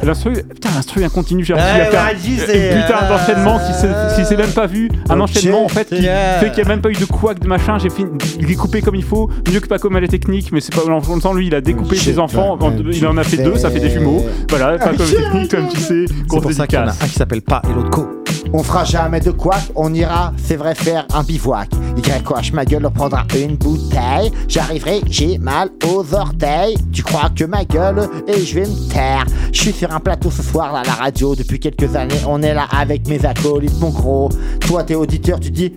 L'instru, 0.05 0.33
putain, 0.33 0.69
l'instru 0.75 1.03
incontinu, 1.03 1.43
j'ai 1.43 1.53
réussi 1.53 1.67
à 1.81 1.85
faire 1.85 2.11
une 2.13 2.39
c'est, 2.39 2.69
putain 2.81 2.99
euh, 3.03 3.09
d'enchaînement 3.09 3.59
qui 3.59 3.73
s'est- 3.73 4.15
qui 4.15 4.25
s'est 4.25 4.35
même 4.37 4.51
pas 4.51 4.65
vu. 4.67 4.89
Un 5.09 5.19
enchaînement 5.19 5.65
en 5.65 5.69
fait 5.69 5.87
qui 5.89 6.01
c'est, 6.03 6.39
fait 6.39 6.51
qu'il 6.51 6.63
n'y 6.63 6.69
a 6.69 6.73
même 6.73 6.81
pas 6.81 6.89
eu 6.89 6.93
de 6.95 7.05
couac 7.05 7.39
de 7.39 7.47
machin. 7.47 7.77
J'ai 7.79 7.89
fait, 7.89 8.03
il 8.39 8.51
est 8.51 8.55
coupé 8.55 8.81
comme 8.81 8.95
il 8.95 9.03
faut, 9.03 9.29
mieux 9.51 9.59
que 9.59 9.67
Paco 9.67 9.89
mal 9.89 10.07
technique, 10.07 10.51
mais 10.51 10.59
c'est 10.61 10.73
pas 10.75 10.81
en 10.85 10.99
même 11.01 11.21
temps 11.21 11.33
lui 11.33 11.47
il 11.47 11.55
a 11.55 11.61
découpé 11.61 11.95
ses 11.95 12.19
enfants, 12.19 12.57
en- 12.59 12.73
il 12.91 13.07
en 13.07 13.17
a 13.17 13.23
fait 13.23 13.37
deux, 13.37 13.55
ça 13.57 13.69
fait 13.69 13.79
des 13.79 13.89
jumeaux. 13.89 14.25
Voilà, 14.49 14.77
pas 14.77 14.89
comme 14.93 15.07
technique 15.07 15.51
comme 15.51 15.67
tu 15.69 15.79
sais. 15.79 16.05
C'est 16.07 16.41
pour 16.41 16.51
ça 16.51 16.67
qu'il 16.67 16.77
y 16.79 16.81
en 16.81 16.87
a 16.87 16.91
un 16.91 17.07
qui 17.07 17.15
s'appelle 17.15 17.41
pas 17.41 17.61
et 17.69 17.73
l'autre 17.73 17.89
co. 17.89 18.07
On 18.55 18.61
fera 18.61 18.83
jamais 18.83 19.19
de 19.19 19.31
quoi, 19.31 19.55
on 19.75 19.91
ira, 19.95 20.31
c'est 20.37 20.57
vrai, 20.57 20.75
faire 20.75 21.07
un 21.13 21.23
bivouac. 21.23 21.69
Y 21.97 22.53
ma 22.53 22.65
gueule, 22.65 22.85
on 22.85 22.91
prendra 22.91 23.25
une 23.35 23.55
bouteille. 23.55 24.31
J'arriverai, 24.47 25.01
j'ai 25.07 25.39
mal 25.39 25.69
aux 25.87 26.13
orteils. 26.13 26.77
Tu 26.91 27.01
crois 27.01 27.31
que 27.35 27.45
ma 27.45 27.65
gueule 27.65 28.07
et 28.27 28.39
je 28.45 28.53
vais 28.53 28.67
me 28.67 28.91
taire. 28.91 29.25
Je 29.51 29.59
suis 29.59 29.73
sur 29.73 29.91
un 29.91 29.99
plateau 29.99 30.29
ce 30.29 30.43
soir 30.43 30.75
à 30.75 30.83
la 30.83 30.93
radio 30.93 31.35
depuis 31.35 31.59
quelques 31.59 31.95
années. 31.95 32.21
On 32.27 32.43
est 32.43 32.53
là 32.53 32.67
avec 32.71 33.07
mes 33.07 33.25
acolytes, 33.25 33.79
mon 33.79 33.89
gros. 33.89 34.29
Toi, 34.59 34.83
t'es 34.83 34.95
auditeur, 34.95 35.39
tu 35.39 35.49
dis. 35.49 35.73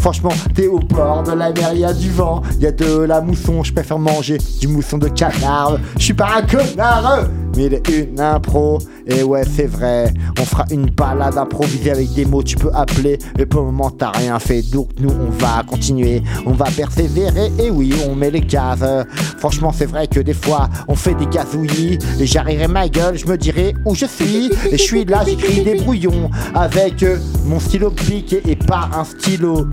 Franchement, 0.00 0.32
t'es 0.54 0.66
au 0.66 0.78
bord 0.78 1.22
de 1.24 1.32
la 1.32 1.52
mer, 1.52 1.74
y 1.74 1.94
du 1.94 2.10
vent, 2.10 2.40
y 2.58 2.66
a 2.66 2.72
de 2.72 3.00
la 3.02 3.20
mousson, 3.20 3.62
je 3.62 3.72
préfère 3.72 3.98
manger 3.98 4.38
du 4.60 4.66
mousson 4.66 4.96
de 4.96 5.08
canard. 5.08 5.76
Je 5.98 6.04
suis 6.04 6.14
pas 6.14 6.38
un 6.38 6.42
connard, 6.42 7.28
mais 7.54 7.66
il 7.66 7.74
est 7.74 7.88
une 7.88 8.18
impro. 8.18 8.78
Et 9.06 9.22
ouais, 9.22 9.42
c'est 9.44 9.66
vrai, 9.66 10.12
on 10.38 10.44
fera 10.44 10.64
une 10.70 10.86
balade 10.86 11.36
improvisée 11.36 11.90
avec 11.90 12.12
des 12.14 12.24
mots, 12.24 12.42
tu 12.42 12.56
peux 12.56 12.70
appeler. 12.72 13.18
Mais 13.36 13.44
pour 13.44 13.60
le 13.60 13.66
moment, 13.66 13.90
t'as 13.90 14.10
rien 14.10 14.38
fait, 14.38 14.62
donc 14.62 14.88
nous, 15.00 15.10
on 15.10 15.30
va 15.30 15.62
continuer, 15.66 16.22
on 16.46 16.52
va 16.52 16.66
persévérer. 16.66 17.50
Et 17.58 17.70
oui, 17.70 17.92
on 18.08 18.14
met 18.14 18.30
les 18.30 18.40
gaz. 18.40 18.84
Franchement, 19.38 19.72
c'est 19.76 19.86
vrai 19.86 20.06
que 20.06 20.20
des 20.20 20.34
fois, 20.34 20.68
on 20.88 20.94
fait 20.94 21.14
des 21.14 21.26
gazouillis. 21.26 21.98
Et 22.18 22.26
j'arriverai 22.26 22.68
ma 22.68 22.88
gueule, 22.88 23.18
je 23.18 23.26
me 23.26 23.36
dirai 23.36 23.74
où 23.84 23.94
je 23.94 24.06
suis. 24.06 24.50
Et 24.70 24.78
je 24.78 24.82
suis 24.82 25.04
là, 25.04 25.22
j'écris 25.26 25.62
des 25.62 25.74
brouillons 25.74 26.30
avec 26.54 27.04
mon 27.46 27.58
stylo 27.58 27.90
piqué 27.90 28.42
et 28.46 28.56
pas 28.56 28.88
un 28.96 29.04
stylo 29.04 29.66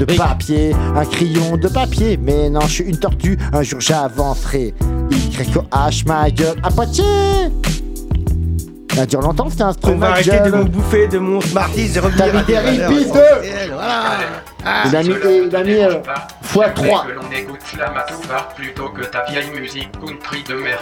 de 0.00 0.16
papier, 0.16 0.74
un 0.96 1.04
crayon 1.04 1.58
de 1.58 1.68
papier. 1.68 2.16
Mais 2.16 2.48
non, 2.48 2.60
je 2.62 2.68
suis 2.68 2.84
une 2.84 2.98
tortue, 2.98 3.38
un 3.52 3.62
jour 3.62 3.80
j'avancerai. 3.80 4.74
Y-O-H, 5.10 6.06
ma 6.06 6.30
gueule, 6.30 6.56
à 6.62 6.70
Poitiers 6.70 7.04
Ça 8.94 9.06
dure 9.06 9.20
longtemps, 9.20 9.48
c'était 9.50 9.62
un 9.62 9.72
On 9.84 9.96
va 9.96 10.10
arrêter 10.12 10.40
de 10.40 10.50
me 10.56 10.64
bouffer 10.64 11.06
de 11.06 11.18
mon 11.18 11.40
Smarties 11.40 11.92
et 11.94 11.98
revenir 11.98 12.36
à 12.36 12.42
des 12.42 12.54
valeurs 12.54 12.92
essentielles, 12.92 13.70
Voilà. 13.72 14.02
Ah. 14.64 14.82
Il 14.86 14.96
a 14.96 15.02
mis, 15.02 15.14
il 15.46 15.56
a 15.56 15.64
mis 15.64 15.72
euh, 15.72 16.02
fois 16.42 16.68
3. 16.70 17.06
que 17.06 17.12
l'on 17.12 17.30
écoute 17.32 17.60
la 17.78 17.90
Matouva 17.90 18.48
plutôt 18.54 18.90
que 18.90 19.04
ta 19.04 19.24
vieille 19.24 19.50
musique 19.58 19.90
country 19.92 20.42
de 20.48 20.54
merde. 20.54 20.80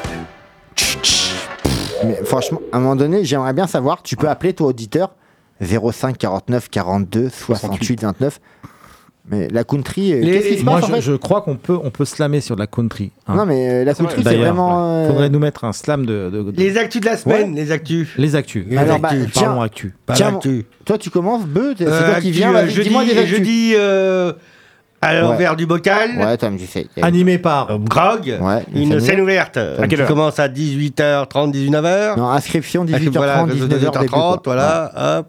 Mais 2.04 2.20
franchement, 2.24 2.61
à 2.72 2.76
un 2.76 2.81
moment 2.81 2.96
donné, 2.96 3.24
j'aimerais 3.24 3.52
bien 3.52 3.66
savoir, 3.66 4.02
tu 4.02 4.16
peux 4.16 4.28
appeler 4.28 4.52
toi 4.52 4.68
auditeur 4.68 5.11
05 5.61 6.16
49 6.18 6.68
42 6.70 7.28
68 7.31 8.02
29. 8.02 8.40
Mais 9.30 9.48
la 9.48 9.62
country, 9.64 10.14
euh, 10.14 10.22
qu'est-ce 10.22 10.48
qui 10.48 10.58
se 10.58 10.64
Moi, 10.64 10.74
passe 10.76 10.84
en 10.84 10.86
je, 10.88 10.92
fait 10.94 11.00
je 11.02 11.12
crois 11.12 11.42
qu'on 11.42 11.56
peut, 11.56 11.76
on 11.82 11.90
peut 11.90 12.04
slammer 12.06 12.40
sur 12.40 12.54
de 12.56 12.60
la 12.60 12.66
country. 12.66 13.12
hein. 13.26 13.34
Non, 13.36 13.44
mais 13.46 13.68
euh, 13.70 13.84
la 13.84 13.92
country, 13.94 14.16
c'est 14.18 14.22
D'ailleurs, 14.24 14.54
vraiment, 14.54 14.94
euh, 15.04 15.08
Faudrait 15.08 15.28
nous 15.28 15.38
mettre 15.38 15.64
un 15.64 15.72
slam 15.74 16.06
de. 16.06 16.30
de- 16.32 16.42
de- 16.50 16.52
Les 16.56 16.78
actus 16.78 17.00
de 17.02 17.06
la 17.06 17.16
semaine, 17.18 17.54
les 17.54 17.70
actus. 17.70 18.08
Les 18.16 18.34
actus. 18.36 18.64
Alors, 18.76 18.98
bah, 18.98 19.08
actus. 19.10 19.28
tiens, 19.32 19.42
Parlons 19.48 19.60
actus. 19.62 19.92
tiens, 20.14 20.30
l'actu. 20.32 20.66
toi 20.86 20.96
tu 20.98 21.10
commences, 21.10 21.44
Beu, 21.44 21.74
c'est 21.76 21.84
Euh, 21.86 21.98
toi 21.98 22.08
qui 22.20 22.28
actu, 22.28 22.30
viens, 22.30 22.50
euh, 22.50 22.52
vas-y, 22.54 22.70
jeudi, 22.70 22.88
dis-moi 22.88 23.04
des 23.04 23.18
actus. 23.18 23.28
jeudi 23.36 23.72
euh, 23.76 24.32
à 25.02 25.20
l'envers 25.20 25.56
du 25.56 25.66
bocal. 25.66 26.10
Ouais, 26.18 26.36
Tom, 26.38 26.56
tu 26.56 26.66
sais. 26.66 26.86
Animé 27.02 27.36
par 27.38 27.78
Grog, 27.80 28.34
Ouais, 28.40 28.64
une 28.74 28.88
scène 28.92 29.00
scène 29.00 29.20
ouverte 29.20 29.56
À 29.58 29.76
quelle 29.80 29.88
qui 29.90 30.00
heure 30.00 30.08
commence 30.08 30.38
à 30.38 30.48
18h30, 30.48 31.52
19h. 31.52 32.16
Non, 32.16 32.28
inscription 32.30 32.84
18h30, 32.86 33.16
Voilà, 33.16 33.44
19h, 33.44 33.68
début, 33.68 33.84
18h30, 33.84 34.08
quoi. 34.08 34.40
voilà, 34.46 35.18
hop. 35.18 35.26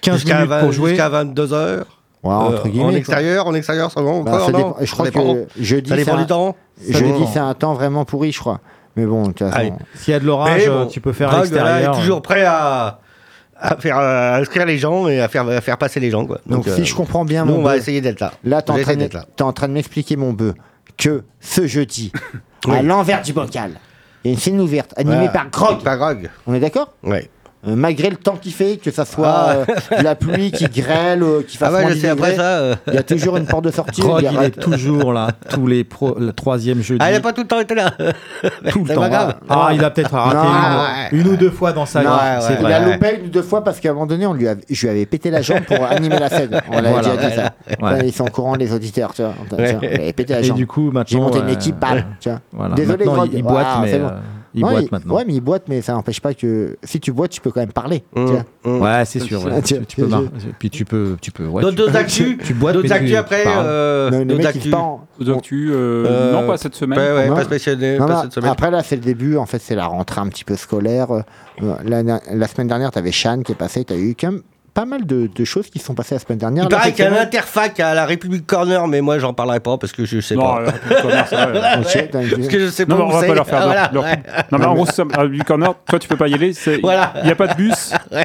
15 0.00 0.14
Jusqu'à 0.16 0.34
minutes 0.34 0.50
20 0.50 0.60
pour 0.60 0.72
jouer. 0.72 0.90
Jusqu'à 0.90 1.08
22h. 1.08 1.84
Ouais, 2.24 2.32
entre 2.34 2.68
guillemets, 2.68 2.84
En 2.84 2.88
quoi. 2.90 2.98
extérieur, 2.98 3.46
en 3.46 3.54
extérieur, 3.54 3.90
ça 3.92 4.00
va 4.02 4.10
Bah, 4.10 4.16
encore, 4.16 4.46
ça 4.46 4.52
non 4.52 4.58
dépend- 4.58 4.76
Je 4.80 4.86
Ça 4.86 4.92
crois 4.92 5.04
dépend. 5.06 5.34
que 5.34 5.46
jeudi, 5.60 5.90
Ça 5.90 5.96
dépend 5.96 6.10
c'est 6.12 6.16
un- 6.16 6.20
du 6.20 6.26
temps. 6.26 6.56
Jeudi, 6.88 7.24
c'est 7.32 7.38
un 7.38 7.54
temps 7.54 7.74
vraiment 7.74 8.04
pourri, 8.04 8.32
je 8.32 8.40
crois. 8.40 8.60
Mais 8.96 9.06
bon, 9.06 9.22
de 9.22 9.26
toute 9.28 9.38
façon. 9.38 9.56
Allez. 9.56 9.72
S'il 9.94 10.12
y 10.12 10.16
a 10.16 10.20
de 10.20 10.24
l'orage, 10.26 10.62
euh, 10.66 10.84
bon, 10.84 10.86
tu 10.90 11.00
peux 11.00 11.12
faire 11.12 11.36
l'extérieur. 11.38 11.94
est 11.94 12.00
toujours 12.00 12.20
prêt 12.20 12.44
à, 12.44 12.98
à 13.56 13.76
faire 13.76 13.98
euh, 13.98 14.32
à 14.34 14.36
inscrire 14.38 14.66
les 14.66 14.78
gens 14.78 15.06
et 15.06 15.20
à 15.20 15.28
faire, 15.28 15.48
à 15.48 15.60
faire 15.60 15.78
passer 15.78 16.00
les 16.00 16.10
gens. 16.10 16.26
Quoi. 16.26 16.40
Donc, 16.46 16.64
si 16.64 16.70
euh, 16.80 16.84
je 16.84 16.94
comprends 16.94 17.24
bien, 17.24 17.44
nous, 17.44 17.52
mon 17.54 17.58
on 17.60 17.62
va 17.62 17.70
bœuf, 17.74 17.80
essayer 17.82 18.00
d'être 18.00 18.18
là. 18.20 18.32
Là, 18.42 18.62
t'es 18.62 18.72
en, 18.72 18.76
en 19.46 19.52
train 19.52 19.68
de 19.68 19.72
m'expliquer, 19.72 20.16
mon 20.16 20.32
bœuf, 20.32 20.54
que 20.96 21.22
ce 21.40 21.66
jeudi, 21.68 22.10
à 22.66 22.70
Oui. 22.70 22.82
l'envers 22.82 23.22
du 23.22 23.32
bocal, 23.32 23.70
il 24.24 24.28
y 24.28 24.30
a 24.30 24.34
une 24.34 24.40
scène 24.40 24.60
ouverte 24.60 24.92
animée 24.96 25.26
Ouais. 25.26 25.32
par 25.32 25.48
Grog. 25.50 25.82
Par 25.84 25.96
Grog. 25.96 26.28
On 26.48 26.54
est 26.54 26.60
d'accord? 26.60 26.92
Ouais. 27.04 27.30
Euh, 27.66 27.74
malgré 27.74 28.08
le 28.08 28.14
temps 28.16 28.36
qu'il 28.40 28.52
fait, 28.52 28.76
que 28.76 28.92
ça 28.92 29.04
soit 29.04 29.26
Ah. 29.28 29.50
euh, 29.92 29.98
de 29.98 30.04
la 30.04 30.14
pluie 30.14 30.52
qui 30.52 30.66
grêle, 30.68 31.24
euh, 31.24 31.42
qui 31.42 31.56
fasse 31.56 31.70
Ah 31.72 31.74
ouais, 31.74 31.80
moins 31.82 31.90
je 31.90 31.94
10 31.96 32.00
sais, 32.02 32.08
après 32.08 32.36
ça, 32.36 32.42
euh. 32.58 32.74
il 32.86 32.94
y 32.94 32.98
a 32.98 33.02
toujours 33.02 33.36
une 33.36 33.46
porte 33.46 33.64
de 33.64 33.72
sortie. 33.72 34.00
Grog, 34.00 34.20
il 34.22 34.24
y 34.26 34.28
a- 34.28 34.32
il 34.42 34.46
est 34.46 34.50
toujours 34.60 35.12
là, 35.12 35.30
tous 35.50 35.66
les 35.66 35.82
pro, 35.82 36.14
le 36.20 36.32
troisième 36.32 36.80
jeudi. 36.82 37.00
Ah, 37.04 37.10
il 37.10 37.14
n'a 37.14 37.20
pas 37.20 37.32
tout 37.32 37.40
le 37.40 37.48
temps 37.48 37.58
été 37.58 37.74
là. 37.74 37.90
tout 38.70 38.84
le 38.84 38.94
temps. 38.94 39.00
pas 39.00 39.08
grave. 39.08 39.34
Ah, 39.48 39.70
il 39.74 39.82
a 39.82 39.90
peut-être 39.90 40.12
raté 40.14 40.36
Non, 40.36 40.44
une, 41.10 41.18
une 41.26 41.32
ou 41.32 41.36
deux 41.36 41.50
fois 41.50 41.72
dans 41.72 41.84
sa 41.84 42.02
vie. 42.02 42.06
ouais, 42.06 42.12
c'est 42.42 42.48
ouais. 42.50 42.54
il 42.60 42.62
vrai. 42.62 42.72
a 42.74 42.80
loupé 42.92 43.16
une 43.18 43.26
ou 43.26 43.30
deux 43.30 43.42
fois 43.42 43.64
parce 43.64 43.80
qu'à 43.80 43.90
un 43.90 43.94
moment 43.94 44.06
donné, 44.06 44.24
on 44.26 44.34
lui 44.34 44.46
avait- 44.46 44.62
je 44.70 44.80
lui 44.86 44.90
avais 44.90 45.06
pété 45.06 45.30
la 45.32 45.42
jambe 45.42 45.62
pour 45.62 45.84
animer 45.84 46.16
la 46.20 46.28
scène. 46.30 46.60
On 46.70 46.76
l'avait 46.76 46.90
Voilà. 46.90 47.16
déjà 47.16 47.28
dit 47.28 47.34
ça. 47.34 47.50
Ouais. 47.82 47.92
Ouais, 47.92 48.06
Ils 48.06 48.12
sont 48.12 48.24
au 48.26 48.30
courant, 48.30 48.54
les 48.54 48.72
auditeurs. 48.72 49.12
Tu 49.14 49.22
vois. 49.22 49.34
Pété 50.14 50.32
la 50.32 50.40
Et 50.40 50.44
jambe. 50.44 50.56
du 50.58 50.66
coup, 50.68 50.92
maintenant. 50.92 51.04
J'ai 51.08 51.18
monté 51.18 51.40
une 51.40 51.48
équipe, 51.48 51.76
bam. 51.76 52.04
Désolé, 52.76 53.04
il, 53.32 53.42
boite, 53.42 53.66
mais 53.82 54.00
il 54.54 54.62
Non, 54.62 54.70
boite 54.70 54.90
maintenant. 54.92 55.14
Ouais, 55.16 55.24
mais 55.26 55.34
il 55.34 55.40
boite, 55.40 55.64
mais 55.68 55.82
ça 55.82 55.92
n'empêche 55.92 56.20
pas 56.20 56.34
que 56.34 56.76
si 56.82 57.00
tu 57.00 57.12
boites, 57.12 57.30
tu 57.30 57.40
peux 57.40 57.50
quand 57.50 57.60
même 57.60 57.72
parler. 57.72 58.02
tu 58.14 58.22
vois. 58.22 58.78
Ouais, 58.98 59.04
c'est 59.04 59.20
sûr. 59.20 59.44
ouais. 59.44 59.60
Tu- 59.62 59.78
Tu, 59.86 59.96
peux 60.02 60.08
Puis 60.58 60.70
tu 60.70 60.84
peux, 60.84 61.16
tu 61.20 61.30
peux. 61.30 61.46
ouais, 61.46 61.62
D'autres 61.62 61.76
tu- 61.76 61.82
d'autres 61.82 61.96
actus 61.96 62.38
Tu 62.44 62.54
boites, 62.54 62.74
D'autres 62.74 62.92
actus 62.92 63.14
après 63.16 63.44
euh, 63.46 64.24
D'autres 64.24 64.46
actus 64.46 64.72
euh, 64.74 66.06
Euh, 66.06 66.32
non, 66.32 66.46
pas 66.46 66.56
cette 66.56 66.74
semaine. 66.74 66.98
Ouais, 66.98 67.12
ouais, 67.12 67.28
Non. 67.28 67.34
pas 67.36 67.44
spécial- 67.44 67.78
Non, 67.78 68.06
pas 68.06 68.14
non, 68.14 68.22
cette 68.22 68.32
semaine. 68.32 68.50
Après, 68.50 68.70
là, 68.70 68.82
c'est 68.82 68.96
le 68.96 69.02
début. 69.02 69.36
En 69.36 69.46
fait, 69.46 69.58
c'est 69.60 69.74
la 69.74 69.86
rentrée 69.86 70.20
un 70.20 70.28
petit 70.28 70.44
peu 70.44 70.56
scolaire. 70.56 71.08
La, 71.84 72.02
la 72.02 72.46
semaine 72.48 72.68
dernière, 72.68 72.90
tu 72.90 72.98
avais 72.98 73.12
Shan 73.12 73.42
qui 73.42 73.52
est 73.52 73.56
passé. 73.56 73.84
Tu 73.84 73.92
as 73.92 73.96
eu 73.96 74.14
quand 74.18 74.32
même 74.32 74.42
pas 74.78 74.84
mal 74.84 75.04
de, 75.04 75.28
de 75.34 75.44
choses 75.44 75.68
qui 75.70 75.80
se 75.80 75.86
sont 75.86 75.94
passées 75.96 76.14
la 76.14 76.20
semaine 76.20 76.38
dernière. 76.38 76.62
Il 76.62 76.68
paraît 76.68 76.92
qu'il 76.92 77.04
y 77.04 77.08
a 77.08 77.12
un 77.12 77.20
interfac 77.20 77.80
à 77.80 77.94
la 77.94 78.06
République 78.06 78.46
Corner, 78.46 78.86
mais 78.86 79.00
moi 79.00 79.18
j'en 79.18 79.32
parlerai 79.32 79.58
pas 79.58 79.76
parce 79.76 79.92
que 79.92 80.04
je 80.04 80.20
sais 80.20 80.36
Non, 80.36 80.42
pas. 80.54 80.60
la 80.60 80.70
République 80.70 80.98
Corner, 81.02 81.26
c'est 81.28 81.34
vrai. 81.36 81.78
Ok, 81.80 82.08
t'as 82.12 82.22
une- 82.22 82.30
Parce 82.30 82.46
que 82.46 82.58
je 82.60 82.66
sais 82.68 82.86
pas 82.86 82.94
Non, 82.94 83.00
où 83.00 83.08
on 83.08 83.08
va 83.08 83.26
pas 83.26 83.34
leur 83.34 83.46
faire 83.48 83.58
Ah, 83.60 83.64
leur- 83.64 83.72
voilà, 83.72 83.90
leur- 83.92 84.02
ouais. 84.04 84.22
Non, 84.52 84.58
mais 84.60 84.64
en 84.66 84.74
gros, 84.74 84.86
à 84.88 85.22
Public 85.24 85.44
Corner, 85.44 85.74
toi, 85.84 85.98
tu 85.98 86.06
peux 86.06 86.14
pas 86.16 86.28
y 86.28 86.34
aller. 86.34 86.52
c'est- 86.52 86.80
Voilà. 86.80 87.12
Il 87.16 87.24
n'y 87.26 87.32
a 87.32 87.34
pas 87.34 87.48
de 87.48 87.54
bus. 87.54 87.92
Il 88.12 88.18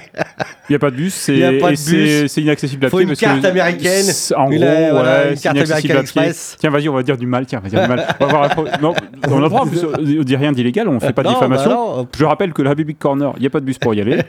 n'y 0.70 0.76
a 0.76 0.80
pas 0.80 0.92
de 0.92 0.96
bus. 0.96 1.14
c'est- 1.16 1.34
Il 1.34 1.40
y 1.40 1.44
a 1.44 1.52
pas 1.60 1.68
de 1.70 1.74
et 1.74 1.76
c'est- 1.76 1.92
bus. 2.22 2.32
C'est 2.32 2.42
inaccessible 2.44 2.86
à 2.86 2.90
Faut 2.92 2.98
pied. 2.98 3.04
une 3.04 3.10
parce 3.10 3.20
carte 3.20 3.42
que 3.42 3.48
américaine. 3.48 4.04
c'est- 4.04 4.36
En 4.36 4.52
Une, 4.52 4.60
gros, 4.60 4.68
euh, 4.70 4.94
ouais, 5.24 5.30
une 5.32 5.36
c'est 5.36 5.42
carte 5.44 5.56
inaccessible 5.56 5.98
à 5.98 6.04
pied. 6.04 6.32
Tiens, 6.60 6.70
vas-y, 6.70 6.88
on 6.88 6.94
va 6.94 7.02
dire 7.02 7.18
du 7.18 7.26
mal. 7.26 7.48
Tiens, 7.48 7.62
on 7.62 7.68
va 7.68 7.70
dire 7.70 7.82
du 7.82 7.88
mal. 7.88 8.08
On 8.20 8.28
va 8.28 8.50
Non, 8.80 8.94
on 9.28 10.24
dit 10.24 10.36
rien 10.36 10.52
d'illégal, 10.52 10.88
on 10.88 11.00
fait 11.00 11.14
pas 11.14 11.24
de 11.24 11.30
diffamation. 11.30 12.04
bah. 12.04 12.10
Je 12.16 12.26
rappelle 12.26 12.54
que 12.54 12.62
la 12.62 12.76
Public 12.76 13.00
Corner, 13.00 13.34
il 13.38 13.42
n'y 13.42 13.48
a 13.48 13.50
pas 13.50 13.60
de 13.60 13.66
bus 13.66 13.80
pour 13.80 13.96
y 13.96 14.02
aller. 14.02 14.22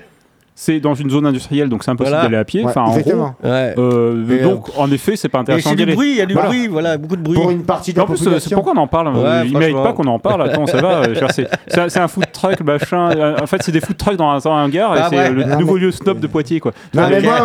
C'est 0.57 0.79
dans 0.79 0.95
une 0.95 1.11
zone 1.11 1.27
industrielle, 1.27 1.69
donc 1.69 1.83
c'est 1.83 1.91
impossible 1.91 2.15
Voilà. 2.15 2.29
d'aller 2.29 2.37
à 2.41 2.45
pied. 2.45 2.61
Ouais, 2.63 2.69
Enfin, 2.71 2.83
en 2.83 2.91
gros. 2.91 2.99
exactement. 2.99 3.35
Ouais. 3.43 3.75
Euh, 3.77 4.39
Et, 4.39 4.43
donc, 4.45 4.67
en 4.79 4.89
effet, 4.93 5.17
c'est 5.17 5.29
pas 5.29 5.41
intéressant 5.41 5.71
c'est 5.71 5.75
d'y 5.75 5.83
du 5.83 5.89
aller. 5.89 5.95
bruit, 5.97 6.11
il 6.13 6.17
y 6.19 6.21
a 6.21 6.27
du 6.27 6.35
Voilà. 6.35 6.49
bruit, 6.49 6.69
voilà, 6.69 6.97
beaucoup 6.97 7.17
de 7.17 7.23
bruit. 7.23 7.35
Pour 7.35 7.51
une 7.51 7.65
partie 7.65 7.93
de 7.93 7.99
la 7.99 8.05
en 8.05 8.07
plus, 8.07 8.25
euh, 8.29 8.39
c'est 8.39 8.55
pourquoi 8.55 8.73
on 8.77 8.79
en 8.81 8.87
parle. 8.87 9.09
Ouais, 9.17 9.25
euh, 9.25 9.43
il 9.47 9.59
mérite 9.59 9.83
pas 9.83 9.93
qu'on 9.93 10.07
en 10.07 10.21
parle. 10.21 10.43
Attends, 10.49 10.67
ça 10.67 10.81
va. 10.81 11.03
euh, 11.09 11.15
c'est- 11.31 11.99
un, 11.99 12.07
food 12.09 12.31
truck, 12.33 12.61
machin. 12.61 13.11
Euh, 13.11 13.37
En 13.43 13.47
fait, 13.49 13.63
c'est 13.65 13.73
des 13.73 13.81
food 13.81 13.97
trucks 13.97 14.17
dans 14.17 14.29
un, 14.31 14.39
dans 14.39 14.53
un 14.53 14.65
hangar 14.67 14.97
et 14.97 15.01
Ah 15.03 15.07
c'est 15.11 15.17
ouais. 15.17 15.31
le 15.31 15.45
Non, 15.45 15.59
nouveau 15.59 15.75
mais- 15.75 15.81
lieu 15.81 15.91
snob 15.91 16.21
de 16.21 16.27
Poitiers, 16.29 16.61
quoi. 16.61 16.71
Non, 16.95 17.03
mais 17.09 17.17
Euh, 17.17 17.23
moi, 17.23 17.35
à 17.35 17.43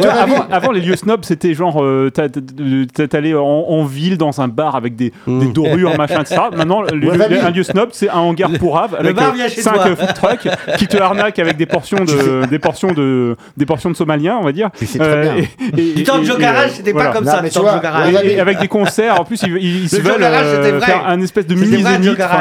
vois, 0.00 0.10
avant, 0.12 0.44
avant, 0.50 0.72
les 0.72 0.80
lieux 0.80 0.96
snobs, 0.96 1.24
c'était 1.24 1.52
genre, 1.52 1.82
euh, 1.82 2.10
t'as- 2.10 2.28
t'allais 3.06 3.34
en, 3.34 3.42
en 3.44 3.84
ville 3.84 4.16
dans 4.16 4.40
un 4.40 4.48
bar 4.48 4.76
avec 4.76 4.96
des, 4.96 5.12
Mm. 5.26 5.40
des 5.40 5.46
dorures, 5.52 5.96
machin, 5.98 6.20
etc. 6.22 6.40
Maintenant, 6.56 6.82
vas-y. 6.82 7.38
un 7.38 7.50
lieu 7.50 7.62
snob, 7.64 7.90
c'est 7.92 8.08
un 8.08 8.18
hangar 8.20 8.50
pourrave 8.58 8.96
avec 8.98 9.14
bar 9.14 9.28
euh, 9.30 9.32
vient 9.34 9.48
chez 9.48 9.60
cinq 9.60 9.74
toi. 9.74 9.88
euh, 9.88 9.96
food 9.96 10.14
trucks 10.14 10.48
qui 10.78 10.86
te 10.86 10.96
arnaquent 10.96 11.38
avec 11.38 11.56
des 11.58 11.66
portions 11.66 11.98
de, 12.04 12.29
des 12.50 12.58
portions 12.58 12.92
de, 12.92 13.36
des 13.56 13.66
portions 13.66 13.90
de 13.90 13.96
somaliens, 13.96 14.38
on 14.40 14.44
va 14.44 14.52
dire. 14.52 14.70
Tu 14.78 14.86
sais 14.86 14.98
très 14.98 15.22
bien. 15.22 15.36
et- 15.36 15.48
et- 15.80 15.94
Du 15.94 16.02
temps 16.04 16.18
de 16.18 16.22
et- 16.22 16.26
Joe 16.26 16.38
et, 16.38 16.42
Garage, 16.42 16.70
euh, 16.70 16.74
c'était 16.76 16.92
pas 16.92 17.06
comme 17.08 17.24
ça, 17.24 17.38
avec 18.40 18.58
des 18.60 18.68
concerts, 18.68 19.20
en 19.20 19.24
plus, 19.24 19.40
ils, 19.42 19.88
se 19.88 19.96
veulent 20.00 20.22
euh, 20.22 20.80
faire 20.80 21.06
un 21.06 21.20
espèce 21.20 21.46
de 21.46 21.54
mini 21.54 21.84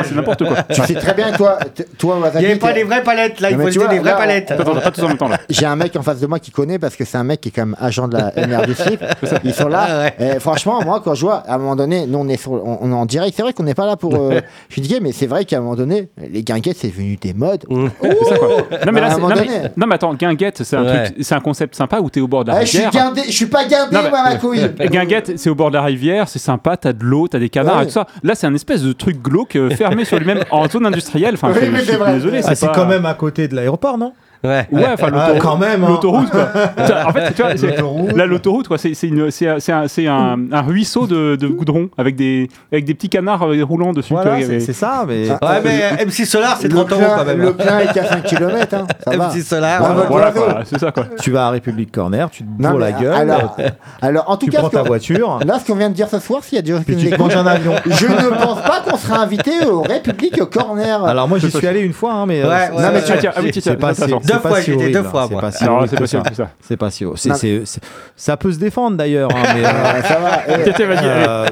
c'est 0.03 0.15
n'importe 0.15 0.45
quoi. 0.45 0.63
Tu 0.63 0.81
sais 0.81 0.93
très 0.95 1.13
bien, 1.13 1.31
toi, 1.33 1.57
toi 1.97 2.17
Il 2.35 2.39
n'y 2.39 2.45
avait 2.45 2.55
pas 2.55 2.73
des 2.73 2.83
vraies 2.83 3.03
palettes, 3.03 3.39
là, 3.39 3.51
il 3.51 3.57
faut 3.57 3.69
tu 3.69 3.79
des 3.79 3.85
vois, 3.85 3.97
vraies 3.99 4.15
palettes. 4.17 4.51
Attends, 4.51 4.71
attends, 4.71 4.81
pas 4.81 4.91
tous 4.91 5.03
en 5.03 5.07
même 5.09 5.17
temps 5.17 5.27
là. 5.27 5.37
J'ai 5.49 5.65
un 5.65 5.75
mec 5.75 5.95
en 5.95 6.01
face 6.03 6.19
de 6.19 6.27
moi 6.27 6.39
qui 6.39 6.51
connaît 6.51 6.79
parce 6.79 6.95
que 6.95 7.05
c'est 7.05 7.17
un 7.17 7.23
mec 7.23 7.41
qui 7.41 7.49
est 7.49 7.51
comme 7.55 7.75
agent 7.79 8.07
de 8.07 8.17
la 8.17 8.31
MR 8.47 8.65
du 8.65 8.73
slip. 8.73 9.03
Ils 9.43 9.53
sont 9.53 9.67
là. 9.67 10.11
Ah. 10.19 10.23
Et 10.23 10.39
franchement, 10.39 10.81
moi, 10.83 11.01
quand 11.03 11.13
je 11.15 11.21
vois, 11.25 11.43
à 11.47 11.55
un 11.55 11.57
moment 11.57 11.75
donné, 11.75 12.05
nous, 12.07 12.19
on 12.19 12.27
est, 12.27 12.37
sur- 12.37 12.51
on, 12.53 12.79
on 12.81 12.91
est 12.91 12.95
en 12.95 13.05
direct. 13.05 13.33
C'est 13.35 13.41
vrai 13.43 13.53
qu'on 13.53 13.63
n'est 13.63 13.73
pas 13.73 13.85
là 13.85 13.95
pour. 13.95 14.15
euh, 14.15 14.39
je 14.69 14.73
suis 14.73 14.81
dit, 14.81 14.97
mais 15.01 15.11
c'est 15.11 15.27
vrai 15.27 15.45
qu'à 15.45 15.57
un 15.57 15.61
moment 15.61 15.75
donné, 15.75 16.09
les 16.31 16.43
guinguettes, 16.43 16.77
c'est 16.79 16.87
devenu 16.89 17.15
des 17.17 17.33
modes. 17.33 17.65
C'est 18.01 18.25
ça, 18.25 18.37
quoi. 18.37 18.49
Non 18.85 18.91
mais 18.91 18.99
À 18.99 19.03
là, 19.03 19.07
un 19.07 19.09
c'est- 19.15 19.21
moment 19.21 19.35
non, 19.35 19.41
mais- 19.41 19.47
donné. 19.47 19.69
Non, 19.79 19.87
mais 19.87 19.95
attends, 19.95 20.13
Guinguette, 20.13 20.63
c'est 20.63 20.75
un, 20.75 20.83
Ouais. 20.85 21.03
truc- 21.11 21.17
c'est 21.23 21.35
un 21.35 21.39
concept 21.39 21.73
sympa 21.75 21.99
où 21.99 22.09
t'es 22.09 22.19
au 22.21 22.27
bord 22.27 22.43
de 22.43 22.51
la 22.51 22.61
Eh, 22.61 22.65
je 22.65 22.69
suis 22.69 22.77
rivière. 22.85 23.05
guindé, 23.05 23.21
je 23.27 23.31
suis 23.31 23.45
pas 23.47 23.65
guindé, 23.65 23.95
Non, 23.95 24.01
mais- 24.03 24.09
moi, 24.09 24.23
ma 24.23 24.35
couille. 24.35 24.59
Guinguette, 24.91 25.37
c'est 25.39 25.49
au 25.49 25.55
bord 25.55 25.69
de 25.71 25.75
la 25.77 25.83
rivière, 25.83 26.27
c'est 26.27 26.39
sympa, 26.39 26.77
t'as 26.77 26.93
de 26.93 27.03
l'eau, 27.03 27.27
t'as 27.27 27.39
des 27.39 27.49
canards 27.49 27.77
Ouais. 27.77 27.83
et 27.83 27.87
tout 27.87 27.93
ça. 27.93 28.05
Là, 28.23 28.35
c'est 28.35 28.45
un 28.47 28.53
espèce 28.53 28.83
de 28.83 28.91
truc 28.93 29.21
glauque 29.21 29.55
euh, 29.55 29.69
fermé 29.71 30.05
sur 30.05 30.17
lui-même 30.19 30.43
en 30.51 30.67
zone 30.67 30.85
industrielle. 30.85 31.35
Enfin, 31.35 31.51
Oui, 31.53 31.59
je, 31.65 31.71
mais 31.71 31.79
je 31.79 31.83
c'est 31.85 31.89
suis 31.91 31.97
vrai. 31.99 32.13
désolé, 32.13 32.41
Ah, 32.45 32.55
c'est 32.55 32.65
pas- 32.67 32.73
quand 32.73 32.85
même 32.85 33.05
à 33.05 33.13
côté 33.13 33.47
de 33.47 33.55
l'aéroport, 33.55 33.97
non? 33.97 34.13
Ouais. 34.43 34.67
Ouais, 34.71 34.85
enfin, 34.93 35.07
Ah, 35.07 35.27
l'autoroute. 35.27 35.39
quand 35.41 35.57
même, 35.57 35.83
hein. 35.83 35.87
L'autoroute, 35.89 36.29
quoi. 36.29 36.47
En 37.07 37.11
fait, 37.11 37.33
tu 37.33 37.41
vois, 37.41 37.57
c'est- 37.57 37.67
L'autoroute. 37.67 38.15
là, 38.15 38.25
l'autoroute, 38.25 38.67
quoi, 38.69 38.77
c'est, 38.77 38.93
c'est, 38.93 39.07
une- 39.07 39.31
c'est, 39.31 39.47
un- 39.49 39.59
c'est 39.59 39.71
un, 39.73 39.87
c'est 39.89 40.07
un, 40.07 40.37
un 40.51 40.61
ruisseau 40.61 41.07
de, 41.07 41.35
de 41.35 41.47
goudron 41.47 41.89
avec 41.97 42.15
des, 42.15 42.47
avec 42.71 42.85
des 42.85 42.93
petits 42.93 43.09
canards 43.09 43.43
euh, 43.43 43.63
roulants 43.63 43.91
dessus. 43.91 44.13
Voilà, 44.13 44.37
c'est 44.41 44.59
c'est 44.61 44.73
ça, 44.73 45.03
mais. 45.07 45.27
Ah, 45.41 45.53
Ouais, 45.53 45.61
mais 45.63 45.81
euh, 46.01 46.05
MC 46.05 46.25
Solar, 46.25 46.57
c'est 46.59 46.67
Le 46.69 46.75
30 46.75 46.91
euros 46.93 47.01
quand 47.17 47.25
même. 47.25 47.41
Le 47.41 47.53
plein 47.53 47.79
est 47.79 47.91
qu'à 47.93 48.05
5 48.05 48.23
km, 48.23 48.75
hein. 48.75 48.87
Ça 49.05 49.17
va. 49.17 49.27
MC 49.27 49.41
Solar. 49.41 49.81
Ouais, 49.81 49.87
ouais. 49.89 49.95
ouais. 50.01 50.07
Voilà, 50.09 50.31
Bravo. 50.31 50.51
quoi, 50.51 50.61
c'est 50.65 50.79
ça, 50.79 50.91
quoi. 50.91 51.05
Tu 51.21 51.31
vas 51.31 51.47
à 51.47 51.49
République 51.49 51.91
Corner, 51.91 52.29
tu 52.29 52.43
te 52.43 52.47
bourres 52.49 52.73
mais 52.73 52.79
la 52.79 52.91
gueule, 52.93 53.13
Alors, 53.13 53.57
alors, 54.01 54.29
en 54.29 54.37
tout 54.37 54.45
tu 54.45 54.51
cas, 54.53 54.59
prends 54.59 54.69
ta 54.69 54.83
voiture. 54.83 55.39
Là, 55.45 55.59
ce 55.59 55.65
qu'on 55.65 55.75
vient 55.77 55.89
de 55.89 55.95
dire 55.95 56.07
ce 56.09 56.19
soir, 56.19 56.43
s'il 56.43 56.55
y 56.55 56.59
a 56.59 56.61
des 56.61 56.71
gens 56.71 56.81
qui 56.83 56.93
nous 56.95 57.05
écoutent, 57.07 57.35
un 57.35 57.45
avion. 57.45 57.73
je 57.85 58.05
ne 58.05 58.29
pense 58.41 58.61
pas 58.61 58.81
qu'on 58.87 58.95
sera 58.97 59.19
invité 59.21 59.51
au 59.69 59.81
République 59.81 60.39
Corner. 60.49 61.03
Alors 61.05 61.27
moi 61.27 61.37
j'y 61.39 61.51
suis 61.51 61.67
allé 61.67 61.81
une 61.81 61.93
fois, 61.93 62.13
hein, 62.13 62.25
mais 62.25 62.41
euh, 62.41 62.47
Ouais, 62.49 62.55
ouais, 62.75 62.81
Non, 62.81 62.89
mais 62.93 62.99
ouais. 62.99 63.03
tu- 63.05 63.17
tiens, 63.19 63.31
oui, 63.41 63.51
tiens, 63.51 63.61
c'est 63.63 63.75
pas 63.77 63.93
Deux 64.33 64.39
fois, 64.39 64.61
si 64.61 64.65
j'y 64.65 64.71
étais 64.71 64.81
horrible. 64.83 64.91
deux 64.93 64.99
hein, 64.99 65.09
fois, 65.11 65.23
C'est 65.27 65.31
moi. 65.33 65.41
pas 65.41 65.51
si 65.51 65.65
horrible 65.65 65.89
c'est 65.89 65.95
que 66.17 66.23
pas 66.23 66.29
que 66.29 66.35
ça. 66.35 66.49
C'est 66.61 66.77
pas 66.77 66.89
si 66.91 67.05
haut. 67.05 67.15
C'est- 67.15 67.29
Non. 67.29 67.35
c'est- 67.35 67.61
c'est- 67.65 67.81
ça 68.15 68.37
peut 68.37 68.51
se 68.51 68.59
défendre 68.59 68.97
d'ailleurs, 68.97 69.29
hein, 69.35 69.41
mais. 69.55 69.63
euh, 69.65 70.01
ça 70.03 70.19
va. 70.19 70.41
eh. 70.47 70.81
Euh, 70.81 71.45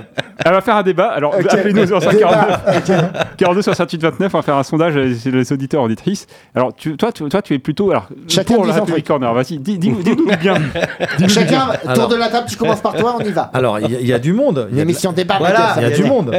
Elle 0.45 0.51
va 0.53 0.61
faire 0.61 0.75
un 0.75 0.83
débat. 0.83 1.07
Alors, 1.07 1.33
appelez-nous 1.35 1.87
sur 1.87 1.99
Débat. 1.99 2.11
549 2.11 3.35
42 3.37 3.61
68 3.61 4.01
29. 4.01 4.33
On 4.33 4.37
va 4.37 4.41
faire 4.43 4.55
un 4.55 4.63
sondage 4.63 4.95
euh, 4.95 5.13
chez 5.21 5.31
les 5.31 5.51
auditeurs 5.51 5.81
auditrices. 5.81 6.27
Alors, 6.55 6.73
tu, 6.75 6.95
toi, 6.95 7.11
tu, 7.11 7.23
toi, 7.27 7.41
tu 7.41 7.53
es 7.55 7.59
plutôt 7.59 7.89
alors, 7.91 8.07
Chacun 8.27 8.55
pour 8.55 8.65
la 8.65 8.73
République. 8.75 9.07
Corner. 9.07 9.33
Vas-y, 9.33 9.57
dis- 9.59 9.77
dis-nous 9.79 10.03
bien. 10.39 10.55
Chacun, 11.27 11.45
bien. 11.47 11.67
tour 11.81 11.89
Alors. 11.89 12.07
de 12.09 12.15
la 12.15 12.29
table, 12.29 12.47
tu 12.49 12.55
commences 12.57 12.81
par 12.81 12.93
toi, 12.95 13.17
on 13.19 13.23
y 13.23 13.31
va. 13.31 13.49
Alors 13.53 13.79
il 13.79 13.91
y, 13.91 13.95
a- 13.95 13.99
il 13.99 14.07
y 14.07 14.13
a 14.13 14.19
du 14.19 14.33
monde. 14.33 14.67
Il 14.69 14.73
Une 14.73 14.77
y 14.77 14.81
a, 14.81 14.83
de- 14.85 14.89
émission 14.89 15.11
débat. 15.11 15.35
Voilà, 15.39 15.73
il 15.77 15.83
y 15.83 15.85
a 15.85 15.89
du 15.89 16.03
monde. 16.03 16.31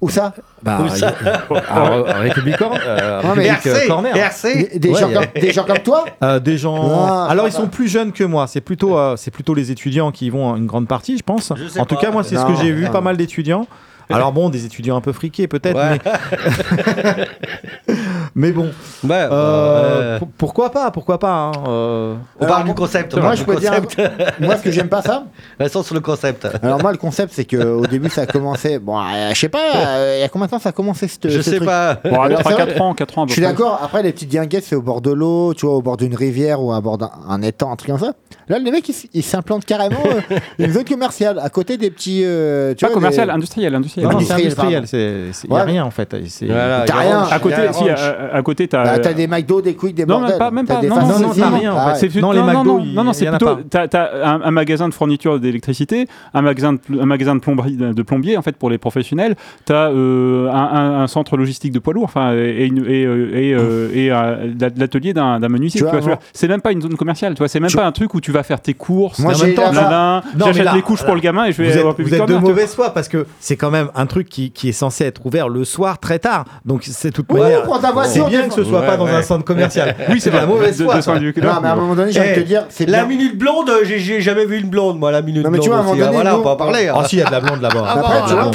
Où 0.00 0.08
ça 0.08 0.32
Bah, 0.62 0.78
Où 0.82 0.88
ça 0.88 1.08
alors, 1.68 1.92
euh, 2.08 2.30
euh, 2.86 3.22
Non, 3.22 3.34
mais 3.36 3.46
RC, 3.46 3.86
Corner. 3.86 4.16
RC. 4.16 4.54
Des, 4.72 4.78
des 4.78 4.88
Ouais, 4.90 5.00
gens 5.00 5.10
a- 5.10 5.12
comme, 5.26 5.42
des 5.42 5.52
gens 5.52 5.64
comme 5.64 5.78
toi 5.80 6.04
Euh, 6.22 6.38
des 6.40 6.56
gens. 6.56 7.06
Ah, 7.06 7.26
Alors 7.28 7.46
ils 7.46 7.52
sont 7.52 7.66
plus 7.68 7.88
jeunes 7.88 8.12
que 8.12 8.24
moi. 8.24 8.46
C'est 8.46 8.60
plutôt, 8.62 8.96
euh, 8.98 9.16
c'est 9.16 9.30
plutôt 9.30 9.52
les 9.54 9.70
étudiants 9.70 10.10
qui 10.10 10.26
y 10.26 10.30
vont 10.30 10.56
une 10.56 10.66
grande 10.66 10.88
partie, 10.88 11.18
je 11.18 11.22
pense. 11.22 11.52
Je 11.54 11.78
en 11.78 11.84
tout 11.84 11.96
pas. 11.96 12.00
cas, 12.00 12.10
moi, 12.10 12.24
c'est 12.24 12.36
ce 12.36 12.44
que 12.46 12.54
j'ai 12.54 12.72
vu, 12.72 12.88
pas 12.88 13.00
mal 13.02 13.16
d'étudiants. 13.16 13.66
Alors 14.12 14.32
bon, 14.32 14.48
des 14.50 14.64
étudiants 14.64 14.96
un 14.96 15.00
peu 15.00 15.12
friqués 15.12 15.46
peut-être, 15.46 15.76
Ouais. 15.76 15.98
mais, 17.86 17.94
mais 18.34 18.52
bon. 18.52 18.70
Ouais, 19.04 19.10
Euh, 19.12 19.28
euh, 19.30 20.18
pour- 20.18 20.28
pourquoi 20.36 20.70
pas, 20.70 20.90
pourquoi 20.90 21.18
pas. 21.18 21.32
hein, 21.32 21.52
euh, 21.68 22.14
On 22.40 22.46
parle 22.46 22.64
du 22.64 22.74
concept. 22.74 23.14
on 23.16 23.20
Moi, 23.20 23.34
je 23.34 23.44
peux 23.44 23.56
dire. 23.56 23.72
Moi, 24.40 24.56
ce 24.56 24.62
que 24.62 24.70
j'aime 24.70 24.88
pas 24.88 25.02
ça. 25.02 25.24
Restons 25.58 25.82
sur 25.82 25.94
le 25.94 26.00
concept. 26.00 26.46
Alors, 26.62 26.80
moi, 26.80 26.92
le 26.92 26.98
concept, 26.98 27.32
c'est 27.34 27.44
qu'au 27.44 27.86
début, 27.86 28.08
ça 28.08 28.22
a 28.22 28.26
commencé. 28.26 28.78
Bon, 28.78 28.98
euh, 28.98 29.30
je 29.32 29.38
sais 29.38 29.48
pas, 29.48 30.14
il 30.16 30.20
y 30.20 30.22
a 30.22 30.28
combien 30.28 30.46
de 30.46 30.50
temps 30.50 30.58
ça 30.58 30.70
a 30.70 30.72
commencé 30.72 31.08
ce 31.08 31.16
Je 31.28 31.40
sais 31.40 31.56
truc 31.56 31.64
pas. 31.68 31.94
Bon, 32.04 32.20
Alors, 32.20 32.38
c'est 32.38 32.44
3, 32.44 32.52
vrai 32.56 32.66
4 32.66 32.80
ans, 32.82 32.94
4 32.94 33.18
ans. 33.18 33.26
Je 33.26 33.32
suis 33.34 33.42
d'accord. 33.42 33.80
Après, 33.82 34.02
les 34.02 34.12
petites 34.12 34.30
guinguettes, 34.30 34.64
c'est 34.64 34.76
au 34.76 34.82
bord 34.82 35.00
de 35.00 35.10
l'eau, 35.10 35.54
tu 35.54 35.66
vois, 35.66 35.76
au 35.76 35.82
bord 35.82 35.96
d'une 35.96 36.14
rivière 36.14 36.62
ou 36.62 36.72
à 36.72 36.80
bord 36.80 36.98
d'un 36.98 37.10
un 37.28 37.42
étang, 37.42 37.70
un 37.72 37.76
truc 37.76 37.90
comme 37.90 38.00
ça. 38.00 38.12
Là, 38.48 38.58
les 38.58 38.70
mecs, 38.70 38.90
ils 39.14 39.22
s'implantent 39.22 39.64
carrément 39.64 40.00
euh, 40.06 40.36
une 40.58 40.72
zone 40.72 40.84
commerciale 40.84 41.38
à 41.42 41.48
côté 41.50 41.76
des 41.76 41.90
petits. 41.90 42.22
euh, 42.24 42.74
tu 42.74 42.84
Pas 42.84 42.88
vois, 42.88 42.94
commercial, 42.94 43.28
des- 43.28 43.32
industriel, 43.34 43.74
industriel. 43.74 44.06
Non, 44.08 44.14
non, 44.14 44.20
c'est 44.20 44.32
Industriel, 44.32 44.78
industriel. 44.78 45.32
C'est, 45.32 45.40
c'est- 45.40 45.48
y 45.48 45.56
a 45.56 45.62
rien 45.64 45.84
en 45.84 45.90
fait. 45.90 46.06
T'as 46.06 46.18
il 46.18 46.48
y 46.48 46.52
a 46.52 46.84
rien. 46.84 47.22
À 47.30 47.38
côté, 47.38 47.56
il 47.68 47.74
si, 47.74 47.88
à, 47.88 47.94
à 48.32 48.42
côté, 48.42 48.68
t'as. 48.68 48.84
Bah, 48.84 48.98
t'as 48.98 49.12
des 49.12 49.26
McDo, 49.26 49.60
des 49.60 49.74
Quick, 49.74 49.94
des 49.94 50.04
Non, 50.06 50.18
bordels. 50.20 50.30
même 50.30 50.38
pas, 50.38 50.50
même 50.50 50.66
pas. 50.66 50.80
des 50.80 50.88
Non, 50.88 50.94
fast 50.96 51.06
non, 51.20 51.28
non, 51.28 51.34
t'as 51.34 51.50
rien, 51.50 51.72
en 51.72 51.76
Ah 51.78 51.86
ouais. 51.88 51.94
C'est- 51.98 52.14
Non, 52.20 52.32
les 52.32 52.38
non, 52.40 52.46
McDo, 52.46 52.64
non, 52.64 52.84
non, 52.84 53.04
non, 53.04 53.12
c'est 53.12 53.26
plutôt. 53.26 53.56
T'as 53.68 53.88
t'as 53.88 54.08
un, 54.24 54.40
un 54.42 54.50
magasin 54.50 54.88
de 54.88 54.94
fourniture 54.94 55.38
d'électricité, 55.40 56.06
un 56.34 56.42
magasin 56.42 56.74
de, 56.74 56.78
un 57.00 57.06
magasin 57.06 57.34
de 57.34 57.40
plomberie, 57.40 57.76
de 57.76 58.02
plombier 58.02 58.36
en 58.36 58.42
fait 58.42 58.56
pour 58.56 58.70
les 58.70 58.78
professionnels. 58.78 59.36
T'as 59.64 59.90
euh, 59.90 60.48
un, 60.50 60.54
un- 60.54 61.02
un 61.02 61.06
centre 61.06 61.36
logistique 61.36 61.72
de 61.72 61.78
poids 61.78 61.94
lourds, 61.94 62.04
enfin 62.04 62.32
et 62.34 62.66
une- 62.66 62.84
et 62.86 63.04
euh, 63.04 63.30
et, 63.34 63.54
euh, 63.54 63.88
et, 63.94 64.10
euh, 64.12 64.52
la- 64.60 64.68
l'atelier 64.76 65.12
d'un 65.12 65.40
d'un 65.40 65.48
menuisier. 65.48 65.78
Tu 65.80 65.84
tu 65.86 65.90
vois, 65.90 66.00
vois, 66.00 66.08
moi- 66.08 66.16
dire. 66.16 66.26
C'est 66.32 66.48
même 66.48 66.60
pas 66.60 66.72
une 66.72 66.82
zone 66.82 66.96
commerciale, 66.96 67.34
tu 67.34 67.38
vois. 67.38 67.48
C'est 67.48 67.60
même 67.60 67.70
Tu- 67.70 67.76
pas 67.76 67.86
un 67.86 67.92
truc 67.92 68.14
où 68.14 68.20
tu 68.20 68.32
vas 68.32 68.42
faire 68.42 68.60
tes 68.60 68.74
courses. 68.74 69.18
Moi, 69.18 69.32
j'ai 69.34 69.54
J'achète 69.54 70.72
des 70.74 70.82
couches 70.82 71.02
pour 71.04 71.14
le 71.14 71.20
gamin 71.20 71.46
et 71.46 71.52
je 71.52 71.62
vais 71.62 71.68
êtes, 71.78 71.84
au 71.84 71.94
vous 71.98 72.14
êtes 72.14 72.20
de 72.20 72.26
tu 72.26 72.32
vois. 72.32 72.40
mauvaise 72.40 72.74
foi 72.74 72.90
parce 72.92 73.08
que 73.08 73.26
c'est 73.40 73.56
quand 73.56 73.70
même 73.70 73.88
un 73.94 74.06
truc 74.06 74.28
qui, 74.28 74.52
est 74.68 74.72
censé 74.72 75.04
être 75.04 75.24
ouvert 75.26 75.48
le 75.48 75.64
soir 75.64 75.98
très 75.98 76.18
tard. 76.18 76.44
Donc 76.64 76.82
c'est 76.84 77.10
toute 77.10 77.30
manière. 77.32 77.64
C'est 78.10 78.24
bien 78.26 78.48
que 78.48 78.54
ce 78.54 78.64
soit 78.64 78.80
Ouais, 78.80 78.86
pas 78.86 78.96
dans 78.96 79.04
ouais. 79.06 79.12
un 79.12 79.22
centre 79.22 79.44
commercial. 79.44 79.94
Oui, 80.10 80.20
c'est 80.20 80.30
de 80.30 80.36
la 80.36 80.46
mauvaise 80.46 80.78
de- 80.78 80.84
foi. 80.84 80.96
Non, 80.96 81.20
mais 81.62 81.68
à 81.68 81.72
un 81.72 81.76
moment 81.76 81.94
donné, 81.94 82.12
j'ai 82.12 82.20
envie 82.20 82.28
de 82.30 82.34
te 82.34 82.40
Eh, 82.40 82.44
dire, 82.44 82.66
c'est 82.68 82.86
La 82.86 82.98
bien. 83.04 83.06
minute 83.16 83.38
blonde, 83.38 83.70
j'ai- 83.84 84.20
jamais 84.20 84.44
vu 84.46 84.58
une 84.58 84.68
blonde, 84.68 84.98
moi, 84.98 85.10
la 85.10 85.22
minute 85.22 85.44
Non, 85.44 85.50
mais 85.50 85.58
tu 85.58 85.68
blonde. 85.68 85.68
vois, 85.68 85.76
à 85.76 85.80
un 85.80 85.82
moment 85.82 85.92
aussi, 85.92 86.02
hein, 86.02 86.06
donné, 86.06 86.16
voilà, 86.16 86.30
nous- 86.32 86.38
on 86.38 86.42
peut 86.42 86.48
en 86.48 86.56
parler. 86.56 86.88
hein. 86.88 86.94
Ah 86.98 87.04
si, 87.04 87.16
il 87.16 87.18
y 87.20 87.22
a 87.22 87.26
de 87.26 87.30
la 87.32 87.40
blonde 87.40 87.60
là-bas. 87.62 87.84
Ah, 87.86 88.50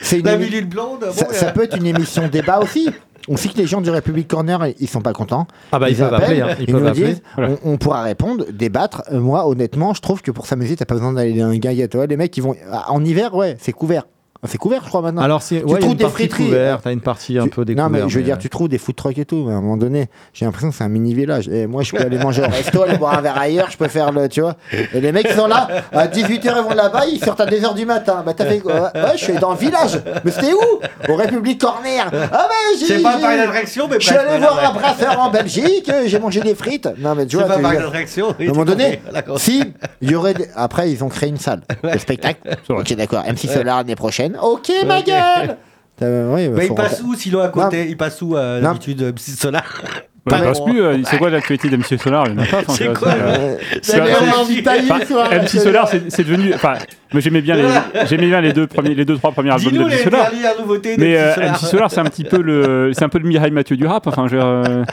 c'est 0.00 0.18
une 0.20 0.26
La 0.26 0.36
minute 0.36 0.68
blonde, 0.68 1.04
ça, 1.12 1.26
ça 1.32 1.46
peut 1.52 1.64
être 1.64 1.76
une 1.76 1.86
émission 1.86 2.28
débat 2.28 2.58
aussi. 2.60 2.90
On 3.28 3.36
sait 3.36 3.48
que 3.48 3.58
les 3.58 3.66
gens 3.66 3.80
du 3.80 3.90
République 3.90 4.28
Corner, 4.28 4.66
ils 4.78 4.88
sont 4.88 5.00
pas 5.00 5.12
contents. 5.12 5.48
Ah 5.72 5.80
bah 5.80 5.90
ils, 5.90 5.96
peuvent 5.96 6.14
appeler. 6.14 6.42
hein, 6.42 6.48
Ils, 6.60 6.66
ils 6.68 6.72
peuvent 6.72 6.82
nous 6.82 6.88
appeler. 6.88 7.06
disent, 7.08 7.22
on, 7.36 7.58
on 7.72 7.76
pourra 7.76 8.02
répondre, 8.02 8.44
débattre. 8.52 9.02
Euh, 9.12 9.18
moi, 9.18 9.48
honnêtement, 9.48 9.94
je 9.94 10.00
trouve 10.00 10.22
que 10.22 10.30
pour 10.30 10.46
s'amuser, 10.46 10.76
t'as 10.76 10.84
pas 10.84 10.94
besoin 10.94 11.12
d'aller 11.12 11.32
dans 11.32 11.50
une 11.50 11.58
gaillette. 11.58 11.96
Ouais, 11.96 12.06
les 12.06 12.16
mecs, 12.16 12.36
ils 12.36 12.42
vont. 12.42 12.54
Ah, 12.72 12.84
En 12.92 13.04
hiver, 13.04 13.34
ouais, 13.34 13.56
c'est 13.60 13.72
couvert. 13.72 14.04
C'est 14.48 14.58
couvert, 14.58 14.82
je 14.84 14.88
crois, 14.88 15.02
maintenant. 15.02 15.22
Alors 15.22 15.42
c'est 15.42 15.60
Tu 15.60 15.64
ouais, 15.64 15.68
il 15.68 15.72
y 15.72 15.76
a 15.76 15.78
trouves 15.80 15.92
une 15.92 15.98
des 15.98 16.08
friteries. 16.08 16.50
t'as 16.82 16.92
une 16.92 17.00
partie 17.00 17.38
un 17.38 17.44
Tu- 17.44 17.50
peu 17.50 17.64
découverte. 17.64 17.90
Non, 17.92 17.98
mais 18.04 18.08
je 18.08 18.16
veux 18.18 18.24
dire, 18.24 18.36
mais- 18.36 18.42
tu 18.42 18.48
trouves 18.48 18.68
des 18.68 18.78
food 18.78 18.96
trucks 18.96 19.18
et 19.18 19.24
tout, 19.24 19.44
mais 19.46 19.52
à 19.54 19.56
un 19.56 19.60
moment 19.60 19.76
donné, 19.76 20.08
j'ai 20.32 20.44
l'impression 20.44 20.70
que 20.70 20.76
c'est 20.76 20.84
un 20.84 20.88
mini 20.88 21.14
village. 21.14 21.48
Et 21.48 21.66
moi, 21.66 21.82
je 21.82 21.92
peux 21.92 22.02
aller 22.02 22.18
manger 22.18 22.42
au 22.42 22.48
resto, 22.48 22.82
aller 22.82 22.96
boire 22.98 23.18
un 23.18 23.20
verre 23.20 23.38
ailleurs, 23.38 23.70
je 23.70 23.76
peux 23.76 23.88
faire 23.88 24.12
le. 24.12 24.28
Tu 24.28 24.40
vois. 24.40 24.56
Et 24.92 25.00
les 25.00 25.12
mecs 25.12 25.28
sont 25.28 25.46
là, 25.46 25.68
à 25.92 26.06
18h, 26.06 26.54
ils 26.58 26.62
vont 26.68 26.74
là-bas, 26.74 27.04
ils 27.10 27.22
sortent 27.24 27.40
à 27.40 27.46
2h 27.46 27.74
du 27.74 27.86
matin. 27.86 28.22
Bah, 28.24 28.32
t'as 28.34 28.46
fait 28.46 28.58
quoi? 28.60 28.90
Ouais, 28.94 29.16
je 29.16 29.24
suis 29.24 29.34
dans 29.34 29.50
le 29.52 29.58
village. 29.58 30.00
Mais 30.24 30.30
c'était 30.30 30.52
où? 30.52 31.12
Au 31.12 31.16
République 31.16 31.60
Corner. 31.60 32.06
Ah, 32.12 32.28
bah, 32.30 32.48
j'ai. 32.78 32.86
C'est 32.86 33.02
pas 33.02 33.16
j'ai- 33.16 33.20
pareil 33.22 33.38
d'attraction, 33.38 33.88
mais 33.90 33.96
Je 34.00 34.06
suis 34.06 34.16
allé 34.16 34.38
voir 34.38 34.70
un 34.70 34.72
brasseur 34.74 35.20
en 35.20 35.30
Belgique, 35.30 35.90
j'ai 36.06 36.18
mangé 36.18 36.40
des 36.40 36.54
frites. 36.54 36.88
Non, 36.98 37.14
mais 37.14 37.26
tu 37.26 37.36
C'est 37.36 37.42
vois. 37.42 37.48
pas 37.48 37.56
tu- 37.56 37.62
pareil 37.62 37.78
d'attraction. 37.78 38.28
à 38.30 38.42
un 38.42 38.46
moment 38.46 38.64
donné, 38.64 39.00
si, 39.36 39.62
il 40.00 40.10
y 40.10 40.14
aurait. 40.14 40.34
des- 40.34 40.46
Après, 40.54 40.90
ils 40.90 41.02
ont 41.04 41.08
créé 41.08 41.28
une 41.28 41.36
salle 41.38 41.60
de 41.82 41.98
spectacle. 41.98 42.40
Ok, 42.68 42.92
d'accord. 42.94 43.22
MC 43.26 43.46
Solar 43.48 43.78
l'année 43.78 43.96
prochaine. 43.96 44.35
Ok, 44.42 44.70
ma 44.86 45.02
gueule. 45.02 45.56
Oui, 45.98 46.06
bah, 46.48 46.54
Mais 46.56 46.66
faut 46.66 46.74
il 46.74 46.76
passe 46.76 47.00
rentrer- 47.00 47.04
où 47.06 47.14
sinon 47.14 47.40
à 47.40 47.48
côté? 47.48 47.88
Il 47.88 47.96
passe 47.96 48.20
où 48.20 48.36
euh, 48.36 48.60
Non. 48.60 48.68
d'habitude 48.72 49.00
euh, 49.00 49.12
Solar? 49.16 49.64
Ouais, 50.26 50.64
plus. 50.66 50.82
euh, 50.82 50.98
C'est 51.04 51.18
quoi 51.18 51.30
l'actualité 51.30 51.68
d'MC 51.68 51.98
Solar? 52.02 52.26
Il 52.26 52.34
y 52.34 52.38
en 52.38 52.42
a 52.42 52.46
pas. 52.46 52.72
C'est 52.72 52.92
quoi, 52.92 53.08
c'est, 53.82 54.00
euh, 54.00 54.04
euh, 54.04 55.38
de 55.38 55.42
MC 55.44 55.58
Solar, 55.60 55.88
c'est 55.88 56.24
devenu. 56.26 56.52
Enfin, 56.54 56.74
moi 57.12 57.20
j'aimais 57.20 57.40
bien 57.40 57.54
les, 57.54 58.06
j'aimais 58.08 58.26
bien 58.26 58.40
les 58.40 58.52
deux 58.52 58.66
premiers, 58.66 58.94
les 58.94 59.04
deux 59.04 59.16
trois 59.16 59.30
premiers 59.32 59.52
albums 59.52 59.72
de 59.72 59.78
MC 59.84 60.02
Solar. 60.04 60.30
de 60.30 60.96
Mais 60.98 61.14
MC 61.14 61.16
euh, 61.16 61.34
Solar. 61.34 61.52
MC 61.52 61.66
Solar, 61.66 61.90
c'est 61.90 62.00
un 62.00 62.04
petit 62.04 62.24
peu 62.24 62.42
le, 62.42 62.90
c'est 62.92 63.04
un 63.04 63.08
peu 63.08 63.18
le 63.18 63.28
Mireille 63.28 63.52
Mathieu 63.52 63.76
du 63.76 63.86
rap. 63.86 64.06
Enfin, 64.08 64.26
je, 64.28 64.36
euh, 64.36 64.84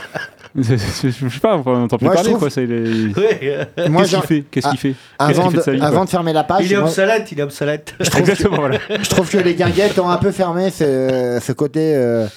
je 0.55 0.75
sais 0.77 1.39
pas, 1.41 1.55
on 1.65 1.83
entend 1.83 1.97
plus 1.97 2.05
Moi, 2.05 2.13
je 2.13 2.15
parler 2.17 2.29
trouve- 2.29 2.39
quoi. 2.39 2.49
C'est 2.49 2.65
les. 2.65 3.07
Ouais, 3.07 3.39
euh, 3.79 3.89
Moi, 3.89 4.01
Qu'est-ce 4.03 4.11
qu'il 4.15 4.21
j'ai- 4.21 4.27
fait 4.27 4.43
Qu'est-ce 4.51 4.69
qu'il 4.69 4.77
fait? 4.79 4.93
Avant 5.17 5.49
qu'il 5.49 5.51
fait 5.51 5.51
de, 5.51 5.57
de 5.57 5.61
sa 5.63 5.71
vie 5.71 5.81
avant 5.81 6.05
de 6.05 6.09
fermer 6.09 6.33
la 6.33 6.43
page, 6.43 6.65
Il 6.65 6.73
est 6.73 6.75
moi, 6.77 6.85
obsolète, 6.85 7.31
il 7.31 7.39
est 7.39 7.43
obsolète. 7.43 7.95
je 7.99 8.09
trouve, 8.09 8.19
Exactement, 8.21 8.57
voilà. 8.57 8.77
je 8.89 9.09
trouve 9.09 9.29
que 9.29 9.37
les 9.39 9.55
guinguettes 9.55 9.97
ont 9.99 10.09
un 10.09 10.17
peu 10.17 10.31
fermé 10.31 10.69
ce, 10.69 11.39
ce 11.41 11.51
côté 11.53 11.93
euh, 11.95 12.27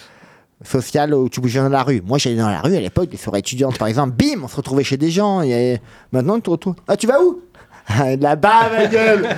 social 0.65 1.13
où 1.15 1.29
tu 1.29 1.41
bougeais 1.41 1.61
dans 1.61 1.69
la 1.69 1.83
rue. 1.83 2.03
Moi, 2.05 2.19
j'allais 2.19 2.37
dans 2.37 2.49
la 2.49 2.61
rue 2.61 2.77
à 2.77 2.81
l'époque, 2.81 3.09
des 3.11 3.17
soirées 3.17 3.41
étudiantes 3.41 3.79
par 3.79 3.89
exemple, 3.89 4.15
bim, 4.17 4.41
on 4.43 4.49
se 4.49 4.57
retrouvait 4.57 4.85
chez 4.85 4.97
des 4.97 5.11
gens. 5.11 5.43
Et 5.43 5.81
maintenant, 6.13 6.37
tu 6.37 6.43
te 6.43 6.51
retrouves. 6.51 6.75
Ah, 6.89 6.97
tu 6.97 7.07
vas 7.07 7.21
où? 7.23 7.43
Là-bas, 8.21 8.69
ma 8.73 8.87
gueule 8.87 9.29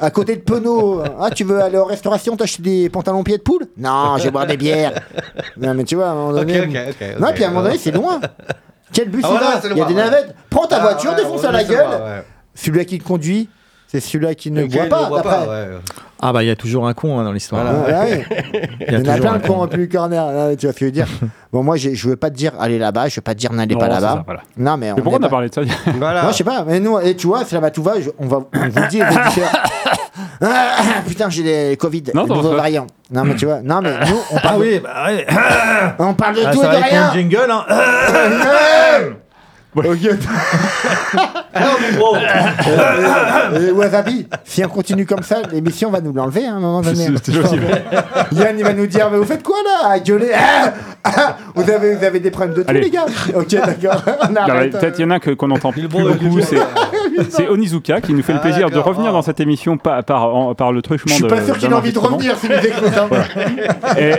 À 0.00 0.10
côté 0.10 0.36
de 0.36 0.40
Penaud. 0.42 1.02
Ah, 1.18 1.30
tu 1.30 1.44
veux 1.44 1.60
aller 1.62 1.78
en 1.78 1.86
restauration, 1.86 2.36
t'acheter 2.36 2.62
des 2.62 2.88
pantalons 2.90 3.22
pieds 3.24 3.38
de 3.38 3.42
poule? 3.42 3.66
Non, 3.78 4.16
je 4.18 4.24
vais 4.24 4.30
boire 4.30 4.46
des 4.46 4.56
bières. 4.58 4.92
Non, 5.56 5.72
mais 5.72 5.84
tu 5.84 5.94
vois, 5.94 6.08
à 6.08 6.10
un 6.10 6.14
moment 6.14 6.32
donné. 6.32 6.60
ok, 6.60 6.68
ok. 6.90 7.20
non, 7.20 7.28
puis 7.34 7.44
à 7.44 7.46
un 7.46 7.50
moment 7.50 7.62
donné, 7.62 7.78
c'est 7.78 7.92
loin. 7.92 8.20
Quel 8.92 9.08
bus 9.08 9.22
Ah, 9.24 9.28
il 9.32 9.38
voilà, 9.38 9.54
va? 9.54 9.60
c'est 9.62 9.68
Il 9.70 9.78
y 9.78 9.80
a 9.80 9.84
des 9.86 9.94
ouais. 9.94 10.00
navettes. 10.04 10.34
Prends 10.50 10.66
ta 10.66 10.76
Ah, 10.76 10.80
voiture, 10.82 11.10
ouais, 11.12 11.16
défonce 11.16 11.44
à 11.44 11.52
la 11.52 11.64
gueule. 11.64 11.86
loin, 11.86 11.98
ouais. 12.16 12.22
Celui 12.54 12.84
qui 12.86 12.98
te 12.98 13.04
conduit, 13.04 13.48
c'est 13.88 14.00
celui 14.00 14.34
qui 14.36 14.50
ne 14.50 14.64
boit 14.66 14.84
ne 14.84 14.88
pas. 14.90 15.08
boit 15.08 15.22
d'après. 15.22 15.68
Ah 16.28 16.32
bah 16.32 16.42
il 16.42 16.46
y 16.48 16.50
a 16.50 16.56
toujours 16.56 16.88
un 16.88 16.92
con 16.94 17.20
hein, 17.20 17.24
dans 17.24 17.30
l'histoire. 17.30 17.64
Ah, 17.64 17.88
ouais. 18.04 18.24
Il 18.80 18.86
Il 18.88 18.94
y 18.94 18.96
en 18.96 19.14
a 19.14 19.16
plein 19.16 19.32
un 19.34 19.38
de 19.38 19.46
cons 19.46 19.66
plus 19.68 19.88
corner. 19.88 20.24
Ah, 20.26 20.56
tu 20.56 20.66
vois 20.66 20.72
ce 20.72 20.78
que 20.78 20.80
je 20.80 20.84
veux 20.86 20.90
dire 20.90 21.06
Bon, 21.52 21.62
moi, 21.62 21.76
je 21.76 22.08
veux 22.08 22.16
pas 22.16 22.30
te 22.30 22.34
dire 22.34 22.52
allez 22.58 22.78
là-bas, 22.78 23.06
je 23.08 23.14
veux 23.16 23.22
pas 23.22 23.34
te 23.34 23.38
dire 23.38 23.52
n'allez 23.52 23.76
pas 23.76 23.86
là-bas. 23.86 24.24
voilà. 24.26 24.40
Non, 24.56 24.76
mais, 24.76 24.92
Mais 24.92 25.00
pourquoi 25.00 25.20
on 25.20 25.22
a 25.22 25.26
pas- 25.26 25.28
parlé 25.28 25.48
de 25.48 25.54
ça 25.54 25.60
Voilà. 25.98 26.22
Moi, 26.22 26.32
je 26.32 26.36
sais 26.38 26.44
pas, 26.44 26.64
mais 26.66 26.80
nous, 26.80 26.98
et 26.98 27.14
tu 27.14 27.28
vois, 27.28 27.44
c'est 27.44 27.54
là-bas 27.54 27.70
tout 27.70 27.82
va, 27.84 28.00
je- 28.00 28.10
on, 28.18 28.26
va, 28.26 28.38
on 28.52 28.68
vous 28.68 28.86
dit. 28.90 29.00
Ah, 30.40 31.00
putain, 31.06 31.30
j'ai 31.30 31.42
les 31.42 31.76
Covid, 31.78 32.04
Non, 32.14 32.24
les 32.24 32.28
non, 32.28 32.36
nouveaux 32.36 32.56
variants. 32.56 32.86
Non, 33.10 33.24
mais 33.24 33.34
tu 33.36 33.46
vois, 33.46 33.60
non, 33.62 33.80
mais 33.82 33.92
nous, 34.06 34.16
on 34.32 34.36
Ah 34.36 34.40
parle, 34.40 34.60
oui, 34.60 34.80
bah 34.82 35.06
ouais. 35.06 35.26
on 35.98 36.12
parle 36.14 36.34
de 36.36 36.40
Ah, 36.44 36.50
tout 36.52 36.62
et 36.62 36.66
de 36.66 36.82
rien. 36.90 37.10
jingle. 37.14 37.50
Hein. 37.50 37.64
Ok. 39.76 40.18
Mais 41.54 41.96
gros 41.96 42.16
Euh, 42.16 43.68
et 43.68 43.70
Wasabi, 43.72 44.26
si 44.44 44.64
on 44.64 44.68
continue 44.68 45.06
comme 45.06 45.22
ça, 45.22 45.36
l'émission 45.52 45.90
va 45.90 46.00
nous 46.00 46.12
l'enlever 46.12 46.46
hein, 46.46 46.54
à 46.54 46.56
un 46.56 46.60
moment 46.60 46.80
donné. 46.82 47.06
C'est- 47.22 47.32
c'est 47.32 47.40
possible. 47.40 47.66
Yann, 48.32 48.58
il 48.58 48.64
va 48.64 48.72
nous 48.72 48.86
dire 48.86 49.08
Mais 49.10 49.18
vous 49.18 49.24
faites 49.24 49.42
quoi 49.42 49.56
là? 49.64 49.88
À 49.90 49.98
gueuler 50.00 50.32
Ah 50.34 50.72
Ah 51.04 51.36
vous, 51.54 51.70
avez, 51.70 51.94
vous 51.94 52.04
avez 52.04 52.20
des 52.20 52.30
problèmes 52.30 52.54
de 52.56 52.62
tout, 52.62 52.70
Allez. 52.70 52.80
les 52.80 52.90
gars? 52.90 53.06
Ok, 53.34 53.48
d'accord. 53.48 54.02
On 54.30 54.36
arrête. 54.36 54.72
Peut-être 54.72 54.98
il 54.98 55.02
y 55.02 55.04
en 55.04 55.10
a 55.10 55.20
que- 55.20 55.30
qu'on 55.30 55.50
entend 55.50 55.72
plus 55.72 55.88
bon, 55.88 56.02
beaucoup. 56.02 56.40
C'est 56.40 56.56
c'est 57.30 57.48
Onizuka 57.48 58.00
qui 58.00 58.12
nous 58.14 58.22
fait 58.22 58.32
le 58.32 58.38
Ah, 58.38 58.42
plaisir 58.42 58.70
de 58.70 58.78
revenir 58.78 59.12
dans 59.12 59.22
cette 59.22 59.40
émission 59.40 59.76
par, 59.78 60.04
par, 60.04 60.34
en- 60.34 60.54
par 60.54 60.72
le 60.72 60.78
Je 60.78 60.82
truchement 60.82 61.14
suis 61.14 61.24
de. 61.24 61.28
pas 61.28 61.42
sûr 61.44 61.56
qu'il 61.58 61.70
ait 61.70 61.74
envie 61.74 61.92
de 61.92 61.98
revenir 61.98 62.36
s'il 62.36 62.50
nous 62.50 62.56
écoute. 62.56 62.92
hein. 62.96 63.08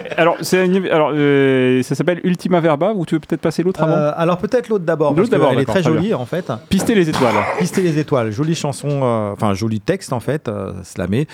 Alors, 0.17 0.37
c'est 0.41 0.65
une- 0.65 0.87
alors 0.87 1.11
euh, 1.13 1.81
ça 1.83 1.95
s'appelle 1.95 2.19
Ultima 2.23 2.59
Verba 2.59 2.93
ou 2.95 3.05
tu 3.05 3.15
veux 3.15 3.19
peut-être 3.19 3.41
passer 3.41 3.63
l'autre 3.63 3.81
avant 3.83 3.93
Euh, 3.93 4.11
alors 4.15 4.37
peut-être 4.37 4.69
l'autre 4.69 4.85
d'abord, 4.85 5.13
L'autre 5.13 5.29
d'abord, 5.29 5.49
qu'elle 5.51 5.59
est 5.59 5.65
très 5.65 5.83
jolie 5.83 6.13
en 6.13 6.25
fait. 6.25 6.51
Pister 6.69 6.95
les 6.95 7.09
étoiles. 7.09 7.35
Pister 7.59 7.81
les 7.81 7.99
étoiles, 7.99 8.31
jolie 8.31 8.55
chanson, 8.55 8.89
euh, 9.03 9.31
enfin 9.33 9.53
joli 9.53 9.79
texte 9.79 10.13
en 10.13 10.19
fait, 10.19 10.49
slamé, 10.83 11.27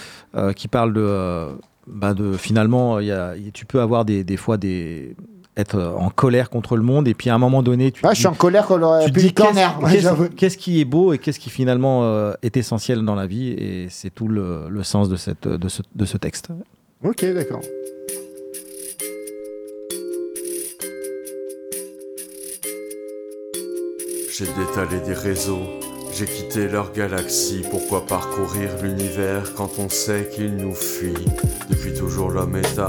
qui 0.55 0.68
parle 0.68 0.93
de, 0.93 1.47
bah, 1.88 2.14
de 2.14 2.34
finalement, 2.34 2.99
il 2.99 3.07
y 3.07 3.11
a- 3.11 3.36
y- 3.36 3.51
tu 3.51 3.66
peux 3.66 3.82
avoir 3.82 4.05
des, 4.05 4.24
des 4.24 4.38
fois 4.38 4.57
des 4.57 5.16
être 5.56 5.80
en 5.97 6.10
colère 6.10 6.49
contre 6.49 6.76
le 6.76 6.84
monde 6.84 7.08
et 7.08 7.14
puis 7.14 7.30
à 7.30 7.36
un 7.36 7.38
moment 7.38 7.62
donné 7.62 7.91
tu 7.91 8.01
Ah, 8.04 8.10
te 8.10 8.14
je 8.16 8.20
suis 8.20 8.28
en 8.28 8.32
dis- 8.32 8.38
colère 8.38 8.68
dis 9.06 9.12
dire 9.12 9.34
corner. 9.36 9.80
qu'est-ce- 10.36 10.58
qui 10.58 10.82
est 10.82 10.86
beau 10.86 11.14
et 11.14 11.18
qu'est-ce 11.20 11.39
qui 11.39 11.49
finalement 11.49 12.04
euh, 12.04 12.34
est 12.41 12.58
essentiel 12.58 13.04
dans 13.06 13.16
la 13.16 13.28
vie 13.28 13.49
et 13.49 13.88
c'est 13.89 14.10
tout 14.10 14.28
le, 14.28 14.68
le 14.70 14.84
sens 14.84 15.10
de, 15.10 15.16
cette, 15.16 15.47
de, 15.47 15.68
ce, 15.70 15.82
de 15.95 16.06
ce 16.06 16.18
texte. 16.18 16.49
Ok, 17.04 17.24
d'accord. 17.34 17.62
J'ai 24.36 24.45
détalé 24.45 24.99
des 25.06 25.14
réseaux, 25.14 25.62
j'ai 26.14 26.26
quitté 26.26 26.68
leur 26.68 26.91
galaxie. 26.91 27.62
Pourquoi 27.70 28.06
parcourir 28.06 28.70
l'univers 28.82 29.54
quand 29.56 29.78
on 29.78 29.89
sait 29.89 30.30
qu'il 30.34 30.56
nous 30.58 30.74
fuit? 30.74 31.14
Depuis 31.70 31.93
toujours 31.93 32.32
l'homme 32.32 32.56
est 32.56 32.80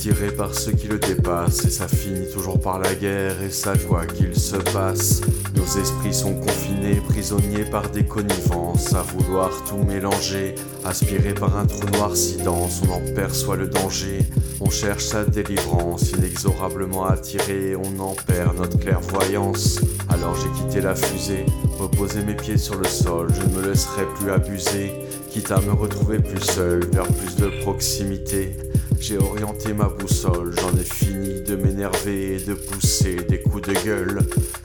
tiré 0.00 0.30
par 0.32 0.54
ceux 0.54 0.72
qui 0.72 0.88
le 0.88 0.98
dépassent. 0.98 1.66
Et 1.66 1.70
ça 1.70 1.86
finit 1.86 2.28
toujours 2.32 2.58
par 2.58 2.78
la 2.78 2.94
guerre 2.94 3.42
et 3.42 3.50
ça 3.50 3.74
quoi 3.76 4.06
qu'il 4.06 4.34
se 4.34 4.56
passe. 4.56 5.20
Nos 5.54 5.80
esprits 5.80 6.14
sont 6.14 6.34
confinés, 6.34 7.02
prisonniers 7.06 7.64
par 7.64 7.90
des 7.90 8.04
connivences. 8.04 8.94
À 8.94 9.02
vouloir 9.02 9.50
tout 9.64 9.76
mélanger, 9.76 10.54
aspirés 10.86 11.34
par 11.34 11.56
un 11.58 11.66
trou 11.66 11.86
noir 11.90 12.16
si 12.16 12.38
dense, 12.38 12.80
on 12.88 12.92
en 12.94 13.14
perçoit 13.14 13.56
le 13.56 13.68
danger. 13.68 14.20
On 14.60 14.70
cherche 14.70 15.04
sa 15.04 15.24
délivrance, 15.24 16.12
inexorablement 16.12 17.04
attiré, 17.04 17.76
on 17.76 18.00
en 18.00 18.14
perd 18.26 18.56
notre 18.56 18.78
clairvoyance. 18.78 19.80
Alors 20.08 20.34
j'ai 20.36 20.62
quitté 20.62 20.80
la 20.80 20.94
fusée, 20.94 21.44
reposé 21.78 22.22
mes 22.22 22.34
pieds 22.34 22.58
sur 22.58 22.76
le 22.76 22.86
sol, 22.86 23.28
je 23.34 23.42
ne 23.42 23.60
me 23.60 23.68
laisserai 23.68 24.04
plus 24.16 24.30
abuser, 24.30 24.92
quitte 25.30 25.50
à 25.50 25.60
me 25.60 25.72
retrouver 25.72 26.18
plus 26.18 26.40
seul, 26.40 26.84
vers 26.92 27.06
plus 27.06 27.36
de 27.36 27.48
proximité. 27.62 28.56
J'ai 29.00 29.16
orienté 29.16 29.72
ma 29.72 29.88
boussole, 29.88 30.54
j'en 30.60 30.78
ai 30.78 30.84
fini 30.84 31.40
de 31.40 31.56
m'énerver 31.56 32.36
et 32.36 32.40
de 32.44 32.52
pousser 32.52 33.16
des 33.28 33.40
coups 33.40 33.66
de 33.66 33.72
gueule. 33.72 34.18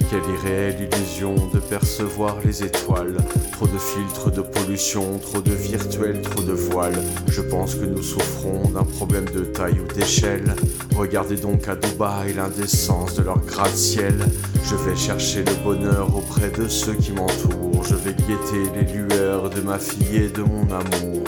Quelle 0.10 0.30
irréelle 0.36 0.90
illusion 0.92 1.36
de 1.54 1.60
percevoir 1.60 2.38
les 2.44 2.62
étoiles. 2.62 3.16
Trop 3.54 3.66
de 3.66 3.78
filtres 3.78 4.32
de 4.32 4.42
pollution, 4.42 5.20
trop 5.20 5.40
de 5.40 5.54
virtuels, 5.54 6.22
trop 6.22 6.42
de 6.42 6.52
voiles. 6.52 7.02
Je 7.30 7.42
pense 7.42 7.76
que 7.76 7.86
nous 7.86 8.04
souffrons 8.04 8.70
d'un 8.70 8.84
problème 8.84 9.26
de 9.34 9.46
taille 9.46 9.80
ou 9.80 9.94
d'échelle. 9.94 10.54
Regardez 10.98 11.38
donc 11.38 11.70
à 11.70 11.78
Dubaï 11.78 12.34
l'indécence 12.34 13.16
de 13.16 13.24
leur 13.24 13.40
gratte-ciel. 13.40 14.18
Je 14.66 14.76
vais 14.76 14.98
chercher 14.98 15.46
le 15.46 15.64
bonheur 15.64 16.14
auprès 16.14 16.50
de 16.50 16.68
ceux 16.68 16.96
qui 16.96 17.14
m'entourent. 17.14 17.86
Je 17.86 17.96
vais 17.96 18.14
guetter 18.14 18.70
les 18.76 18.94
lueurs 18.94 19.50
de 19.50 19.62
ma 19.62 19.80
fille 19.80 20.18
et 20.18 20.30
de 20.30 20.44
mon 20.44 20.64
amour. 20.70 21.24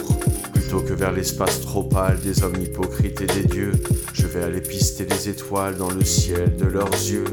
Plutôt 0.68 0.84
que 0.84 0.92
vers 0.92 1.12
l'espace 1.12 1.62
trop 1.62 1.82
pâle 1.82 2.20
des 2.20 2.44
hommes 2.44 2.60
hypocrites 2.60 3.22
et 3.22 3.26
des 3.26 3.44
dieux, 3.44 3.72
je 4.12 4.26
vais 4.26 4.42
aller 4.42 4.60
pister 4.60 5.06
les 5.06 5.30
étoiles 5.30 5.78
dans 5.78 5.90
le 5.90 6.04
ciel 6.04 6.56
de 6.56 6.66
leurs 6.66 6.92
yeux. 6.92 7.24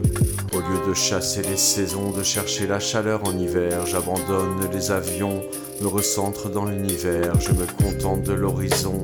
Au 0.54 0.60
lieu 0.60 0.88
de 0.88 0.94
chasser 0.94 1.42
les 1.42 1.58
saisons, 1.58 2.12
de 2.12 2.24
chercher 2.24 2.66
la 2.66 2.80
chaleur 2.80 3.28
en 3.28 3.38
hiver, 3.38 3.86
j'abandonne 3.88 4.70
les 4.72 4.90
avions, 4.90 5.44
me 5.82 5.88
recentre 5.88 6.50
dans 6.50 6.64
l'univers, 6.64 7.38
je 7.42 7.52
me 7.52 7.66
contente 7.84 8.24
de 8.24 8.32
l'horizon, 8.32 9.04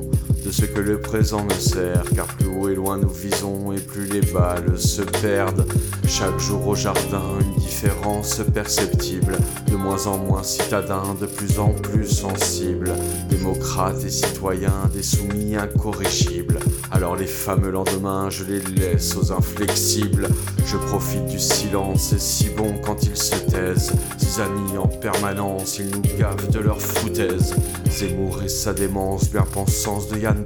ce 0.52 0.66
que 0.66 0.80
le 0.80 1.00
présent 1.00 1.44
me 1.44 1.54
sert, 1.54 2.04
car 2.14 2.26
plus 2.26 2.48
haut 2.48 2.68
et 2.68 2.74
loin 2.74 2.98
nous 2.98 3.08
visons 3.08 3.72
et 3.72 3.80
plus 3.80 4.06
les 4.06 4.20
balles 4.20 4.78
se 4.78 5.00
perdent. 5.00 5.66
Chaque 6.06 6.38
jour 6.38 6.68
au 6.68 6.74
jardin, 6.74 7.22
une 7.40 7.62
différence 7.62 8.42
perceptible, 8.52 9.38
de 9.70 9.76
moins 9.76 10.06
en 10.06 10.18
moins 10.18 10.42
citadins, 10.42 11.16
de 11.18 11.26
plus 11.26 11.58
en 11.58 11.70
plus 11.70 12.06
sensibles, 12.06 12.92
démocrates 13.30 14.04
et 14.04 14.10
citoyens, 14.10 14.90
des 14.92 15.02
soumis 15.02 15.56
incorrigibles. 15.56 16.58
Alors 16.90 17.16
les 17.16 17.26
fameux 17.26 17.70
lendemains, 17.70 18.28
je 18.28 18.44
les 18.44 18.60
laisse 18.60 19.16
aux 19.16 19.32
inflexibles. 19.32 20.28
Je 20.66 20.76
profite 20.76 21.26
du 21.26 21.38
silence, 21.38 22.08
c'est 22.10 22.20
si 22.20 22.50
bon 22.50 22.74
quand 22.84 23.04
ils 23.04 23.16
se 23.16 23.36
taisent. 23.36 23.92
Zizanie 24.18 24.76
en 24.78 24.86
permanence, 24.86 25.78
ils 25.78 25.90
nous 25.90 26.02
gavent 26.18 26.50
de 26.50 26.58
leur 26.58 26.80
foutaise. 26.80 27.54
Zemmour 27.90 28.42
et 28.42 28.48
sa 28.48 28.72
démence, 28.74 29.30
bien 29.30 29.42
pensance 29.42 30.08
de 30.08 30.18
Yann 30.18 30.41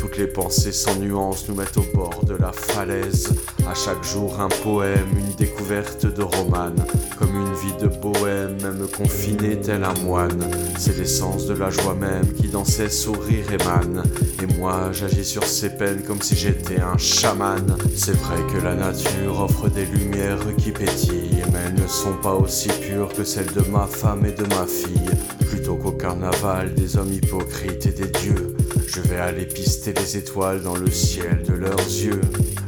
Toutes 0.00 0.16
les 0.16 0.26
pensées 0.26 0.72
sans 0.72 0.96
nuance 0.96 1.46
nous 1.48 1.54
mettent 1.54 1.76
au 1.76 1.84
bord 1.94 2.24
de 2.24 2.34
la 2.34 2.52
falaise. 2.52 3.34
À 3.68 3.74
chaque 3.74 4.02
jour 4.02 4.40
un 4.40 4.48
poème, 4.48 5.08
une 5.16 5.34
découverte 5.36 6.06
de 6.06 6.22
romane. 6.22 6.84
Comme 7.18 7.34
une 7.34 7.54
vie 7.54 7.74
de 7.80 7.88
bohème, 7.88 8.56
même 8.62 8.86
confinée 8.96 9.60
tel 9.60 9.84
un 9.84 9.94
moine. 10.04 10.42
C'est 10.78 10.96
l'essence 10.96 11.46
de 11.46 11.54
la 11.54 11.70
joie 11.70 11.94
même 11.94 12.32
qui 12.34 12.48
dans 12.48 12.64
ses 12.64 12.88
sourires 12.88 13.52
émane. 13.52 14.04
Et 14.42 14.46
moi 14.58 14.90
j'agis 14.92 15.24
sur 15.24 15.44
ces 15.44 15.70
peines 15.70 16.02
comme 16.02 16.22
si 16.22 16.34
j'étais 16.34 16.80
un 16.80 16.96
chaman. 16.96 17.76
C'est 17.94 18.16
vrai 18.16 18.38
que 18.52 18.62
la 18.62 18.74
nature 18.74 19.40
offre 19.40 19.68
des 19.68 19.84
lumières 19.86 20.56
qui 20.56 20.72
pétillent, 20.72 21.44
mais 21.52 21.58
elles 21.66 21.82
ne 21.82 21.88
sont 21.88 22.16
pas 22.22 22.34
aussi 22.34 22.68
pures 22.68 23.12
que 23.12 23.24
celles 23.24 23.52
de 23.52 23.68
ma 23.70 23.86
femme 23.86 24.24
et 24.24 24.32
de 24.32 24.46
ma 24.54 24.66
fille. 24.66 25.10
Plutôt 25.50 25.76
qu'au 25.76 25.92
carnaval 25.92 26.74
des 26.74 26.96
hommes 26.96 27.12
hypocrites 27.12 27.86
et 27.86 27.92
des 27.92 28.08
dieux. 28.08 28.56
Je 28.86 29.00
vais 29.00 29.18
aller 29.18 29.46
pister 29.46 29.92
les 29.92 30.16
étoiles 30.16 30.62
dans 30.62 30.76
le 30.76 30.90
ciel 30.90 31.42
de 31.46 31.54
leurs 31.54 31.78
yeux. 31.78 32.20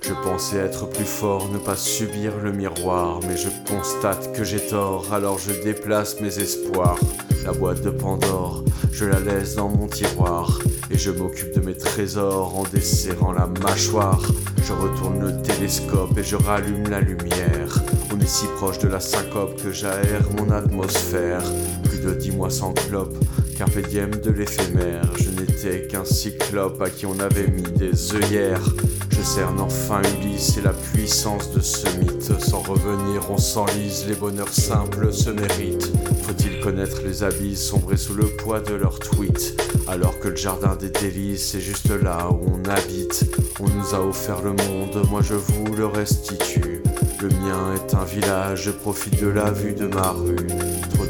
Je 0.06 0.12
pensais 0.24 0.58
être 0.58 0.88
plus 0.88 1.04
fort, 1.04 1.48
ne 1.52 1.58
pas 1.58 1.76
subir 1.76 2.32
le 2.42 2.52
miroir, 2.52 3.20
mais 3.26 3.36
je 3.36 3.48
constate 3.70 4.32
que 4.36 4.44
j'ai 4.44 4.60
tort, 4.60 5.12
alors 5.12 5.38
je 5.38 5.52
déplace 5.62 6.20
mes 6.20 6.38
espoirs. 6.38 6.98
La 7.44 7.52
boîte 7.52 7.82
de 7.82 7.90
Pandore, 7.90 8.64
je 8.92 9.04
la 9.04 9.20
laisse 9.20 9.54
dans 9.54 9.68
mon 9.68 9.86
tiroir, 9.86 10.58
et 10.90 10.98
je 10.98 11.10
m'occupe 11.10 11.54
de 11.54 11.60
mes 11.60 11.76
trésors 11.76 12.58
en 12.58 12.64
desserrant 12.64 13.32
la 13.32 13.46
mâchoire. 13.46 14.22
Je 14.64 14.72
retourne 14.72 15.20
le 15.20 15.40
télescope 15.42 16.16
et 16.18 16.24
je 16.24 16.36
rallume 16.36 16.88
la 16.88 17.00
lumière. 17.00 17.82
On 18.12 18.20
est 18.20 18.28
si 18.28 18.46
proche 18.56 18.78
de 18.78 18.88
la 18.88 19.00
syncope 19.00 19.60
que 19.62 19.72
j'aère 19.72 20.22
mon 20.36 20.50
atmosphère. 20.50 21.42
Plus 21.84 22.00
de 22.00 22.12
dix 22.12 22.30
mois 22.30 22.50
sans 22.50 22.72
clope, 22.72 23.16
carpe 23.60 23.86
diem 23.90 24.10
de 24.10 24.30
l'éphémère. 24.30 25.04
Je 25.18 25.28
n'étais 25.28 25.86
qu'un 25.86 26.06
cyclope 26.06 26.80
à 26.80 26.88
qui 26.88 27.04
on 27.04 27.20
avait 27.20 27.46
mis 27.46 27.60
des 27.60 28.14
œillères. 28.14 28.64
Je 29.10 29.22
cerne 29.22 29.60
enfin 29.60 30.00
Ulysse 30.16 30.56
et 30.56 30.62
la 30.62 30.72
puissance 30.72 31.52
de 31.52 31.60
ce 31.60 31.86
mythe. 31.98 32.40
Sans 32.40 32.60
revenir, 32.60 33.30
on 33.30 33.36
s'enlise, 33.36 34.06
les 34.08 34.14
bonheurs 34.14 34.48
simples 34.48 35.12
se 35.12 35.28
méritent. 35.28 35.92
Faut-il 36.22 36.60
connaître 36.60 37.02
les 37.04 37.22
abysses, 37.22 37.62
sombrer 37.68 37.98
sous 37.98 38.14
le 38.14 38.24
poids 38.24 38.60
de 38.60 38.72
leurs 38.72 38.98
tweets? 38.98 39.60
Alors 39.88 40.18
que 40.20 40.28
le 40.28 40.36
jardin 40.36 40.74
des 40.76 40.88
délices 40.88 41.54
est 41.54 41.60
juste 41.60 41.90
là 42.02 42.30
où 42.30 42.46
on 42.54 42.66
habite. 42.66 43.26
On 43.60 43.68
nous 43.68 43.94
a 43.94 44.00
offert 44.00 44.40
le 44.40 44.52
monde, 44.52 45.02
moi 45.10 45.20
je 45.20 45.34
vous 45.34 45.66
le 45.76 45.84
restitue. 45.84 46.82
Le 47.20 47.28
mien 47.28 47.74
est 47.74 47.94
un 47.94 48.04
village, 48.04 48.62
je 48.62 48.70
profite 48.70 49.20
de 49.20 49.28
la 49.28 49.50
vue 49.50 49.74
de 49.74 49.86
ma 49.86 50.12
rue. 50.12 50.46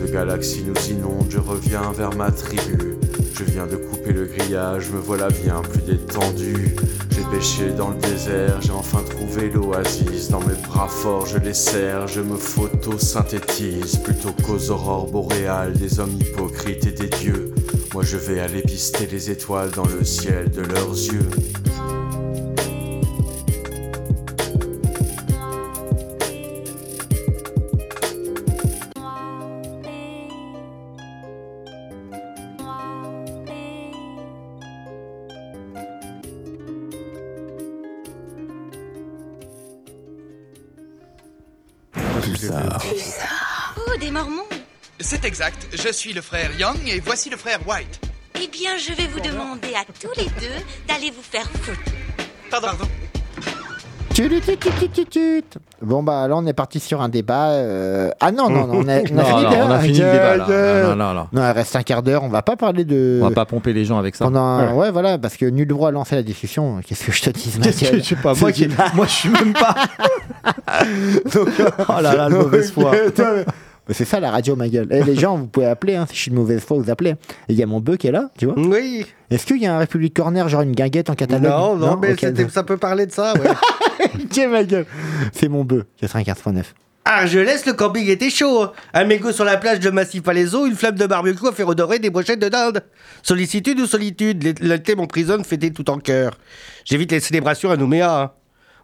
De 0.01 0.07
galaxies 0.07 0.65
nous 0.65 0.91
inondent, 0.91 1.27
je 1.29 1.39
reviens 1.39 1.93
vers 1.93 2.15
ma 2.15 2.31
tribu. 2.31 2.97
Je 3.39 3.45
viens 3.45 3.67
de 3.67 3.77
couper 3.77 4.13
le 4.13 4.25
grillage, 4.25 4.91
me 4.91 4.99
voilà 4.99 5.29
bien 5.29 5.61
plus 5.61 5.83
détendu. 5.83 6.75
J'ai 7.11 7.23
pêché 7.31 7.71
dans 7.71 7.91
le 7.91 7.97
désert, 7.97 8.63
j'ai 8.63 8.73
enfin 8.73 9.03
trouvé 9.03 9.51
l'oasis. 9.51 10.31
Dans 10.31 10.41
mes 10.41 10.55
bras 10.67 10.89
forts, 10.89 11.27
je 11.27 11.39
les 11.39 11.55
serre, 11.55 12.07
je 12.07 12.23
me 12.23 12.37
photosynthétise. 12.37 13.97
Plutôt 13.97 14.33
qu'aux 14.45 14.71
aurores 14.71 15.11
boréales 15.11 15.75
des 15.75 16.01
hommes 16.01 16.19
hypocrites 16.19 16.87
et 16.87 16.93
des 16.93 17.09
dieux. 17.09 17.53
Moi 17.93 18.03
je 18.03 18.17
vais 18.17 18.41
aller 18.41 18.63
pister 18.63 19.07
les 19.07 19.31
étoiles 19.31 19.71
dans 19.71 19.87
le 19.87 20.05
ciel 20.05 20.51
de 20.51 20.63
leurs 20.63 20.93
yeux. 20.93 21.29
Je 45.73 45.93
suis 45.93 46.13
le 46.13 46.21
frère 46.21 46.51
Young 46.59 46.77
et 46.87 47.01
voici 47.01 47.31
le 47.31 47.37
frère 47.37 47.59
White. 47.67 48.01
Eh 48.43 48.49
bien, 48.49 48.71
je 48.79 48.93
vais 48.95 49.07
vous 49.09 49.21
demander 49.21 49.75
à 49.75 49.85
tous 50.01 50.11
les 50.17 50.25
deux 50.25 50.65
d'aller 50.89 51.11
vous 51.15 51.23
faire 51.23 51.45
foutre. 51.63 51.81
Pardon. 52.51 52.69
Tut. 54.13 54.29
Bon 55.81 56.03
bah 56.03 56.29
là 56.29 56.37
on 56.37 56.45
est 56.47 56.53
parti 56.53 56.79
sur 56.81 57.01
un 57.01 57.09
débat. 57.09 57.51
euh, 57.53 58.11
Ah 58.21 58.33
non 58.33 58.51
non, 58.51 58.67
non 58.67 58.81
on 58.85 58.89
a, 58.89 58.99
on 58.99 58.99
a 58.99 59.03
Non, 59.13 59.25
fini, 59.25 59.43
non, 59.43 59.43
le 59.43 59.49
débat 59.51 59.65
on 59.67 59.71
a 59.71 59.79
fini 59.81 59.99
le 59.99 60.05
débat, 60.13 60.37
là. 60.37 60.47
Gueule. 60.47 60.87
Non, 60.89 60.97
non, 60.97 61.15
non. 61.15 61.29
Non, 61.33 61.43
il 61.49 61.53
reste 61.53 61.77
un 61.77 61.83
quart 61.83 62.03
d'heure. 62.03 62.23
On 62.25 62.29
va 62.29 62.43
pas 62.43 62.57
parler 62.57 62.85
de. 62.85 63.21
On 63.23 63.29
va 63.29 63.35
pas 63.35 63.47
pomper 63.47 63.73
les 63.73 63.85
gens 63.87 63.99
avec 63.99 64.17
ça. 64.17 64.25
Pendant 64.27 64.41
un- 64.43 64.75
ouais. 64.75 64.91
voilà 64.91 65.17
parce 65.17 65.37
que 65.37 65.47
nul 65.47 65.67
droit 65.67 65.89
à 65.89 65.93
lancer 65.93 66.17
la 66.17 66.23
discussion. 66.23 66.81
Qu'est-ce 66.87 67.05
que 67.05 67.13
je 67.13 67.23
te 67.23 67.31
dis 67.31 67.51
Qu'est-ce 67.63 67.91
que- 67.91 67.99
je 67.99 68.03
sais 68.03 68.17
pas, 68.17 68.35
moi, 68.35 68.53
qui- 68.53 68.69
moi, 68.95 69.07
je 69.07 69.13
suis 69.13 69.29
même 69.31 69.55
pas. 69.55 69.75
oh 71.89 71.93
là 72.03 72.03
là, 72.03 72.15
la 72.17 72.29
mauvaise 72.29 72.73
foi. 72.73 72.91
Mais 72.93 73.45
c'est 73.93 74.05
ça 74.05 74.21
la 74.21 74.31
radio, 74.31 74.57
ma 74.57 74.69
gueule. 74.69 74.89
Eh, 74.91 75.03
les 75.05 75.15
gens, 75.19 75.37
vous 75.37 75.47
pouvez 75.47 75.67
appeler. 75.67 75.97
Hein, 75.97 76.07
si 76.09 76.17
je 76.17 76.21
suis 76.23 76.31
de 76.31 76.37
mauvaise 76.37 76.61
foi, 76.61 76.77
vous 76.79 76.91
appelez. 76.91 77.11
Et 77.11 77.17
il 77.51 77.57
y 77.57 77.63
a 77.63 77.67
mon 77.67 77.81
bœuf 77.81 77.99
qui 77.99 78.07
est 78.07 78.13
là, 78.13 78.31
tu 78.39 78.47
vois. 78.47 78.55
Oui. 78.59 79.07
Est-ce 79.31 79.47
qu'il 79.47 79.59
y 79.59 79.67
a 79.67 79.75
un 79.75 79.79
République 79.79 80.15
Corner, 80.15 80.49
genre 80.49 80.63
une 80.63 80.73
guinguette 80.73 81.11
en 81.11 81.15
catalogue 81.15 81.51
Non, 81.51 81.77
non, 81.77 81.97
mais 82.01 82.13
Ok, 82.13 82.51
ça 82.51 82.63
peut 82.65 82.77
parler 82.77 83.07
de 83.07 83.13
ça, 83.13 83.35
ouais. 83.35 84.09
Tiens, 84.31 84.49
ma 84.49 84.65
gueule. 84.65 84.87
C'est 85.33 85.49
mon 85.49 85.65
bœuf, 85.65 85.85
95.9. 86.03 86.63
Argelès, 87.05 87.65
le 87.67 87.73
camping 87.73 88.07
était 88.09 88.31
chaud. 88.31 88.63
hein. 88.63 88.73
Un 88.93 89.05
mégot 89.05 89.33
sur 89.33 89.45
la 89.45 89.57
plage 89.57 89.81
de 89.81 89.91
Massif 89.91 90.23
Palaiso, 90.23 90.67
une 90.67 90.75
flamme 90.75 90.95
de 90.97 91.07
barbecue 91.07 91.49
à 91.49 91.53
faire 91.53 91.67
redorer 91.67 91.99
des 91.99 92.11
brochettes 92.11 92.39
de 92.39 92.49
dinde. 92.49 92.83
Sollicitude 93.23 93.81
ou 93.81 93.87
solitude? 93.87 94.43
L'é- 94.45 94.55
L'été 94.61 94.95
m'emprisonne, 94.95 95.43
fêté 95.45 95.73
tout 95.73 95.89
en 95.91 95.99
cœur. 95.99 96.39
J'évite 96.85 97.11
les 97.11 97.21
célébrations 97.21 97.71
à 97.71 97.77
Nouméa. 97.77 98.21
hein. 98.21 98.31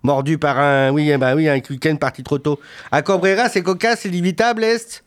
Mordu 0.07 0.39
par 0.39 0.61
un. 0.61 0.93
Oui, 0.93 1.13
ben 1.17 1.35
oui, 1.35 1.49
un 1.49 1.57
week-end 1.57 1.97
parti 1.97 2.23
trop 2.23 2.39
tôt. 2.39 2.61
À 2.93 3.03
Cabrera, 3.03 3.49
c'est 3.49 3.65
cocasse, 3.65 4.03
c'est 4.03 4.09
limitable, 4.09 4.63
Est? 4.63 5.03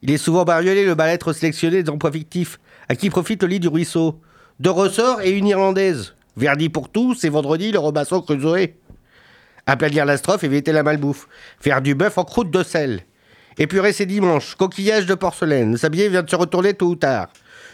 Il 0.00 0.10
est 0.10 0.16
souvent 0.16 0.44
bariolé, 0.44 0.86
le 0.86 0.94
mal-être 0.94 1.34
sélectionné 1.34 1.82
des 1.82 1.90
emplois 1.90 2.10
fictifs. 2.10 2.58
À 2.88 2.96
qui 2.96 3.10
profite 3.10 3.42
le 3.42 3.48
lit 3.50 3.60
du 3.60 3.68
ruisseau? 3.68 4.18
Deux 4.58 4.70
ressorts 4.70 5.20
et 5.20 5.32
une 5.32 5.46
irlandaise. 5.46 6.14
Verdi 6.38 6.70
pour 6.70 6.88
tous, 6.88 7.16
c'est 7.16 7.28
vendredi, 7.28 7.70
le 7.70 7.80
Robinson 7.80 8.22
Crusoe. 8.22 8.68
Aplanir 9.66 10.06
la 10.06 10.16
strophe, 10.16 10.42
éviter 10.42 10.72
la 10.72 10.84
malbouffe. 10.84 11.28
Faire 11.60 11.82
du 11.82 11.94
bœuf 11.94 12.16
en 12.16 12.24
croûte 12.24 12.50
de 12.50 12.62
sel. 12.62 13.02
Épurer 13.58 13.92
ses 13.92 14.06
dimanches. 14.06 14.54
Coquillage 14.54 15.04
de 15.04 15.14
porcelaine. 15.16 15.72
Le 15.72 15.76
sablier 15.76 16.08
vient 16.08 16.22
de 16.22 16.30
se 16.30 16.36
retourner 16.36 16.72
tôt 16.72 16.86
ou 16.86 16.96
tard. 16.96 17.28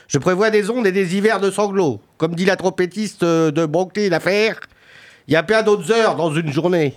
Je 0.09 0.19
prévois 0.19 0.51
des 0.51 0.69
ondes 0.69 0.89
et 0.89 0.93
des 0.93 1.17
hivers 1.17 1.39
de 1.39 1.53
sanglots. 1.53 2.01
Comme 2.19 2.35
dit 2.35 2.45
la 2.45 2.57
trompettiste 2.57 3.23
euh, 3.23 3.53
de 3.53 3.67
Brooklyn 3.67 4.09
l'affaire, 4.09 4.59
il 5.29 5.35
y 5.35 5.37
a 5.37 5.43
plein 5.43 5.63
d'autres 5.63 5.91
heures 5.93 6.17
dans 6.17 6.33
une 6.35 6.51
journée. 6.53 6.95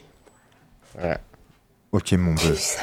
Voilà. 0.97 1.19
Ok, 1.91 2.11
mon 2.13 2.33
bœuf. 2.33 2.77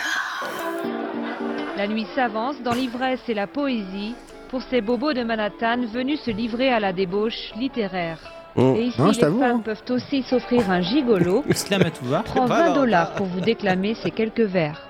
La 1.77 1.87
nuit 1.87 2.07
s'avance 2.15 2.61
dans 2.63 2.73
l'ivresse 2.73 3.21
et 3.29 3.35
la 3.35 3.47
poésie 3.47 4.15
pour 4.49 4.63
ces 4.63 4.81
bobos 4.81 5.13
de 5.13 5.23
Manhattan 5.23 5.87
venus 5.93 6.21
se 6.23 6.31
livrer 6.31 6.71
à 6.73 6.81
la 6.81 6.93
débauche 6.93 7.53
littéraire. 7.57 8.19
Oh. 8.57 8.75
Et 8.77 8.85
ici, 8.87 9.01
Non, 9.01 9.09
les 9.09 9.15
femmes 9.21 9.43
hein. 9.43 9.63
peuvent 9.63 9.83
aussi 9.91 10.23
s'offrir 10.23 10.71
un 10.71 10.81
gigolo. 10.81 11.45
Prends 12.25 12.47
Pas 12.47 12.47
20 12.47 12.49
mal. 12.49 12.75
dollars 12.75 13.13
pour 13.15 13.27
vous 13.27 13.41
déclamer 13.41 13.95
ces 14.03 14.11
quelques 14.11 14.41
vers. 14.41 14.86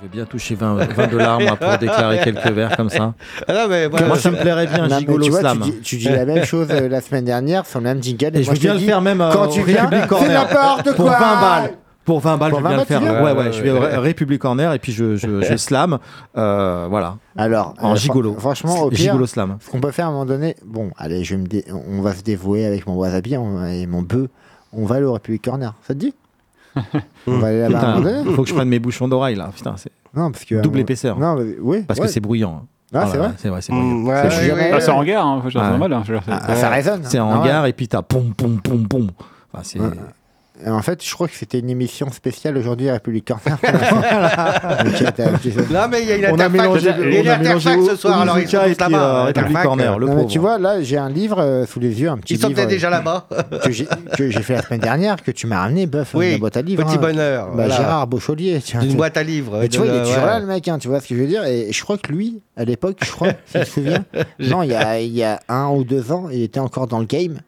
Je 0.00 0.06
vais 0.06 0.12
bien 0.12 0.24
toucher 0.26 0.54
20, 0.54 0.74
20 0.74 1.06
dollars, 1.08 1.40
moi, 1.40 1.56
pour 1.56 1.76
déclarer 1.78 2.20
quelques 2.22 2.46
verres 2.46 2.76
comme 2.76 2.88
ça. 2.88 3.14
Ah 3.48 3.52
non, 3.52 3.66
mais 3.68 3.88
Moi, 3.88 4.16
ça 4.16 4.30
me 4.30 4.36
plairait 4.36 4.66
bien, 4.68 4.86
Non, 4.86 4.98
Gigolo 4.98 5.24
tu 5.24 5.30
vois, 5.30 5.40
Slam. 5.40 5.60
Tu 5.60 5.70
dis, 5.70 5.80
tu 5.80 5.96
dis 5.96 6.08
la 6.08 6.24
même 6.24 6.44
chose 6.44 6.68
euh, 6.70 6.88
la 6.88 7.00
semaine 7.00 7.24
dernière 7.24 7.66
sur 7.66 7.80
le 7.80 7.84
même 7.84 8.00
jingle. 8.02 8.36
Et 8.36 8.42
je 8.42 8.46
moi, 8.46 8.54
veux 8.54 8.60
bien 8.60 8.74
te 8.76 8.80
le 8.80 8.86
faire 8.86 9.00
même 9.02 9.20
euh, 9.20 9.32
quand 9.32 9.48
tu 9.48 9.62
viens, 9.64 9.82
République 9.86 10.02
c'est 10.04 10.08
Corner. 10.08 10.40
n'importe 10.44 10.94
Pour 10.94 11.04
quoi. 11.06 11.18
20 11.18 11.40
balles. 11.40 11.70
Pour 12.04 12.20
20 12.20 12.36
balles, 12.38 12.50
Pour 12.50 12.58
je 12.60 12.64
bien 12.64 12.76
20 12.76 12.80
le 12.80 12.84
faire. 12.86 13.00
Ouais, 13.02 13.08
viens 13.34 13.34
ouais, 13.44 13.52
je 13.52 13.62
vais 13.62 13.70
au 13.72 13.80
Ré- 13.80 13.96
République 13.98 14.40
Corner 14.40 14.72
et 14.72 14.78
puis 14.78 14.92
je, 14.92 15.16
je, 15.16 15.42
je 15.42 15.56
slam. 15.58 15.98
euh, 16.36 16.86
voilà. 16.88 17.16
Alors, 17.36 17.74
en 17.80 17.92
euh, 17.92 17.96
gigolo. 17.96 18.32
fran- 18.34 18.40
Franchement, 18.40 18.82
au 18.84 18.90
pire, 18.90 18.98
Gigolo 19.12 19.26
slam. 19.26 19.56
ce 19.60 19.68
qu'on 19.68 19.80
peut 19.80 19.90
faire 19.90 20.06
à 20.06 20.08
un 20.10 20.12
moment 20.12 20.26
donné, 20.26 20.54
bon, 20.64 20.90
allez, 20.96 21.24
je 21.24 21.34
vais 21.34 21.42
me 21.42 21.46
dé- 21.48 21.64
on 21.90 22.00
va 22.02 22.14
se 22.14 22.22
dévouer 22.22 22.64
avec 22.64 22.86
mon 22.86 22.94
wasabi 22.94 23.36
on- 23.36 23.66
et 23.66 23.86
mon 23.88 24.02
bœuf. 24.02 24.28
On 24.72 24.86
va 24.86 24.96
aller 24.96 25.04
au 25.06 25.12
République 25.14 25.42
Corner. 25.44 25.74
Ça 25.82 25.92
te 25.94 25.98
dit? 25.98 26.14
On 27.26 27.38
va 27.38 27.48
aller 27.48 27.60
là-bas 27.60 27.78
à 27.78 27.84
un 27.84 27.94
moment 27.96 28.00
Putain, 28.08 28.22
donné. 28.22 28.34
faut 28.36 28.42
que 28.42 28.48
je 28.48 28.54
prenne 28.54 28.68
mes 28.68 28.78
bouchons 28.78 29.08
d'oreille 29.08 29.36
là. 29.36 29.50
Putain, 29.54 29.74
c'est 29.76 29.90
Non, 30.14 30.30
parce 30.30 30.44
que 30.44 30.54
à 30.54 30.58
un 30.58 30.62
double 30.62 30.80
épaisseur. 30.80 31.18
Non, 31.18 31.34
mais 31.36 31.56
oui. 31.60 31.82
Parce 31.86 31.98
ouais. 32.00 32.06
que 32.06 32.12
c'est 32.12 32.20
bruyant. 32.20 32.64
Ah, 32.94 33.04
Oh 33.04 33.08
c'est 33.10 33.18
là 33.18 33.22
vrai 33.24 33.34
C'est 33.36 33.48
vrai, 33.50 33.60
c'est 33.62 33.72
Mm, 33.72 33.76
bruyant. 34.04 34.06
ouais, 34.08 34.22
Ah, 34.24 34.30
c'est 34.80 34.90
oui. 34.90 34.96
en 34.96 35.04
gare, 35.04 35.26
hein, 35.26 35.42
c'est 35.50 35.58
Ouais. 35.58 35.62
normal. 35.68 35.92
hein, 35.92 36.02
je 36.06 36.12
veux 36.12 36.18
dire, 36.20 36.26
c'est- 36.26 36.42
Ah, 36.52 36.54
ça 36.56 36.68
résonne. 36.70 37.00
C'est 37.04 37.18
en 37.18 37.42
Ah 37.42 37.62
ouais. 37.62 37.70
et 37.70 37.72
puis 37.74 37.86
t'as 37.88 38.02
pom 38.02 38.32
pom 38.34 38.60
pom 38.60 38.86
pom. 38.88 39.08
Enfin, 39.52 39.62
c'est 39.64 39.78
En 40.66 40.82
fait, 40.82 41.04
je 41.04 41.12
crois 41.14 41.28
que 41.28 41.34
c'était 41.36 41.58
une 41.60 41.70
émission 41.70 42.10
spéciale 42.10 42.56
aujourd'hui 42.56 42.88
à 42.88 42.94
République 42.94 43.24
sais. 45.52 45.62
Non, 45.70 45.86
mais 45.90 46.02
il 46.02 46.08
y 46.08 46.12
a 46.12 46.16
une 46.16 46.24
On 46.26 46.38
a 46.38 46.46
interface, 46.46 46.52
mélangé- 46.82 46.94
il 47.20 47.24
y 47.24 47.28
a 47.28 47.36
une 47.36 47.42
ce 47.86 47.96
soir, 47.96 48.20
alors 48.22 48.38
ils 48.38 48.48
sont 48.48 48.58
tous 48.58 48.80
là-bas. 48.80 49.26
euh. 49.26 49.62
Corner, 49.62 49.98
le 49.98 50.06
Non, 50.06 50.24
tu 50.26 50.38
vois, 50.38 50.58
là, 50.58 50.82
j'ai 50.82 50.96
un 50.98 51.08
livre 51.10 51.38
euh, 51.40 51.66
sous 51.66 51.80
les 51.80 52.00
yeux, 52.00 52.08
un 52.10 52.18
petit 52.18 52.34
Ils 52.34 52.40
sont 52.40 52.48
livre 52.48 52.56
peut-être 52.58 52.68
euh, 52.70 52.74
déjà 52.74 52.90
là-bas. 52.90 53.28
que 54.16 54.30
j'ai 54.30 54.42
fait 54.42 54.54
la 54.54 54.62
semaine 54.62 54.80
dernière, 54.80 55.22
que 55.22 55.30
tu 55.30 55.46
m'as 55.46 55.60
ramené, 55.60 55.86
bœuf, 55.86 56.12
Oui, 56.14 56.32
la 56.32 56.38
boîte 56.38 56.56
à 56.56 56.62
livres. 56.62 56.84
petit 56.84 56.96
hein. 56.96 57.00
bonheur, 57.00 57.46
Bah, 57.46 57.52
voilà. 57.54 57.76
Gérard 57.76 58.06
D'une 58.80 58.90
tu- 58.90 58.96
boîte 58.96 59.16
à 59.16 59.22
livres. 59.22 59.58
Mais 59.60 59.68
tu 59.68 59.78
vois, 59.78 59.86
il 59.86 59.94
est 59.94 60.02
toujours 60.02 60.26
là, 60.26 60.40
le 60.40 60.46
mec, 60.46 60.66
hein, 60.68 60.78
tu 60.78 60.88
vois 60.88 61.00
ce 61.00 61.08
que 61.08 61.14
je 61.14 61.20
veux 61.20 61.26
dire. 61.28 61.44
Et 61.44 61.72
je 61.72 61.82
crois 61.82 61.98
que 61.98 62.10
lui, 62.12 62.40
à 62.56 62.64
l'époque, 62.64 62.96
je 63.04 63.10
crois, 63.10 63.28
si 63.46 63.52
tu 63.52 63.60
te 63.60 63.64
souviens, 63.64 64.04
non, 64.40 64.62
il 64.62 64.70
y 64.70 64.74
a 65.22 65.40
un 65.48 65.68
ou 65.68 65.84
deux 65.84 66.10
ans, 66.12 66.28
il 66.32 66.42
était 66.42 66.60
encore 66.60 66.86
dans 66.86 66.98
le 66.98 67.06
game. 67.06 67.38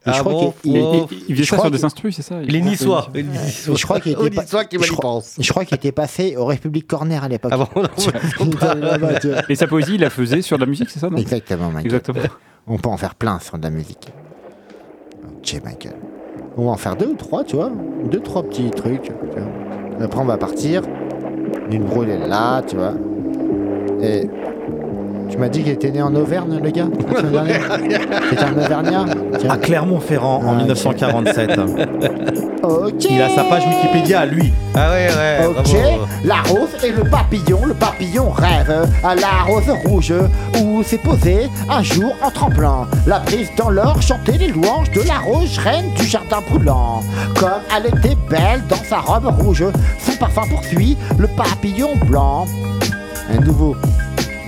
Et 0.00 0.08
Ah 0.08 0.12
je 0.14 0.20
crois 0.20 0.32
bon, 0.32 0.54
qu'il- 0.62 0.72
il- 0.72 0.78
il- 0.78 1.18
Il 1.28 1.34
faisait 1.34 1.44
je 1.44 1.50
ça 1.50 1.56
crois 1.56 1.66
sur 1.66 1.70
des 1.76 1.84
instrus, 1.84 2.16
c'est 2.16 2.22
ça 2.22 2.36
Il 2.42 2.56
est 2.56 2.62
niçois. 2.62 3.08
Je 3.14 3.82
crois 3.84 4.00
qu'il 4.00 4.12
était, 4.12 4.30
pas- 4.30 4.42
niçois 4.42 4.64
qui 4.64 4.78
je 4.82 4.92
crois- 4.92 5.00
pense. 5.02 5.34
je 5.38 5.50
crois 5.50 5.64
qu'il 5.66 5.74
était 5.74 5.92
passé 5.92 6.36
au 6.38 6.46
République 6.46 6.86
Corner 6.86 7.22
à 7.22 7.28
l'époque. 7.28 7.52
Ah 7.54 7.58
bon. 7.58 7.68
Et 9.50 9.54
sa 9.54 9.66
poésie, 9.66 9.96
il 9.96 10.00
la 10.00 10.08
faisait 10.08 10.40
sur 10.40 10.56
de 10.56 10.62
la 10.62 10.66
musique, 10.70 10.88
c'est 10.88 11.00
ça 11.00 11.10
non 11.10 11.18
Exactement, 11.18 11.66
Michael. 11.66 11.84
Exactement. 11.86 12.20
On 12.66 12.78
peut 12.78 12.88
en 12.88 12.96
faire 12.96 13.14
plein 13.14 13.38
sur 13.40 13.58
de 13.58 13.62
la 13.62 13.70
musique. 13.70 14.08
Ok, 15.36 15.60
Michael. 15.64 15.96
On 16.56 16.64
va 16.64 16.70
en 16.72 16.76
faire 16.76 16.96
deux 16.96 17.08
ou 17.08 17.14
trois, 17.16 17.44
tu 17.44 17.56
vois. 17.56 17.70
Deux, 18.10 18.20
trois 18.20 18.42
petits 18.42 18.70
trucs. 18.70 19.02
tu 19.02 19.12
vois. 19.12 20.04
Après, 20.04 20.20
on 20.20 20.24
va 20.24 20.38
partir. 20.38 20.82
Une 21.70 21.84
brûle 21.84 22.08
est 22.08 22.26
là, 22.26 22.62
tu 22.62 22.76
vois. 22.76 22.94
Et 24.02 24.28
tu 25.30 25.38
m'as 25.38 25.48
dit 25.48 25.62
qu'il 25.62 25.72
était 25.72 25.90
né 25.90 26.02
en 26.02 26.14
Auvergne, 26.14 26.60
le 26.62 26.70
gars 26.70 26.86
C'était 28.30 28.42
un 28.42 28.52
Auvergnat. 28.58 29.04
À 29.48 29.56
Clermont-Ferrand 29.56 30.42
en 30.44 30.52
Ah, 30.52 30.56
1947. 30.56 31.60
Ok. 32.62 33.06
Il 33.10 33.22
a 33.22 33.28
sa 33.30 33.44
page 33.44 33.62
Wikipédia 33.66 34.20
à 34.20 34.26
lui. 34.26 34.52
Ah 34.74 34.90
ouais, 34.90 35.08
ouais. 35.08 35.46
Ok, 35.46 35.54
bravo. 35.54 36.06
la 36.24 36.42
rose 36.42 36.84
et 36.84 36.90
le 36.92 37.04
papillon, 37.08 37.60
le 37.66 37.74
papillon 37.74 38.30
rêve 38.30 38.86
à 39.02 39.14
la 39.14 39.44
rose 39.46 39.70
rouge 39.86 40.12
où 40.60 40.82
s'est 40.82 40.98
posé 40.98 41.48
un 41.68 41.82
jour 41.82 42.12
en 42.22 42.30
tremblant. 42.30 42.86
La 43.06 43.20
brise 43.20 43.48
dans 43.56 43.70
l'or 43.70 44.00
chantait 44.02 44.36
les 44.38 44.48
louanges 44.48 44.90
de 44.90 45.00
la 45.06 45.18
rose 45.18 45.58
reine 45.58 45.86
du 45.96 46.04
jardin 46.04 46.38
brûlant. 46.50 47.00
Comme 47.38 47.62
elle 47.76 47.86
était 47.86 48.16
belle 48.28 48.62
dans 48.68 48.76
sa 48.88 48.98
robe 48.98 49.26
rouge, 49.40 49.64
son 50.04 50.12
parfum 50.18 50.42
poursuit 50.50 50.96
le 51.18 51.28
papillon 51.28 51.90
blanc. 52.06 52.46
Un 53.32 53.40
nouveau, 53.44 53.76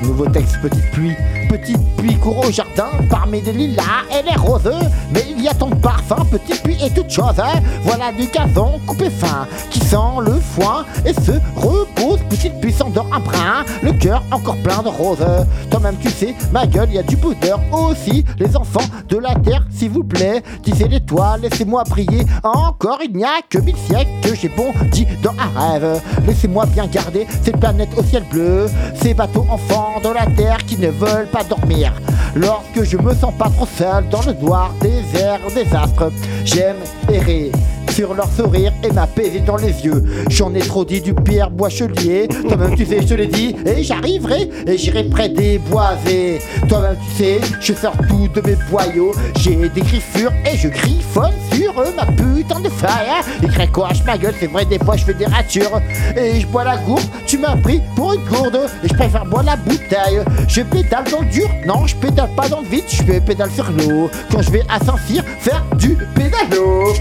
nouveau 0.03 0.27
texte, 0.27 0.59
petite 0.61 0.91
pluie. 0.93 1.15
Petite 1.49 1.97
pluie 1.97 2.17
court 2.17 2.47
au 2.47 2.51
jardin, 2.51 2.89
parmi 3.11 3.41
les 3.43 3.53
lilas 3.53 3.83
et 4.11 4.23
les 4.29 4.37
roses. 4.37 4.71
Mais 5.13 5.25
il 5.31 5.43
y 5.43 5.49
a 5.49 5.55
ton 5.55 5.71
parfum, 5.71 6.25
petite 6.31 6.63
pluie 6.63 6.79
et 6.83 6.91
toute 6.91 7.11
chose. 7.11 7.41
Voilà 7.83 8.13
du 8.13 8.27
gazon 8.27 8.81
coupé 8.87 9.11
fin, 9.11 9.47
qui 9.71 9.81
sent 9.81 9.97
le 10.21 10.33
foin 10.33 10.85
et 11.05 11.13
se 11.13 11.33
repose. 11.57 12.21
Petite 12.31 12.61
pluie 12.61 12.73
s'endort 12.73 13.07
un 13.13 13.21
brin, 13.21 13.65
le 13.83 13.93
cœur 13.93 14.23
encore 14.31 14.57
plein 14.57 14.83
de 14.83 14.89
roses. 14.89 15.25
Toi-même 15.71 15.97
tu 16.01 16.11
sais, 16.11 16.35
ma 16.53 16.67
gueule, 16.67 16.89
il 16.91 16.97
y 16.97 16.99
a 16.99 17.03
du 17.03 17.17
bonheur 17.17 17.61
aussi. 17.73 18.25
Les 18.39 18.57
enfants 18.57 18.81
de 19.09 19.19
la 19.19 19.35
terre, 19.35 19.65
s'il 19.71 19.91
vous 19.91 20.05
plaît, 20.05 20.43
tissez 20.63 20.89
l'étoile, 20.89 21.43
laissez-moi 21.43 21.85
briller. 21.85 22.25
Encore 22.43 23.01
il 23.05 23.15
n'y 23.17 23.25
a 23.25 23.41
que 23.49 23.59
mille 23.59 23.77
siècles 23.77 24.11
que 24.23 24.35
j'ai 24.35 24.49
bondi 24.49 25.07
dans 25.23 25.33
un 25.33 25.73
rêve. 25.73 26.01
Laissez-moi 26.27 26.67
bien 26.67 26.87
garder 26.87 27.27
cette 27.43 27.59
planète 27.59 27.91
au 27.97 28.03
ciel 28.03 28.25
bleu, 28.31 28.67
ces 28.95 29.15
bateaux 29.15 29.47
enfants 29.51 29.92
de 30.01 30.09
la 30.09 30.27
terre 30.27 30.59
qui 30.67 30.79
ne 30.79 30.89
veulent 30.89 31.29
pas 31.31 31.45
dormir. 31.45 31.93
Lorsque 32.35 32.83
je 32.83 32.97
me 32.97 33.15
sens 33.15 33.35
pas 33.39 33.51
trop 33.51 33.67
seul 33.67 34.09
dans 34.09 34.23
le 34.23 34.33
noir 34.35 34.73
des 34.81 35.75
astres, 35.75 36.11
j'aime 36.45 36.77
errer 37.13 37.53
sur 37.93 38.15
leur 38.15 38.29
sourire 38.33 38.73
et 38.83 38.91
m'apaiser 38.91 39.41
dans 39.41 39.57
les 39.57 39.85
yeux. 39.85 40.03
J'en 40.31 40.55
ai 40.55 40.61
trop 40.61 40.85
dit 40.85 41.01
du 41.01 41.15
Pierre 41.15 41.51
Boischelier. 41.51 42.27
Toi-même, 42.49 42.75
tu 42.75 42.87
sais, 42.87 43.03
je 43.03 43.07
te 43.07 43.15
l'ai 43.15 43.27
dit. 43.27 43.55
Et 43.67 43.83
j'arriverai 43.83 44.49
et 44.67 44.79
j'irai 44.79 45.05
près 45.05 45.29
des 45.29 45.59
boisés. 45.59 46.41
Toi-même, 46.69 46.97
tu 46.97 47.23
sais, 47.23 47.41
je 47.61 47.73
sors 47.75 47.97
tout 48.09 48.29
de 48.35 48.41
mes 48.47 48.57
boyaux. 48.71 49.13
J'ai 49.39 49.57
des 49.57 49.81
griffures 49.83 50.33
et 50.51 50.57
je 50.57 50.69
griffonne 50.69 51.33
sur 51.53 51.73
eux, 51.81 51.93
ma 51.97 52.07
putain 52.07 52.61
de 52.61 52.69
fire. 52.71 53.25
Et 53.43 53.47
craquage 53.47 54.03
ma 54.05 54.17
gueule, 54.17 54.35
c'est 54.41 54.47
vrai, 54.47 54.65
des 54.65 54.79
fois 54.79 54.97
je 54.97 55.05
fais 55.05 55.15
des 55.15 55.27
ratures. 55.27 55.81
Et 56.17 56.41
je 56.41 56.47
bois 56.47 56.65
la 56.65 56.79
gourde, 56.79 57.03
tu 57.27 57.39
m'as 57.39 57.57
pris 57.57 57.83
pour 57.95 58.15
une 58.15 58.25
gourde. 58.25 58.59
Et 58.83 58.89
je 58.89 58.95
préfère 58.95 59.27
boire 59.27 59.43
la 59.43 59.57
bouteille. 59.57 60.23
Je 60.49 60.63
pédale 60.63 61.05
dans 61.11 61.21
le 61.21 61.27
dur, 61.27 61.49
non, 61.67 61.87
je 61.87 61.95
pédale 61.97 62.31
pas 62.37 62.49
dans 62.49 62.61
le 62.61 62.69
vide, 62.69 62.85
je 62.89 63.03
pédale 63.21 63.51
sur 63.51 63.71
l'eau. 63.71 64.11
Quand 64.31 64.41
je 64.41 64.51
vais 64.51 64.63
à 64.69 64.83
Saint-Cyr 64.83 65.23
faire 65.41 65.65
du 65.77 65.97
pédalo. 66.15 66.93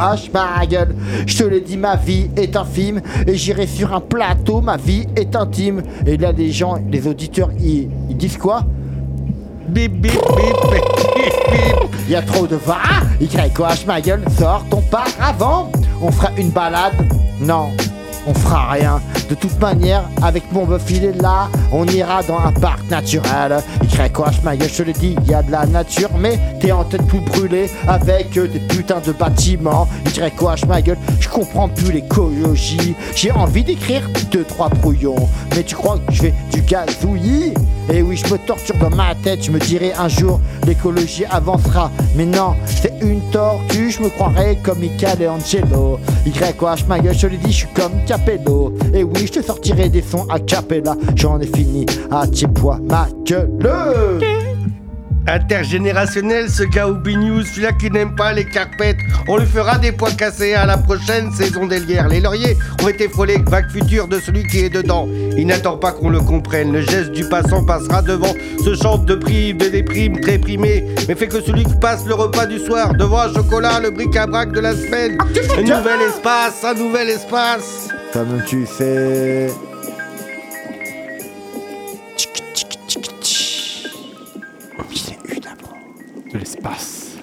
H 0.00 0.30
ma 0.32 0.64
gueule. 0.66 0.94
Je 1.26 1.36
te 1.36 1.44
l'ai 1.44 1.60
dit, 1.60 1.76
ma 1.76 1.96
vie 1.96 2.30
est 2.36 2.56
un 2.56 2.64
film 2.64 3.00
et 3.26 3.34
j'irai 3.34 3.66
sur 3.66 3.92
un 3.94 4.00
plateau, 4.00 4.60
ma 4.60 4.76
vie 4.76 5.06
est 5.14 5.36
intime. 5.36 5.82
Et 6.06 6.16
là, 6.16 6.32
les 6.32 6.50
gens, 6.50 6.78
les 6.90 7.06
auditeurs, 7.06 7.50
ils, 7.60 7.88
ils 8.08 8.16
disent 8.16 8.38
quoi? 8.38 8.64
Bip 9.68 9.92
bip 10.00 10.12
bip 10.12 10.56
bip 10.70 10.84
bip. 11.14 12.08
Y 12.08 12.16
a 12.16 12.22
trop 12.22 12.46
de 12.46 12.56
va. 12.56 12.78
YOH 13.20 13.86
ma 13.86 14.00
gueule, 14.00 14.24
sors 14.36 14.64
ton 14.70 14.82
avant. 15.20 15.70
On 16.02 16.10
fera 16.10 16.30
une 16.36 16.50
balade 16.50 16.94
Non, 17.40 17.68
on 18.26 18.34
fera 18.34 18.70
rien. 18.72 19.00
De 19.28 19.34
toute 19.34 19.60
manière, 19.60 20.04
avec 20.22 20.50
mon 20.52 20.64
bœuf 20.64 20.84
il 20.90 21.04
est 21.04 21.22
là, 21.22 21.48
on 21.72 21.86
ira 21.86 22.22
dans 22.22 22.38
un 22.38 22.52
parc 22.52 22.88
naturel. 22.90 23.58
YOH 23.82 24.42
ma 24.42 24.56
gueule, 24.56 24.68
je 24.68 24.78
te 24.78 24.82
le 24.82 24.92
dis, 24.92 25.16
y 25.26 25.34
a 25.34 25.42
de 25.42 25.50
la 25.50 25.66
nature, 25.66 26.10
mais 26.18 26.38
t'es 26.60 26.72
en 26.72 26.84
tête 26.84 27.06
tout 27.08 27.20
brûlé 27.20 27.70
avec 27.86 28.36
euh, 28.36 28.48
des 28.48 28.60
putains 28.60 29.00
de 29.04 29.12
bâtiments. 29.12 29.88
YOH 30.16 30.66
ma 30.68 30.82
gueule, 30.82 30.98
je 31.20 31.28
comprends 31.28 31.68
plus 31.68 31.92
l'écologie. 31.92 32.94
J'ai 33.14 33.30
envie 33.30 33.64
d'écrire 33.64 34.02
deux, 34.30 34.44
trois 34.44 34.68
brouillons, 34.68 35.28
mais 35.54 35.62
tu 35.62 35.74
crois 35.74 35.98
que 35.98 36.12
je 36.12 36.22
fais 36.22 36.34
du 36.52 36.62
gazouillis? 36.62 37.54
Et 37.92 38.02
oui, 38.02 38.16
je 38.16 38.32
me 38.32 38.38
torture 38.38 38.76
dans 38.76 38.90
ma 38.90 39.14
tête, 39.16 39.44
je 39.44 39.50
me 39.50 39.58
dirais 39.58 39.92
un 39.98 40.08
jour 40.08 40.40
l'écologie 40.66 41.24
avancera. 41.24 41.90
Mais 42.14 42.26
non, 42.26 42.54
c'est 42.66 42.94
une 43.00 43.20
tortue, 43.30 43.90
je 43.90 44.02
me 44.02 44.08
croirais 44.08 44.58
comme 44.62 44.78
Michael 44.78 45.22
et 45.22 45.28
Angelo. 45.28 45.98
YOH 46.26 46.86
ma 46.88 47.00
gueule, 47.00 47.14
je 47.14 47.20
te 47.20 47.26
le 47.26 47.36
dis, 47.36 47.50
je 47.52 47.56
suis 47.58 47.68
comme 47.74 47.92
Capello. 48.10 48.74
Et 48.92 49.04
oui, 49.04 49.24
je 49.24 49.38
te 49.38 49.40
sortirai 49.40 49.88
des 49.88 50.02
sons 50.02 50.26
à 50.28 50.40
Capella. 50.40 50.96
J'en 51.14 51.38
ai 51.38 51.46
fini 51.46 51.86
à 52.10 52.24
poids 52.52 52.80
ma 52.82 53.06
gueule. 53.24 53.56
Intergénérationnel, 55.28 56.50
ce 56.50 56.64
gars 56.64 56.88
ou 56.88 56.94
News, 56.94 57.44
celui-là 57.44 57.70
qui 57.70 57.88
n'aime 57.88 58.16
pas 58.16 58.32
les 58.32 58.44
carpettes. 58.46 58.96
On 59.28 59.36
lui 59.36 59.46
fera 59.46 59.78
des 59.78 59.92
points 59.92 60.10
cassés 60.10 60.54
à 60.54 60.66
la 60.66 60.76
prochaine 60.76 61.30
saison 61.30 61.68
d'Elière. 61.68 62.08
Les 62.08 62.18
lauriers 62.18 62.56
ont 62.82 62.88
été 62.88 63.08
frôlés, 63.08 63.38
vague 63.46 63.70
future 63.70 64.08
de 64.08 64.18
celui 64.18 64.44
qui 64.48 64.64
est 64.64 64.70
dedans. 64.70 65.06
Il 65.36 65.46
n'attend 65.46 65.76
pas 65.76 65.92
qu'on 65.92 66.10
le 66.10 66.18
comprenne. 66.18 66.72
Le 66.72 66.80
geste 66.80 67.12
du 67.12 67.22
passant 67.28 67.64
passera 67.64 68.02
devant 68.02 68.34
ce 68.64 68.74
chant 68.74 68.98
de 68.98 69.14
primes, 69.14 69.58
de 69.58 69.68
déprimes 69.68 70.18
très 70.18 70.38
primé. 70.38 70.84
Mais 71.06 71.14
fait 71.14 71.28
que 71.28 71.40
celui 71.40 71.62
qui 71.62 71.76
passe 71.76 72.04
le 72.06 72.14
repas 72.14 72.46
du 72.46 72.58
soir 72.58 72.92
devant 72.94 73.20
un 73.20 73.32
chocolat, 73.32 73.78
le 73.78 73.92
bric-à-brac 73.92 74.50
de 74.50 74.58
la 74.58 74.72
semaine. 74.72 75.16
Un 75.56 75.62
nouvel 75.62 76.00
espace, 76.08 76.64
un 76.64 76.74
nouvel 76.74 77.08
espace. 77.08 77.88
Comme 78.12 78.42
tu 78.44 78.66
fais. 78.66 79.48
De 86.32 86.38
l'espace. 86.38 87.16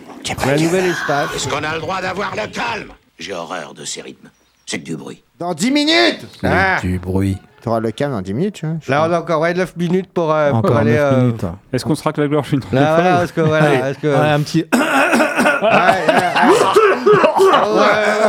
Un 0.46 0.56
nouvel 0.58 0.86
espace. 0.88 1.30
Est-ce 1.36 1.48
qu'on 1.48 1.64
a 1.64 1.76
le 1.76 1.80
droit 1.82 2.02
d'avoir 2.02 2.32
le 2.36 2.48
calme? 2.48 2.92
J'ai 3.20 3.34
horreur 3.34 3.74
de 3.74 3.86
ces 3.86 4.02
rythmes. 4.02 4.30
C'est 4.66 4.80
que 4.80 4.86
du 4.86 4.98
bruit. 4.98 5.24
Dans 5.40 5.54
10 5.54 5.72
minutes 5.72 6.26
Ah. 6.44 6.80
Du 6.82 7.00
bruit. 7.00 7.38
T'auras 7.62 7.80
le 7.80 7.92
calme 7.92 8.12
dans 8.12 8.22
10 8.22 8.34
minutes, 8.34 8.56
tu 8.56 8.66
vois. 8.66 8.76
Là, 8.88 9.08
on 9.10 9.14
a 9.14 9.20
encore 9.20 9.42
ouais, 9.42 9.54
9 9.54 9.76
minutes 9.78 10.10
pour, 10.14 10.32
euh, 10.32 10.50
pour 10.50 10.60
Encore 10.60 10.78
aller. 10.78 10.94
9 10.94 11.00
euh, 11.14 11.22
minutes. 11.22 11.46
Est-ce 11.74 11.86
qu'on 11.86 11.96
se 11.96 12.04
racle 12.04 12.22
la 12.22 12.28
gorge 12.28 12.52
une 12.54 12.62
Là, 12.72 12.96
voilà, 12.96 13.18
parce 13.18 13.32
que 13.32 13.42
voilà, 13.42 13.66
Allez, 13.66 13.80
parce 13.80 13.98
que. 13.98 14.08
ouais, 14.08 14.30
un 14.30 14.42
petit. 14.42 14.66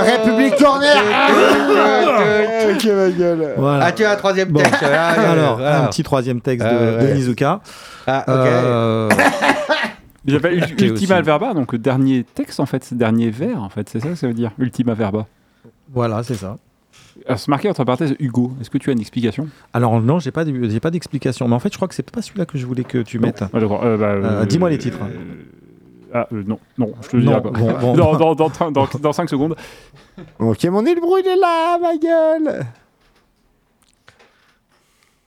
République 0.05 0.57
Corner 0.57 0.97
Ok, 2.71 2.85
ma 2.87 3.11
gueule. 3.11 3.55
Voilà. 3.57 3.85
Ah, 3.87 3.93
tu 3.93 4.05
as 4.05 4.13
un 4.13 4.17
troisième 4.17 4.49
Bon. 4.51 4.61
texte. 4.61 4.83
Ah, 4.85 5.09
Alors, 5.31 5.61
alors. 5.61 5.85
un 5.85 5.87
petit 5.89 6.03
troisième 6.03 6.41
texte 6.41 6.67
de, 6.67 6.73
Ah, 6.73 6.97
ouais. 7.03 7.09
de 7.09 7.15
Nizuka. 7.15 7.61
Ah, 8.07 8.25
ok. 8.27 8.35
Euh, 8.37 9.09
Ok, 10.31 10.35
Ultima 10.81 11.15
aussi. 11.17 11.25
Verba, 11.25 11.55
donc 11.55 11.73
le 11.73 11.79
dernier 11.79 12.23
texte 12.35 12.61
en 12.61 12.67
fait, 12.67 12.85
c'est 12.85 12.95
le 12.95 12.99
dernier 12.99 13.31
vers 13.31 13.63
en 13.63 13.71
fait, 13.71 13.89
c'est 13.89 13.99
ça 14.01 14.09
que 14.09 14.15
ça 14.15 14.27
veut 14.27 14.35
dire, 14.35 14.51
Ultima 14.59 14.93
Verba? 14.93 15.25
voilà, 15.91 16.23
c'est 16.23 16.35
ça. 16.35 16.57
Alors, 17.27 17.39
c'est 17.39 17.49
marqué 17.49 17.69
entre 17.71 17.83
parenthèses 17.85 18.15
Hugo. 18.21 18.53
Est-ce 18.61 18.69
que 18.69 18.77
tu 18.77 18.91
as 18.91 18.93
une 18.93 19.01
explication? 19.01 19.49
Alors 19.73 20.01
non, 20.03 20.19
j'ai 20.19 20.31
pas, 20.31 20.45
de- 20.45 20.69
j'ai 20.69 20.81
pas 20.81 20.91
d'explication. 20.91 21.49
Mais 21.49 21.55
en 21.55 21.59
fait, 21.61 21.73
je 21.73 21.77
crois 21.79 21.89
que 21.89 21.95
c'est 21.95 22.09
pas 22.11 22.21
celui-là 22.21 22.45
que 22.45 22.59
je 22.59 22.67
voulais 22.67 22.85
que 22.85 22.99
tu 22.99 23.19
mettes. 23.19 23.43
Ah. 23.43 23.49
Euh, 23.57 23.97
bah, 23.97 24.07
Euh, 24.07 24.25
euh, 24.43 24.45
dis-moi 24.45 24.69
les 24.71 24.77
titres. 24.79 24.99
euh, 25.03 25.09
Ah 26.15 26.27
euh, 26.33 26.43
non, 26.47 26.59
non, 26.79 26.93
je 27.03 27.09
te 27.09 27.17
le 27.17 27.23
dirai 27.23 27.43
pas. 27.43 27.51
bon, 27.51 27.73
bon. 27.81 27.95
dans, 27.95 28.15
dans, 28.17 28.35
dans, 28.35 28.71
dans, 28.71 28.89
dans 29.01 29.13
5 29.13 29.29
secondes. 29.29 29.57
Ok, 30.39 30.65
mon 30.65 30.85
île 30.87 31.01
brûle 31.01 31.27
est 31.27 31.37
là, 31.37 31.79
ma 31.79 31.97
gueule 31.97 32.67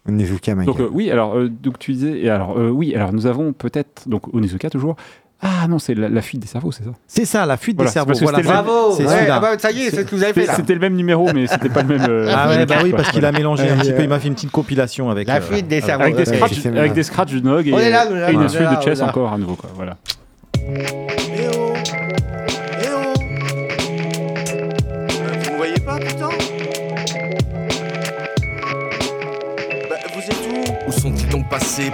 Nizuka, 0.08 0.56
ma 0.56 0.66
Donc 0.66 0.78
gueule. 0.78 0.88
euh, 0.88 0.92
oui, 0.92 1.12
alors 1.12 1.38
euh, 1.38 1.48
donc 1.50 1.78
tu 1.80 1.94
disais 1.94 2.20
et 2.22 2.30
alors 2.30 2.58
euh, 2.58 2.70
oui, 2.70 2.96
alors 2.96 3.14
nous 3.14 3.28
avons 3.28 3.54
peut-être 3.54 4.08
donc 4.08 4.34
Onizuka 4.34 4.70
toujours. 4.70 4.96
Ah 5.44 5.68
non, 5.68 5.80
c'est 5.80 5.96
la, 5.96 6.08
la 6.08 6.22
fuite 6.22 6.40
des 6.40 6.48
cerveaux, 6.48 6.72
c'est 6.72 6.84
ça? 6.84 6.92
C'est 7.08 7.26
ça, 7.26 7.48
la 7.48 7.58
fuite 7.58 7.76
Voilà, 7.76 7.90
des 7.90 7.94
cerveaux. 7.94 8.14
Voilà, 8.22 8.42
Bravo 8.42 8.92
c'est 8.96 9.08
Ouais, 9.08 9.28
ah 9.28 9.40
bah, 9.40 9.58
Ça 9.58 9.72
y 9.72 9.82
est, 9.82 9.90
c'est 9.90 9.96
ce 9.98 10.02
que 10.02 10.16
vous 10.16 10.24
avez 10.24 10.34
fait 10.34 10.42
C'était 10.42 10.52
là. 10.52 10.56
c'était 10.58 10.74
le 10.76 10.80
même 10.80 10.96
numéro, 10.96 11.34
mais 11.34 11.48
c'était 11.48 11.70
pas 11.70 11.82
le 11.82 11.98
même. 11.98 12.08
euh, 12.08 12.32
Ah 12.36 12.48
ouais, 12.50 12.66
bah 12.68 12.76
oui, 12.84 12.92
quoi. 12.92 12.98
parce 12.98 13.12
qu'il 13.12 13.26
a 13.26 13.32
mélangé 13.32 13.68
un 13.68 13.78
petit 13.78 13.92
peu. 13.92 14.04
Il 14.04 14.10
m'a 14.10 14.20
fait 14.20 14.28
une 14.28 14.36
petite 14.36 14.52
compilation 14.52 15.10
avec. 15.10 15.28
La 15.28 15.38
euh, 15.38 15.42
fuite 15.42 15.68
des 15.68 15.82
cerveaux. 15.82 16.04
Avec 16.04 16.16
des 16.16 16.26
scratchs, 16.26 16.66
avec 16.66 16.94
des 16.94 17.02
de 17.02 17.40
Nog 17.40 17.68
et, 17.68 17.72
et 17.72 18.34
une 18.34 18.50
suite 18.50 18.70
de 18.70 18.82
chess 18.84 19.02
encore 19.02 19.34
à 19.34 19.38
nouveau 19.40 19.56
quoi. 19.56 19.70
Voilà. 19.76 19.98
Vous 20.64 21.12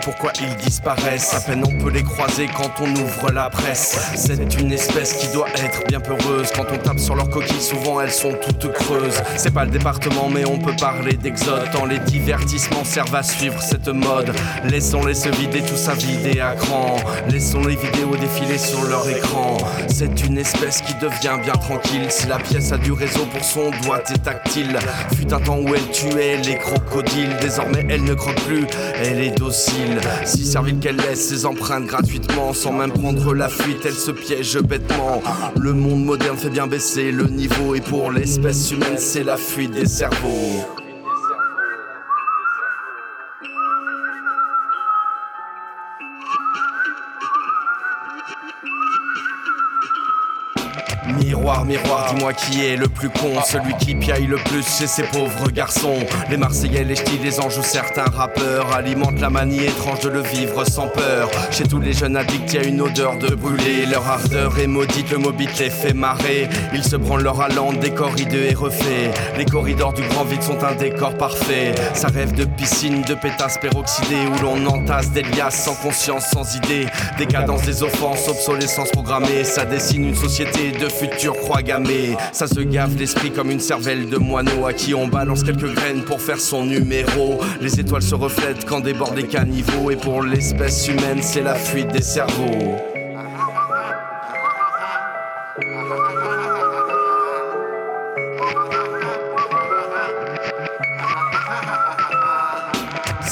Pourquoi 0.04 0.32
ils 0.40 0.56
disparaissent? 0.58 1.34
À 1.34 1.40
peine 1.42 1.64
on 1.66 1.84
peut 1.84 1.90
les 1.90 2.04
croiser 2.04 2.48
quand 2.56 2.72
on 2.80 2.90
ouvre 2.96 3.32
la 3.32 3.50
presse. 3.50 4.12
C'est 4.16 4.60
une 4.60 4.72
espèce 4.72 5.14
qui 5.14 5.28
doit 5.34 5.50
être 5.56 5.86
bien 5.88 6.00
peureuse. 6.00 6.52
Quand 6.56 6.66
on 6.72 6.78
tape 6.78 7.00
sur 7.00 7.16
leurs 7.16 7.30
coquilles, 7.30 7.60
souvent 7.60 8.00
elles 8.00 8.12
sont 8.12 8.34
toutes 8.34 8.72
creuses. 8.74 9.20
C'est 9.36 9.54
pas 9.54 9.66
le 9.66 9.72
département, 9.72 10.30
mais 10.30 10.46
on 10.46 10.60
peut 10.60 10.76
parler 10.80 11.14
d'exode. 11.14 11.72
Tant 11.72 11.86
les 11.86 11.98
divertissements 11.98 12.84
servent 12.84 13.16
à 13.16 13.24
suivre 13.24 13.60
cette 13.60 13.88
mode. 13.88 14.32
Laissons-les 14.66 15.16
se 15.16 15.30
vider 15.30 15.62
tout 15.62 15.76
ça 15.76 15.94
vider 15.94 16.40
à 16.40 16.54
cran. 16.54 16.98
Laissons 17.30 17.64
les 17.64 17.78
vidéos 17.78 18.16
défiler 18.16 18.60
sur 18.60 18.84
leur 18.84 19.10
écran. 19.10 19.58
C'est 19.88 20.24
une 20.24 20.38
espèce 20.38 20.82
qui 20.82 20.94
devient 20.96 21.42
bien 21.42 21.54
tranquille. 21.54 22.06
Si 22.10 22.28
la 22.28 22.38
pièce 22.38 22.72
a 22.74 22.78
du 22.78 22.92
réseau 22.92 23.26
pour 23.26 23.44
son 23.44 23.72
doigt 23.82 24.04
est 24.14 24.24
tactile. 24.24 24.78
Fut 25.16 25.34
un 25.34 25.40
temps 25.40 25.58
où 25.58 25.74
elle 25.74 25.90
tuait 25.90 26.38
les 26.38 26.58
crocodiles. 26.58 27.36
Désormais 27.42 27.86
elle 27.90 28.04
ne 28.04 28.14
croque 28.14 28.40
plus, 28.42 28.68
elle 29.04 29.20
est 29.20 29.38
Si 29.52 30.44
servile 30.46 30.80
qu'elle 30.80 30.98
laisse 30.98 31.30
ses 31.30 31.46
empreintes 31.46 31.86
gratuitement, 31.86 32.54
sans 32.54 32.74
même 32.74 32.92
prendre 32.92 33.34
la 33.34 33.48
fuite, 33.48 33.86
elle 33.86 33.94
se 33.94 34.12
piège 34.12 34.60
bêtement. 34.60 35.22
Le 35.58 35.74
monde 35.74 36.04
moderne 36.04 36.38
fait 36.38 36.50
bien 36.50 36.68
baisser 36.68 37.12
le 37.12 37.28
niveau. 37.28 37.76
Et 37.76 37.82
pour 37.82 38.12
l'espèce 38.12 38.72
humaine, 38.72 38.98
c'est 38.98 39.24
la 39.24 39.38
fuite 39.38 39.72
des 39.72 39.86
cerveaux. 39.86 40.87
Miroir, 51.68 52.14
dis-moi 52.14 52.32
qui 52.32 52.66
est 52.66 52.78
le 52.78 52.88
plus 52.88 53.10
con 53.10 53.42
Celui 53.46 53.74
qui 53.76 53.94
piaille 53.94 54.26
le 54.26 54.38
plus 54.38 54.66
chez 54.66 54.88
ces 54.88 55.04
pauvres 55.04 55.52
garçons. 55.52 55.98
Les 56.30 56.38
Marseillais, 56.38 56.86
les 56.86 56.96
ch'tis, 56.96 57.18
les 57.22 57.42
anges 57.42 57.60
certains 57.60 58.06
rappeurs 58.06 58.74
Alimentent 58.74 59.20
la 59.20 59.30
manie 59.30 59.66
étrange 59.66 60.00
de 60.00 60.08
le 60.08 60.22
vivre 60.22 60.64
sans 60.64 60.88
peur. 60.88 61.30
Chez 61.52 61.66
tous 61.66 61.82
les 61.82 61.92
jeunes 61.92 62.16
addicts, 62.16 62.54
y 62.54 62.58
a 62.58 62.64
une 62.64 62.80
odeur 62.80 63.18
de 63.18 63.36
brûlé. 63.36 63.86
Leur 63.86 64.08
ardeur 64.08 64.58
est 64.60 64.68
maudite, 64.68 65.12
le 65.12 65.18
mobile 65.18 65.50
les 65.60 65.70
fait 65.70 65.94
marrer. 65.94 66.48
Ils 66.74 66.86
se 66.86 66.96
branlent 66.96 67.24
leur 67.24 67.42
allant 67.42 67.74
des 67.74 67.92
corridors 67.92 68.44
et 68.50 68.54
refaits. 68.54 69.38
Les 69.38 69.46
corridors 69.46 69.92
du 69.92 70.04
grand 70.04 70.24
vide 70.24 70.44
sont 70.44 70.64
un 70.64 70.76
décor 70.76 71.16
parfait. 71.18 71.76
Ça 71.94 72.08
rêve 72.08 72.34
de 72.34 72.46
piscine, 72.46 73.02
de 73.02 73.14
pétasses 73.14 73.58
peroxydées 73.58 74.26
Où 74.28 74.42
l'on 74.42 74.66
entasse 74.68 75.12
des 75.12 75.24
liasses 75.24 75.66
sans 75.66 75.76
conscience, 75.76 76.28
sans 76.32 76.56
idée. 76.56 76.86
Décadence 77.18 77.64
des 77.64 77.84
offenses, 77.84 78.30
obsolescence 78.30 78.92
programmée 78.92 79.44
Ça 79.44 79.66
dessine 79.66 80.06
une 80.06 80.16
société 80.16 80.72
de 80.72 80.88
futurs 80.88 81.36
Ça 82.32 82.48
se 82.48 82.60
gave 82.60 82.98
l'esprit 82.98 83.32
comme 83.32 83.52
une 83.52 83.60
cervelle 83.60 84.10
de 84.10 84.18
moineau 84.18 84.66
À 84.66 84.74
qui 84.74 84.94
on 84.94 85.08
balance 85.08 85.44
quelques 85.44 85.74
graines 85.74 86.04
pour 86.04 86.22
faire 86.22 86.40
son 86.40 86.66
numéro. 86.66 87.40
Les 87.62 87.80
étoiles 87.80 88.02
se 88.02 88.16
reflètent 88.16 88.66
quand 88.66 88.82
débordent 88.82 89.18
les 89.18 89.28
caniveaux 89.28 89.92
Et 89.92 89.96
pour 89.96 90.22
l'espèce 90.24 90.88
humaine 90.88 91.20
c'est 91.22 91.44
la 91.44 91.56
fuite 91.56 91.92
des 91.92 92.02
cerveaux 92.02 92.97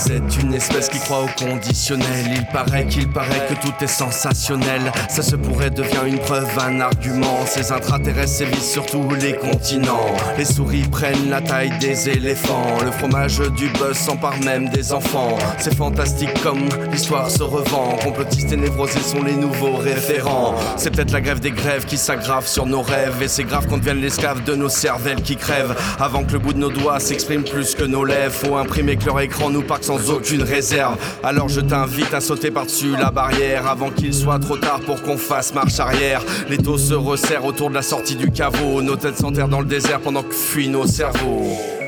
C'est 0.07 0.39
une 0.39 0.53
espèce 0.53 0.87
qui 0.87 0.99
croit 0.99 1.23
au 1.23 1.27
conditionnel. 1.35 2.27
Il 2.35 2.45
paraît 2.53 2.85
qu'il 2.85 3.09
paraît 3.09 3.47
que 3.49 3.55
tout 3.55 3.73
est 3.81 3.87
sensationnel. 3.87 4.91
Ça 5.09 5.23
se 5.23 5.35
pourrait 5.35 5.71
devient 5.71 6.03
une 6.05 6.19
preuve, 6.19 6.47
un 6.59 6.79
argument. 6.79 7.43
Ces 7.47 7.71
intraterrestres 7.71 8.31
sévissent 8.31 8.71
sur 8.71 8.85
tous 8.85 9.09
les 9.15 9.33
continents. 9.33 10.05
Les 10.37 10.45
souris 10.45 10.83
prennent 10.91 11.31
la 11.31 11.41
taille 11.41 11.73
des 11.79 12.07
éléphants. 12.07 12.77
Le 12.85 12.91
fromage 12.91 13.39
du 13.57 13.67
buzz 13.69 13.97
s'empare 13.97 14.39
même 14.41 14.69
des 14.69 14.93
enfants. 14.93 15.39
C'est 15.57 15.73
fantastique 15.73 16.39
comme 16.43 16.69
l'histoire 16.91 17.31
se 17.31 17.41
revend. 17.41 17.97
Complotistes 18.03 18.51
et 18.51 18.57
névrosés 18.57 18.99
sont 18.99 19.23
les 19.23 19.35
nouveaux 19.35 19.77
référents. 19.77 20.53
C'est 20.77 20.91
peut-être 20.91 21.13
la 21.13 21.21
grève 21.21 21.39
des 21.39 21.51
grèves 21.51 21.85
qui 21.85 21.97
s'aggrave 21.97 22.45
sur 22.45 22.67
nos 22.67 22.83
rêves. 22.83 23.23
Et 23.23 23.27
c'est 23.27 23.43
grave 23.43 23.65
qu'on 23.65 23.77
devienne 23.77 24.01
l'esclave 24.01 24.43
de 24.43 24.53
nos 24.53 24.69
cervelles 24.69 25.23
qui 25.23 25.35
crèvent. 25.35 25.75
Avant 25.99 26.23
que 26.23 26.33
le 26.33 26.39
bout 26.39 26.53
de 26.53 26.59
nos 26.59 26.69
doigts 26.69 26.99
s'exprime 26.99 27.43
plus 27.43 27.73
que 27.73 27.83
nos 27.83 28.05
lèvres. 28.05 28.35
Faut 28.35 28.55
imprimer 28.55 28.97
que 28.97 29.05
leur 29.05 29.19
écran 29.19 29.49
nous 29.49 29.63
parque 29.63 29.83
sans 29.83 29.94
aucune 30.09 30.43
réserve. 30.43 30.97
Alors 31.23 31.49
je 31.49 31.61
t'invite 31.61 32.13
à 32.13 32.21
sauter 32.21 32.51
par-dessus 32.51 32.95
la 32.97 33.11
barrière 33.11 33.67
avant 33.67 33.89
qu'il 33.89 34.13
soit 34.13 34.39
trop 34.39 34.57
tard 34.57 34.79
pour 34.81 35.01
qu'on 35.01 35.17
fasse 35.17 35.53
marche 35.53 35.79
arrière. 35.79 36.21
Les 36.49 36.57
taux 36.57 36.77
se 36.77 36.93
resserrent 36.93 37.45
autour 37.45 37.69
de 37.69 37.75
la 37.75 37.81
sortie 37.81 38.15
du 38.15 38.31
caveau. 38.31 38.81
Nos 38.81 38.95
têtes 38.95 39.17
s'enterrent 39.17 39.49
dans 39.49 39.61
le 39.61 39.65
désert 39.65 39.99
pendant 39.99 40.23
que 40.23 40.33
fuient 40.33 40.69
nos 40.69 40.87
cerveaux. 40.87 41.84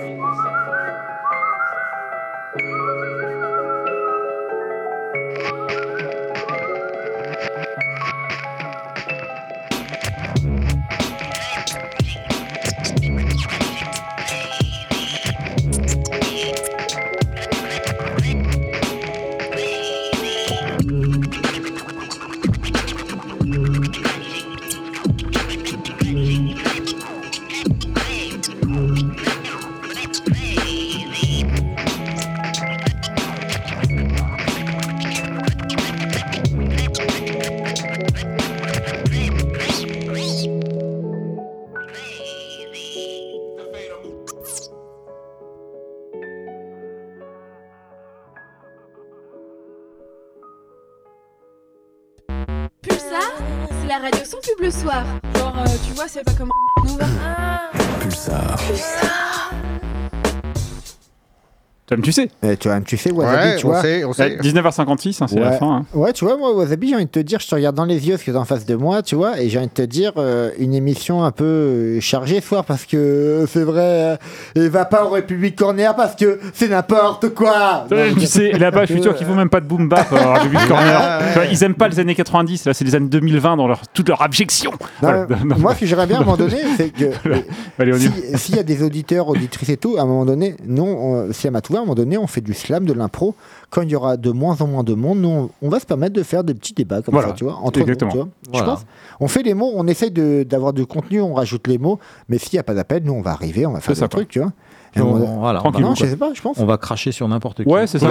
Tu 62.04 62.12
sais. 62.12 62.30
Eh, 62.44 62.58
tu 62.58 62.68
vois, 62.70 62.80
tu 62.82 62.98
sais, 62.98 63.12
Wasabi, 63.12 63.58
tu 63.60 63.68
vois. 63.68 63.82
Ouais, 63.82 64.04
19h56, 64.42 65.24
hein, 65.24 65.28
c'est 65.28 65.40
la 65.40 65.52
fin. 65.54 65.78
hein. 65.78 65.86
Ouais, 65.94 66.14
tu 66.14 66.26
vois, 66.26 66.38
moi, 66.38 66.54
Wasabi, 66.56 66.90
j'ai 66.90 66.96
envie 66.96 67.06
de 67.06 67.10
te 67.12 67.20
dire, 67.20 67.40
je 67.40 67.48
te 67.48 67.56
regarde 67.56 67.76
dans 67.76 67.86
les 67.86 68.08
yeux, 68.08 68.14
parce 68.14 68.24
que 68.24 68.32
t'es 68.32 68.38
en 68.38 68.46
face 68.46 68.66
de 68.66 68.76
moi, 68.76 69.02
tu 69.02 69.16
vois, 69.16 69.40
et 69.42 69.50
j'ai 69.50 69.58
envie 69.58 69.68
de 69.68 69.72
te 69.74 69.82
dire, 69.82 70.12
euh, 70.18 70.52
une 70.60 70.74
émission 70.74 71.24
un 71.24 71.32
peu 71.32 71.44
euh, 71.46 72.00
chargée 72.02 72.42
ce 72.42 72.48
soir, 72.48 72.66
parce 72.66 72.86
que 72.86 72.98
euh, 72.98 73.48
c'est 73.48 73.64
vrai, 73.64 73.82
euh, 73.82 74.18
et 74.56 74.70
va 74.70 74.86
pas 74.86 75.06
au 75.06 75.10
République 75.10 75.56
Corner, 75.56 75.96
parce 75.96 76.16
que 76.16 76.40
c'est 76.54 76.68
n'importe 76.70 77.30
quoi 77.34 77.86
tu 78.20 78.26
sais, 78.26 78.52
là-bas, 78.52 78.86
je 78.86 78.94
suis 78.94 79.02
sûr 79.02 79.16
qu'ils 79.16 79.26
font 79.28 79.36
même 79.36 79.50
pas 79.50 79.60
de 79.62 79.66
boom 79.66 79.90
bap 79.90 80.12
à 80.14 80.34
République 80.36 80.68
Corner. 80.68 81.22
Ils 81.52 81.64
aiment 81.64 81.76
pas 81.76 81.88
les 81.88 82.00
années 82.00 82.16
90, 82.16 82.66
là, 82.66 82.74
c'est 82.74 82.86
les 82.86 82.96
années 82.96 83.08
2020 83.10 83.58
dans 83.58 83.68
leur, 83.68 83.88
toute 83.94 84.10
leur 84.10 84.22
abjection. 84.22 84.72
Non, 84.72 84.78
Voilà. 85.02 85.28
mais 85.44 85.56
moi, 85.56 85.74
ce 85.76 85.80
que 85.82 85.86
j'aimerais 85.86 86.08
bien 86.08 86.18
à 86.18 86.22
un 86.22 86.24
moment 86.24 86.38
donné, 86.38 86.58
c'est 86.78 86.90
que 86.90 87.06
si- 87.98 88.38
s'il 88.38 88.56
y 88.56 88.60
a 88.60 88.64
des 88.64 88.84
auditeurs, 88.84 89.28
auditrices 89.28 89.70
et 89.70 89.78
tout, 89.78 89.96
à 89.98 90.02
un 90.02 90.06
moment 90.06 90.26
donné, 90.26 90.56
nous, 90.66 90.84
on- 90.84 91.32
si 91.34 91.48
à 91.48 91.52
Matouva, 91.52 91.82
moment 91.88 91.96
donné, 91.96 92.18
on 92.18 92.28
fait 92.28 92.42
du 92.42 92.54
slam, 92.54 92.86
de 92.86 92.94
l'impro. 92.94 93.36
Quand 93.70 93.82
il 93.82 93.90
y 93.90 93.96
aura 93.96 94.16
de 94.18 94.32
moins 94.32 94.62
en 94.62 94.68
moins 94.68 94.84
de 94.84 94.94
monde, 94.94 95.20
nous, 95.20 95.30
on, 95.30 95.50
on 95.62 95.70
va 95.70 95.80
se 95.80 95.86
permettre 95.86 96.14
de 96.14 96.24
faire 96.24 96.44
des 96.44 96.54
petits 96.54 96.74
débats 96.74 97.02
comme 97.02 97.14
Voilà, 97.14 97.30
ça, 97.30 97.34
tu 97.34 97.44
vois, 97.44 97.56
entre 97.64 97.80
nous, 97.80 97.84
exactement. 97.86 98.12
tu 98.12 98.18
vois. 98.18 98.28
Je 98.54 98.64
pense. 98.64 98.86
On 99.20 99.28
fait 99.28 99.44
les 99.44 99.54
mots, 99.54 99.72
on 99.76 99.88
essaye 99.88 100.12
de- 100.12 100.44
d'avoir 100.44 100.74
du 100.74 100.86
contenu, 100.86 101.22
on 101.22 101.34
rajoute 101.34 101.68
les 101.68 101.78
mots, 101.78 102.00
mais 102.30 102.38
s'il 102.38 102.54
n'y 102.54 102.60
a 102.60 102.64
pas 102.64 102.74
d'appel, 102.74 103.04
nous, 103.04 103.14
on 103.14 103.22
va 103.22 103.32
arriver, 103.32 103.66
on 103.66 103.74
va 103.74 103.80
faire 103.82 103.96
C'est 103.96 104.02
des 104.04 104.08
trucs, 104.10 104.30
tu 104.30 104.40
vois. 104.40 104.52
Et 104.96 105.02
on- 105.02 105.40
voilà, 105.40 105.60
non, 105.64 105.72
on 105.74 105.80
va- 105.90 105.94
je 105.96 106.06
sais 106.06 106.16
pas, 106.16 106.32
je 106.34 106.42
pense. 106.42 106.58
On 106.60 106.66
va 106.66 106.78
cracher 106.78 107.12
sur 107.12 107.28
n'importe 107.28 107.64
qui. 107.64 107.70
Ouais, 107.70 107.86
c'est 107.88 108.00
ça. 108.00 108.08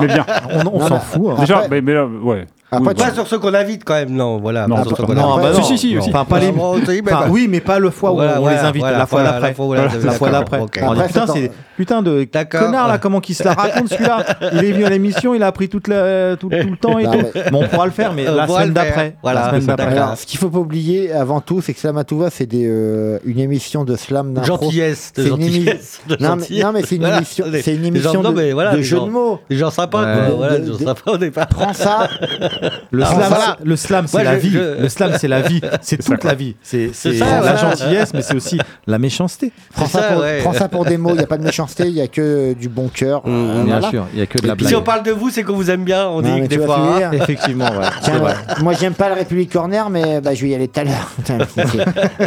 Mais 0.00 0.06
bien. 0.06 0.26
On, 0.50 0.68
on 0.74 0.78
Non, 0.80 0.88
s'en 0.88 0.98
fout. 1.00 1.22
hein. 1.30 1.36
Déjà, 1.40 1.58
Après- 1.58 1.68
mais, 1.70 1.80
mais 1.80 1.94
là, 1.94 2.06
ouais. 2.06 2.46
Après, 2.72 2.88
Oui, 2.88 2.94
Pas 2.94 3.04
bah. 3.06 3.14
sur 3.14 3.26
ceux 3.28 3.38
qu'on 3.38 3.54
invite 3.54 3.84
quand 3.84 3.94
même, 3.94 4.10
non, 4.10 4.38
voilà. 4.38 4.66
Non, 4.66 4.76
pas 4.78 4.84
sur 4.84 4.96
ceux 4.96 5.14
Non, 5.14 5.36
bah 5.36 5.52
non. 5.52 5.62
Si, 5.62 5.78
si, 5.78 5.90
si, 5.90 5.98
aussi. 5.98 6.08
Enfin, 6.08 6.24
pas 6.24 6.40
les. 6.40 6.50
Bon, 6.50 6.74
oui, 6.74 7.00
mais 7.04 7.12
Enfin, 7.12 7.26
oui, 7.30 7.46
mais 7.48 7.60
pas 7.60 7.78
le 7.78 7.90
fois 7.90 8.10
où 8.10 8.16
Voilà, 8.16 8.38
on 8.38 8.40
voilà, 8.40 8.60
les 8.60 8.66
invite, 8.68 8.82
voilà, 8.82 8.98
la 8.98 9.06
fois 9.06 9.22
d'après. 9.22 9.40
la 9.48 9.54
fois, 9.54 9.66
voilà, 9.66 9.82
La 9.84 9.88
fois 10.12 10.30
d'accord, 10.30 10.58
d'après. 10.94 11.06
putain, 11.06 11.26
c'est 11.28 11.52
putain 11.76 12.02
de 12.02 12.26
connard 12.50 12.88
là, 12.88 12.98
comment 12.98 13.20
qu'il 13.20 13.36
se 13.36 13.44
la 13.44 13.52
raconte 13.54 13.88
celui-là 13.88 14.24
Il 14.54 14.64
est 14.64 14.72
venu 14.72 14.84
à 14.84 14.88
l'émission, 14.90 15.32
il 15.34 15.42
a 15.44 15.46
appris 15.46 15.68
toute 15.68 15.86
la, 15.86 16.36
tout, 16.36 16.48
tout 16.48 16.56
le 16.70 16.76
temps 16.76 16.98
et 16.98 17.04
Non, 17.04 17.12
tout. 17.12 17.18
Mais 17.34 17.42
on 17.52 17.68
pourra 17.68 17.86
le 17.86 17.92
faire, 17.92 18.12
mais 18.12 18.28
On 18.28 18.34
la 18.34 18.48
semaine 18.48 18.72
d'après. 18.72 19.14
Voilà, 19.22 20.16
ce 20.16 20.26
qu'il 20.26 20.40
faut 20.40 20.50
pas 20.50 20.58
oublier 20.58 21.12
avant 21.12 21.40
tout, 21.40 21.60
c'est 21.60 21.72
que 21.72 21.78
Slamatouva, 21.78 22.30
c'est 22.30 22.48
euh, 22.52 23.18
une 23.24 23.38
émission 23.38 23.84
de 23.84 23.94
slam 23.94 24.32
d'impro. 24.34 24.46
Gentillesse, 24.64 25.12
de 25.14 25.22
C'est 25.22 25.28
une 25.28 25.36
émi- 25.36 25.44
gentillesse, 25.66 26.00
de 26.08 26.12
Non, 26.14 26.18
mais, 26.34 26.40
gentillesse. 26.40 26.64
non, 26.64 26.72
mais 26.72 26.82
c'est 26.82 26.96
une 26.96 27.04
émission, 27.06 27.44
c'est 27.62 27.74
une 27.76 27.84
émission 27.84 28.22
non, 28.22 28.32
de, 28.32 28.50
voilà, 28.52 28.72
de 28.76 29.08
mots. 29.08 29.38
Des 29.48 29.56
gens 29.56 29.70
sympas. 29.70 30.16
Voilà, 30.36 30.58
De- 30.58 30.64
des 30.64 30.72
gens 30.72 30.78
de- 30.78 30.84
sympas 30.84 31.12
au 31.12 31.16
départ. 31.18 31.46
Prends 31.46 31.72
ça. 31.72 32.08
Le 32.90 33.02
Ah, 33.02 33.06
slam, 33.06 33.18
voilà. 33.28 33.56
c'est- 33.58 33.64
le 33.64 33.76
slam, 33.76 34.06
c'est 34.06 34.24
la 34.24 34.34
je- 34.34 34.40
vie. 34.40 34.50
je- 34.50 34.82
Le 34.82 34.88
slam, 34.88 35.12
c'est 35.18 35.28
la 35.28 35.40
vie. 35.42 35.60
C'est 35.82 36.02
toute 36.04 36.24
la 36.24 36.34
vie. 36.34 36.56
C'est 36.62 36.90
la 37.04 37.40
voilà. 37.40 37.56
gentillesse, 37.56 38.12
mais 38.14 38.22
c'est 38.22 38.34
aussi 38.34 38.58
la 38.86 38.98
méchanceté. 38.98 39.52
Prends 39.74 39.86
ça, 39.86 40.00
ça, 40.02 40.08
pour, 40.12 40.22
ouais. 40.22 40.38
prends 40.42 40.52
ça 40.52 40.68
pour 40.68 40.84
des 40.84 40.96
mots. 40.96 41.10
Il 41.10 41.18
n'y 41.18 41.24
a 41.24 41.26
pas 41.26 41.38
de 41.38 41.44
méchanceté, 41.44 41.84
il 41.88 41.94
n'y 41.94 42.00
a 42.00 42.08
que 42.08 42.54
du 42.54 42.68
bon 42.68 42.88
cœur. 42.88 43.22
Mmh, 43.26 43.30
Euh, 43.30 43.64
Bien 43.64 43.74
voilà. 43.78 43.90
sûr, 43.90 44.06
il 44.12 44.16
n'y 44.16 44.22
a 44.22 44.26
que 44.26 44.38
de 44.38 44.46
la 44.46 44.56
puis, 44.56 44.64
Si 44.66 44.70
blague. 44.72 44.82
on 44.82 44.84
parle 44.84 45.02
de 45.02 45.12
vous, 45.12 45.30
c'est 45.30 45.42
qu'on 45.42 45.54
vous 45.54 45.70
aime 45.70 45.84
bien, 45.84 46.06
on 46.08 46.22
Non, 46.22 46.34
dit 46.34 46.42
que 46.42 46.46
tu 46.54 46.58
des 46.58 46.64
fois. 46.64 46.80
hein. 47.04 47.10
Effectivement, 47.12 47.64
ouais. 47.66 47.86
Tiens, 48.02 48.12
C'est 48.14 48.18
vrai. 48.18 48.34
moi 48.62 48.72
j'aime 48.74 48.94
pas 48.94 49.08
le 49.08 49.14
République 49.14 49.52
Corner, 49.52 49.88
mais 49.90 50.20
bah, 50.20 50.34
je 50.34 50.42
vais 50.42 50.48
y 50.50 50.54
aller 50.54 50.68
tout 50.68 50.80
à 50.80 50.84
l'heure. 50.84 51.10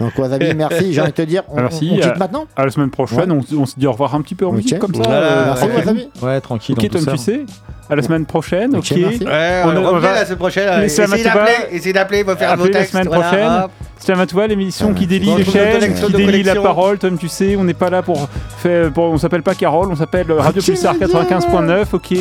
Donc 0.00 0.18
Wasabi, 0.18 0.54
merci. 0.54 0.92
J'ai 0.92 1.00
envie 1.00 1.10
de 1.10 1.14
te 1.16 1.22
dire, 1.22 1.42
on, 1.48 1.56
Merci. 1.56 1.90
on 1.92 1.96
quitte 2.00 2.18
maintenant 2.18 2.46
À 2.56 2.64
la 2.64 2.70
semaine 2.70 2.90
prochaine, 2.90 3.30
on, 3.32 3.66
se 3.66 3.74
dit 3.78 3.86
au 3.86 3.92
revoir 3.92 4.14
un 4.14 4.22
petit 4.22 4.34
peu 4.34 4.46
en 4.46 4.52
musique 4.52 4.78
comme 4.78 4.94
ça. 4.94 5.02
Euh, 5.10 5.44
Merci. 5.46 5.64
Wasabi. 5.76 6.08
Ouais, 6.22 6.40
tranquille. 6.40 6.76
Ok, 6.78 6.88
Tom, 6.90 7.06
tu 7.06 7.16
sais. 7.18 7.44
À 7.90 7.96
la 7.96 8.02
semaine 8.02 8.24
prochaine, 8.26 8.74
Ok. 8.76 8.92
Ouais, 8.92 9.62
On 9.64 9.76
on, 9.76 9.98
va- 9.98 10.14
la 10.14 10.24
semaine 10.24 10.38
prochaine. 10.38 10.82
Essayez 10.84 11.22
d'appeler, 11.24 11.52
essayez 11.76 11.92
d'appeler, 11.92 12.22
vos 12.22 12.34
faire 12.36 12.56
vos 12.56 12.64
la 12.66 12.70
textes. 12.70 12.96
voilà, 13.06 13.68
hop. 14.10 14.16
C'est 14.16 14.20
à 14.20 14.26
toi 14.26 14.46
l'émission 14.46 14.92
qui 14.94 15.06
délie 15.06 15.26
Bon, 15.26 15.36
les 15.36 15.44
chaînes, 15.44 15.94
qui 15.94 16.12
délie 16.12 16.42
la 16.42 16.56
parole. 16.56 16.98
Tom, 16.98 17.16
tu 17.18 17.28
sais, 17.28 17.56
on 17.56 17.64
n'est 17.64 17.74
pas 17.74 17.90
là 17.90 18.02
pour 18.02 18.28
faire. 18.58 18.92
pour- 18.92 19.04
on 19.04 19.18
s'appelle 19.18 19.42
pas 19.42 19.54
Carole, 19.54 19.88
on 19.90 19.96
s'appelle 19.96 20.30
Radio 20.32 20.62
Pulsar 20.62 20.96
95.9. 20.98 21.94
Ok, 21.94 22.12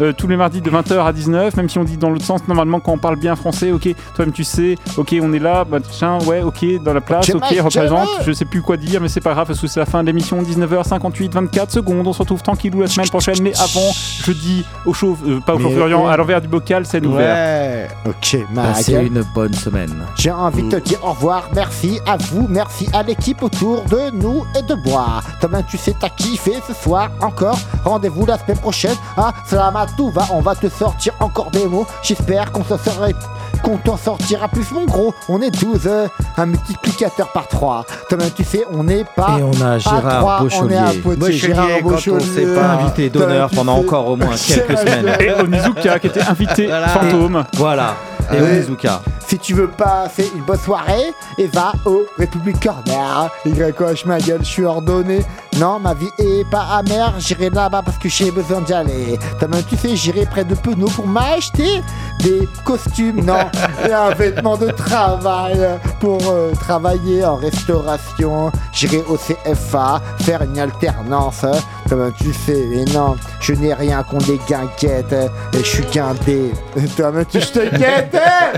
Euh, 0.00 0.12
tous 0.12 0.26
les 0.26 0.36
mardis 0.36 0.60
de 0.60 0.70
20h 0.70 1.06
à 1.06 1.12
19. 1.12 1.56
Même 1.56 1.68
si 1.68 1.78
on 1.78 1.84
dit 1.84 1.96
dans 1.96 2.10
l'autre 2.10 2.24
sens, 2.24 2.40
normalement 2.48 2.80
quand 2.80 2.92
on 2.92 2.98
parle 2.98 3.16
bien 3.16 3.36
français. 3.36 3.72
Ok, 3.72 3.88
toi-même 4.14 4.32
tu 4.32 4.44
sais. 4.44 4.76
Ok, 4.96 5.14
on 5.22 5.32
est 5.32 5.38
là. 5.38 5.64
Bah 5.64 5.78
tiens, 5.80 6.18
ouais, 6.26 6.42
ok, 6.42 6.64
dans 6.84 6.94
la 6.94 7.00
place. 7.00 7.28
Ok, 7.30 7.42
représente. 7.44 7.70
tiens, 7.70 8.24
Je 8.26 8.32
sais 8.32 8.44
plus 8.44 8.62
quoi 8.62 8.76
dire, 8.76 9.00
mais 9.00 9.08
c'est 9.08 9.20
pas 9.20 9.32
grave 9.32 9.46
parce 9.46 9.60
que 9.60 9.66
c'est 9.66 9.80
la 9.80 9.86
fin 9.86 10.02
de 10.02 10.06
l'émission. 10.06 10.42
19h58, 10.42 11.32
24 11.32 11.70
secondes. 11.70 12.06
On 12.06 12.12
se 12.12 12.18
retrouve 12.20 12.42
tranquillou 12.42 12.80
la 12.80 12.86
semaine 12.88 13.08
prochaine. 13.08 13.36
Mais 13.42 13.52
avant, 13.58 13.90
je 14.24 14.32
dis 14.32 14.64
au 14.86 14.92
chauve, 14.92 15.18
euh, 15.26 15.40
pas 15.40 15.54
au 15.54 15.58
chauffeur, 15.58 15.86
ouais. 15.88 16.10
à 16.10 16.16
l'envers 16.16 16.40
du 16.40 16.48
bocal, 16.48 16.84
c'est 16.86 17.04
ouvert. 17.04 17.34
Ouais. 17.34 17.88
Ok, 18.06 18.36
Passez 18.54 18.94
une 18.94 19.22
bonne 19.34 19.54
semaine. 19.54 19.92
J'ai 20.16 20.30
envie 20.30 20.62
de 20.62 20.70
te 20.78 20.88
dire 20.88 20.98
au 21.04 21.10
revoir, 21.10 21.31
merci 21.54 22.00
à 22.06 22.16
vous, 22.16 22.46
merci 22.48 22.88
à 22.92 23.02
l'équipe 23.02 23.42
autour 23.42 23.82
de 23.84 24.10
nous 24.12 24.44
et 24.58 24.62
de 24.62 24.74
moi. 24.88 25.06
Thomas, 25.40 25.62
tu 25.62 25.76
sais, 25.78 25.94
t'as 25.98 26.08
kiffé 26.10 26.54
ce 26.66 26.74
soir 26.74 27.10
encore. 27.20 27.58
Rendez-vous 27.84 28.26
la 28.26 28.38
semaine 28.38 28.58
prochaine 28.58 28.96
à 29.16 29.32
Slamatouva. 29.46 30.26
On 30.32 30.40
va 30.40 30.54
te 30.54 30.68
sortir 30.68 31.12
encore 31.20 31.50
des 31.50 31.66
mots. 31.66 31.86
J'espère 32.02 32.52
qu'on 32.52 32.64
s'en 32.64 32.78
serait- 32.78 33.14
qu'on 33.62 33.76
t'en 33.76 33.96
sortira 33.96 34.48
plus, 34.48 34.70
mon 34.72 34.84
gros. 34.86 35.14
On 35.28 35.40
est 35.40 35.50
12, 35.50 35.82
euh, 35.86 36.08
un 36.36 36.46
multiplicateur 36.46 37.28
par 37.28 37.46
3. 37.46 37.84
Thomas, 38.08 38.30
tu 38.34 38.42
sais, 38.42 38.64
on 38.72 38.82
n'est 38.84 39.04
pas. 39.04 39.36
Et 39.38 39.42
on 39.42 39.60
a 39.64 39.72
à 39.74 39.78
Gérard 39.78 40.18
trois, 40.20 40.38
on 40.40 40.42
Beauchelier. 40.44 41.28
est 41.28 41.32
Gérard 41.32 41.66
quand 41.82 41.88
on 41.88 41.90
Beauchelier. 41.90 42.20
sait 42.34 42.46
pas. 42.54 42.66
Invité 42.72 43.10
d'honneur 43.10 43.50
pendant 43.54 43.76
encore 43.78 44.08
au 44.08 44.16
moins 44.16 44.34
quelques 44.46 44.78
semaines. 44.78 45.16
Et 45.20 45.30
Onizuka 45.32 45.98
qui 46.00 46.06
était 46.08 46.22
invité 46.22 46.66
Voilà. 46.66 46.88
fantôme. 46.88 47.44
Voilà. 47.54 47.94
Et 48.30 48.40
Ouais. 48.40 48.58
Onizuka. 48.58 49.00
Si 49.26 49.38
tu 49.38 49.54
veux 49.54 49.68
passer 49.68 50.30
une 50.34 50.42
bonne 50.42 50.58
soirée, 50.58 51.12
et 51.38 51.46
va 51.46 51.72
au 51.86 52.04
République 52.18 52.62
Corner. 52.62 53.30
YH 53.46 54.06
ma 54.06 54.18
gueule, 54.18 54.40
je 54.40 54.48
suis 54.48 54.64
ordonné. 54.64 55.24
Non, 55.58 55.78
ma 55.78 55.94
vie 55.94 56.08
est 56.18 56.48
pas 56.50 56.66
amère, 56.78 57.14
j'irai 57.18 57.50
là-bas 57.50 57.82
parce 57.84 57.98
que 57.98 58.08
j'ai 58.08 58.30
besoin 58.30 58.60
d'y 58.62 58.72
aller. 58.72 59.18
T'as 59.38 59.46
même 59.46 59.62
tu 59.64 59.76
sais, 59.76 59.96
j'irai 59.96 60.26
près 60.26 60.44
de 60.44 60.54
Penaud 60.54 60.88
pour 60.88 61.06
m'acheter 61.06 61.82
des 62.20 62.48
costumes, 62.64 63.24
non, 63.24 63.50
et 63.88 63.92
un 63.92 64.10
vêtement 64.10 64.56
de 64.56 64.70
travail 64.70 65.58
pour 66.00 66.18
euh, 66.28 66.52
travailler 66.54 67.24
en 67.24 67.36
restauration. 67.36 68.50
J'irai 68.72 69.02
au 69.08 69.16
CFA 69.16 70.00
faire 70.20 70.42
une 70.42 70.58
alternance. 70.58 71.44
Toi-même 71.92 72.14
tu 72.16 72.32
sais, 72.32 72.58
et 72.58 72.84
non, 72.94 73.18
je 73.38 73.52
n'ai 73.52 73.74
rien 73.74 74.02
contre 74.02 74.30
les 74.30 74.38
guinguettes, 74.48 75.12
euh, 75.12 75.28
et 75.52 75.58
je 75.58 75.62
suis 75.62 75.84
guindé. 75.92 76.50
Toi-même 76.96 77.26
tu 77.26 77.38
te 77.38 77.76
guette, 77.76 78.14
hein? 78.14 78.52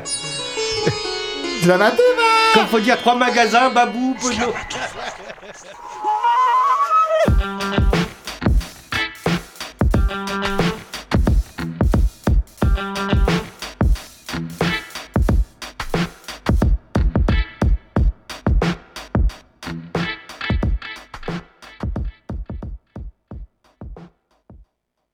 Tu 1.60 1.66
Comme 1.66 2.66
faut 2.68 2.78
dire 2.78 2.96
trois 2.98 3.16
magasins, 3.16 3.70
Babou, 3.70 4.14
Peugeot. 4.22 4.54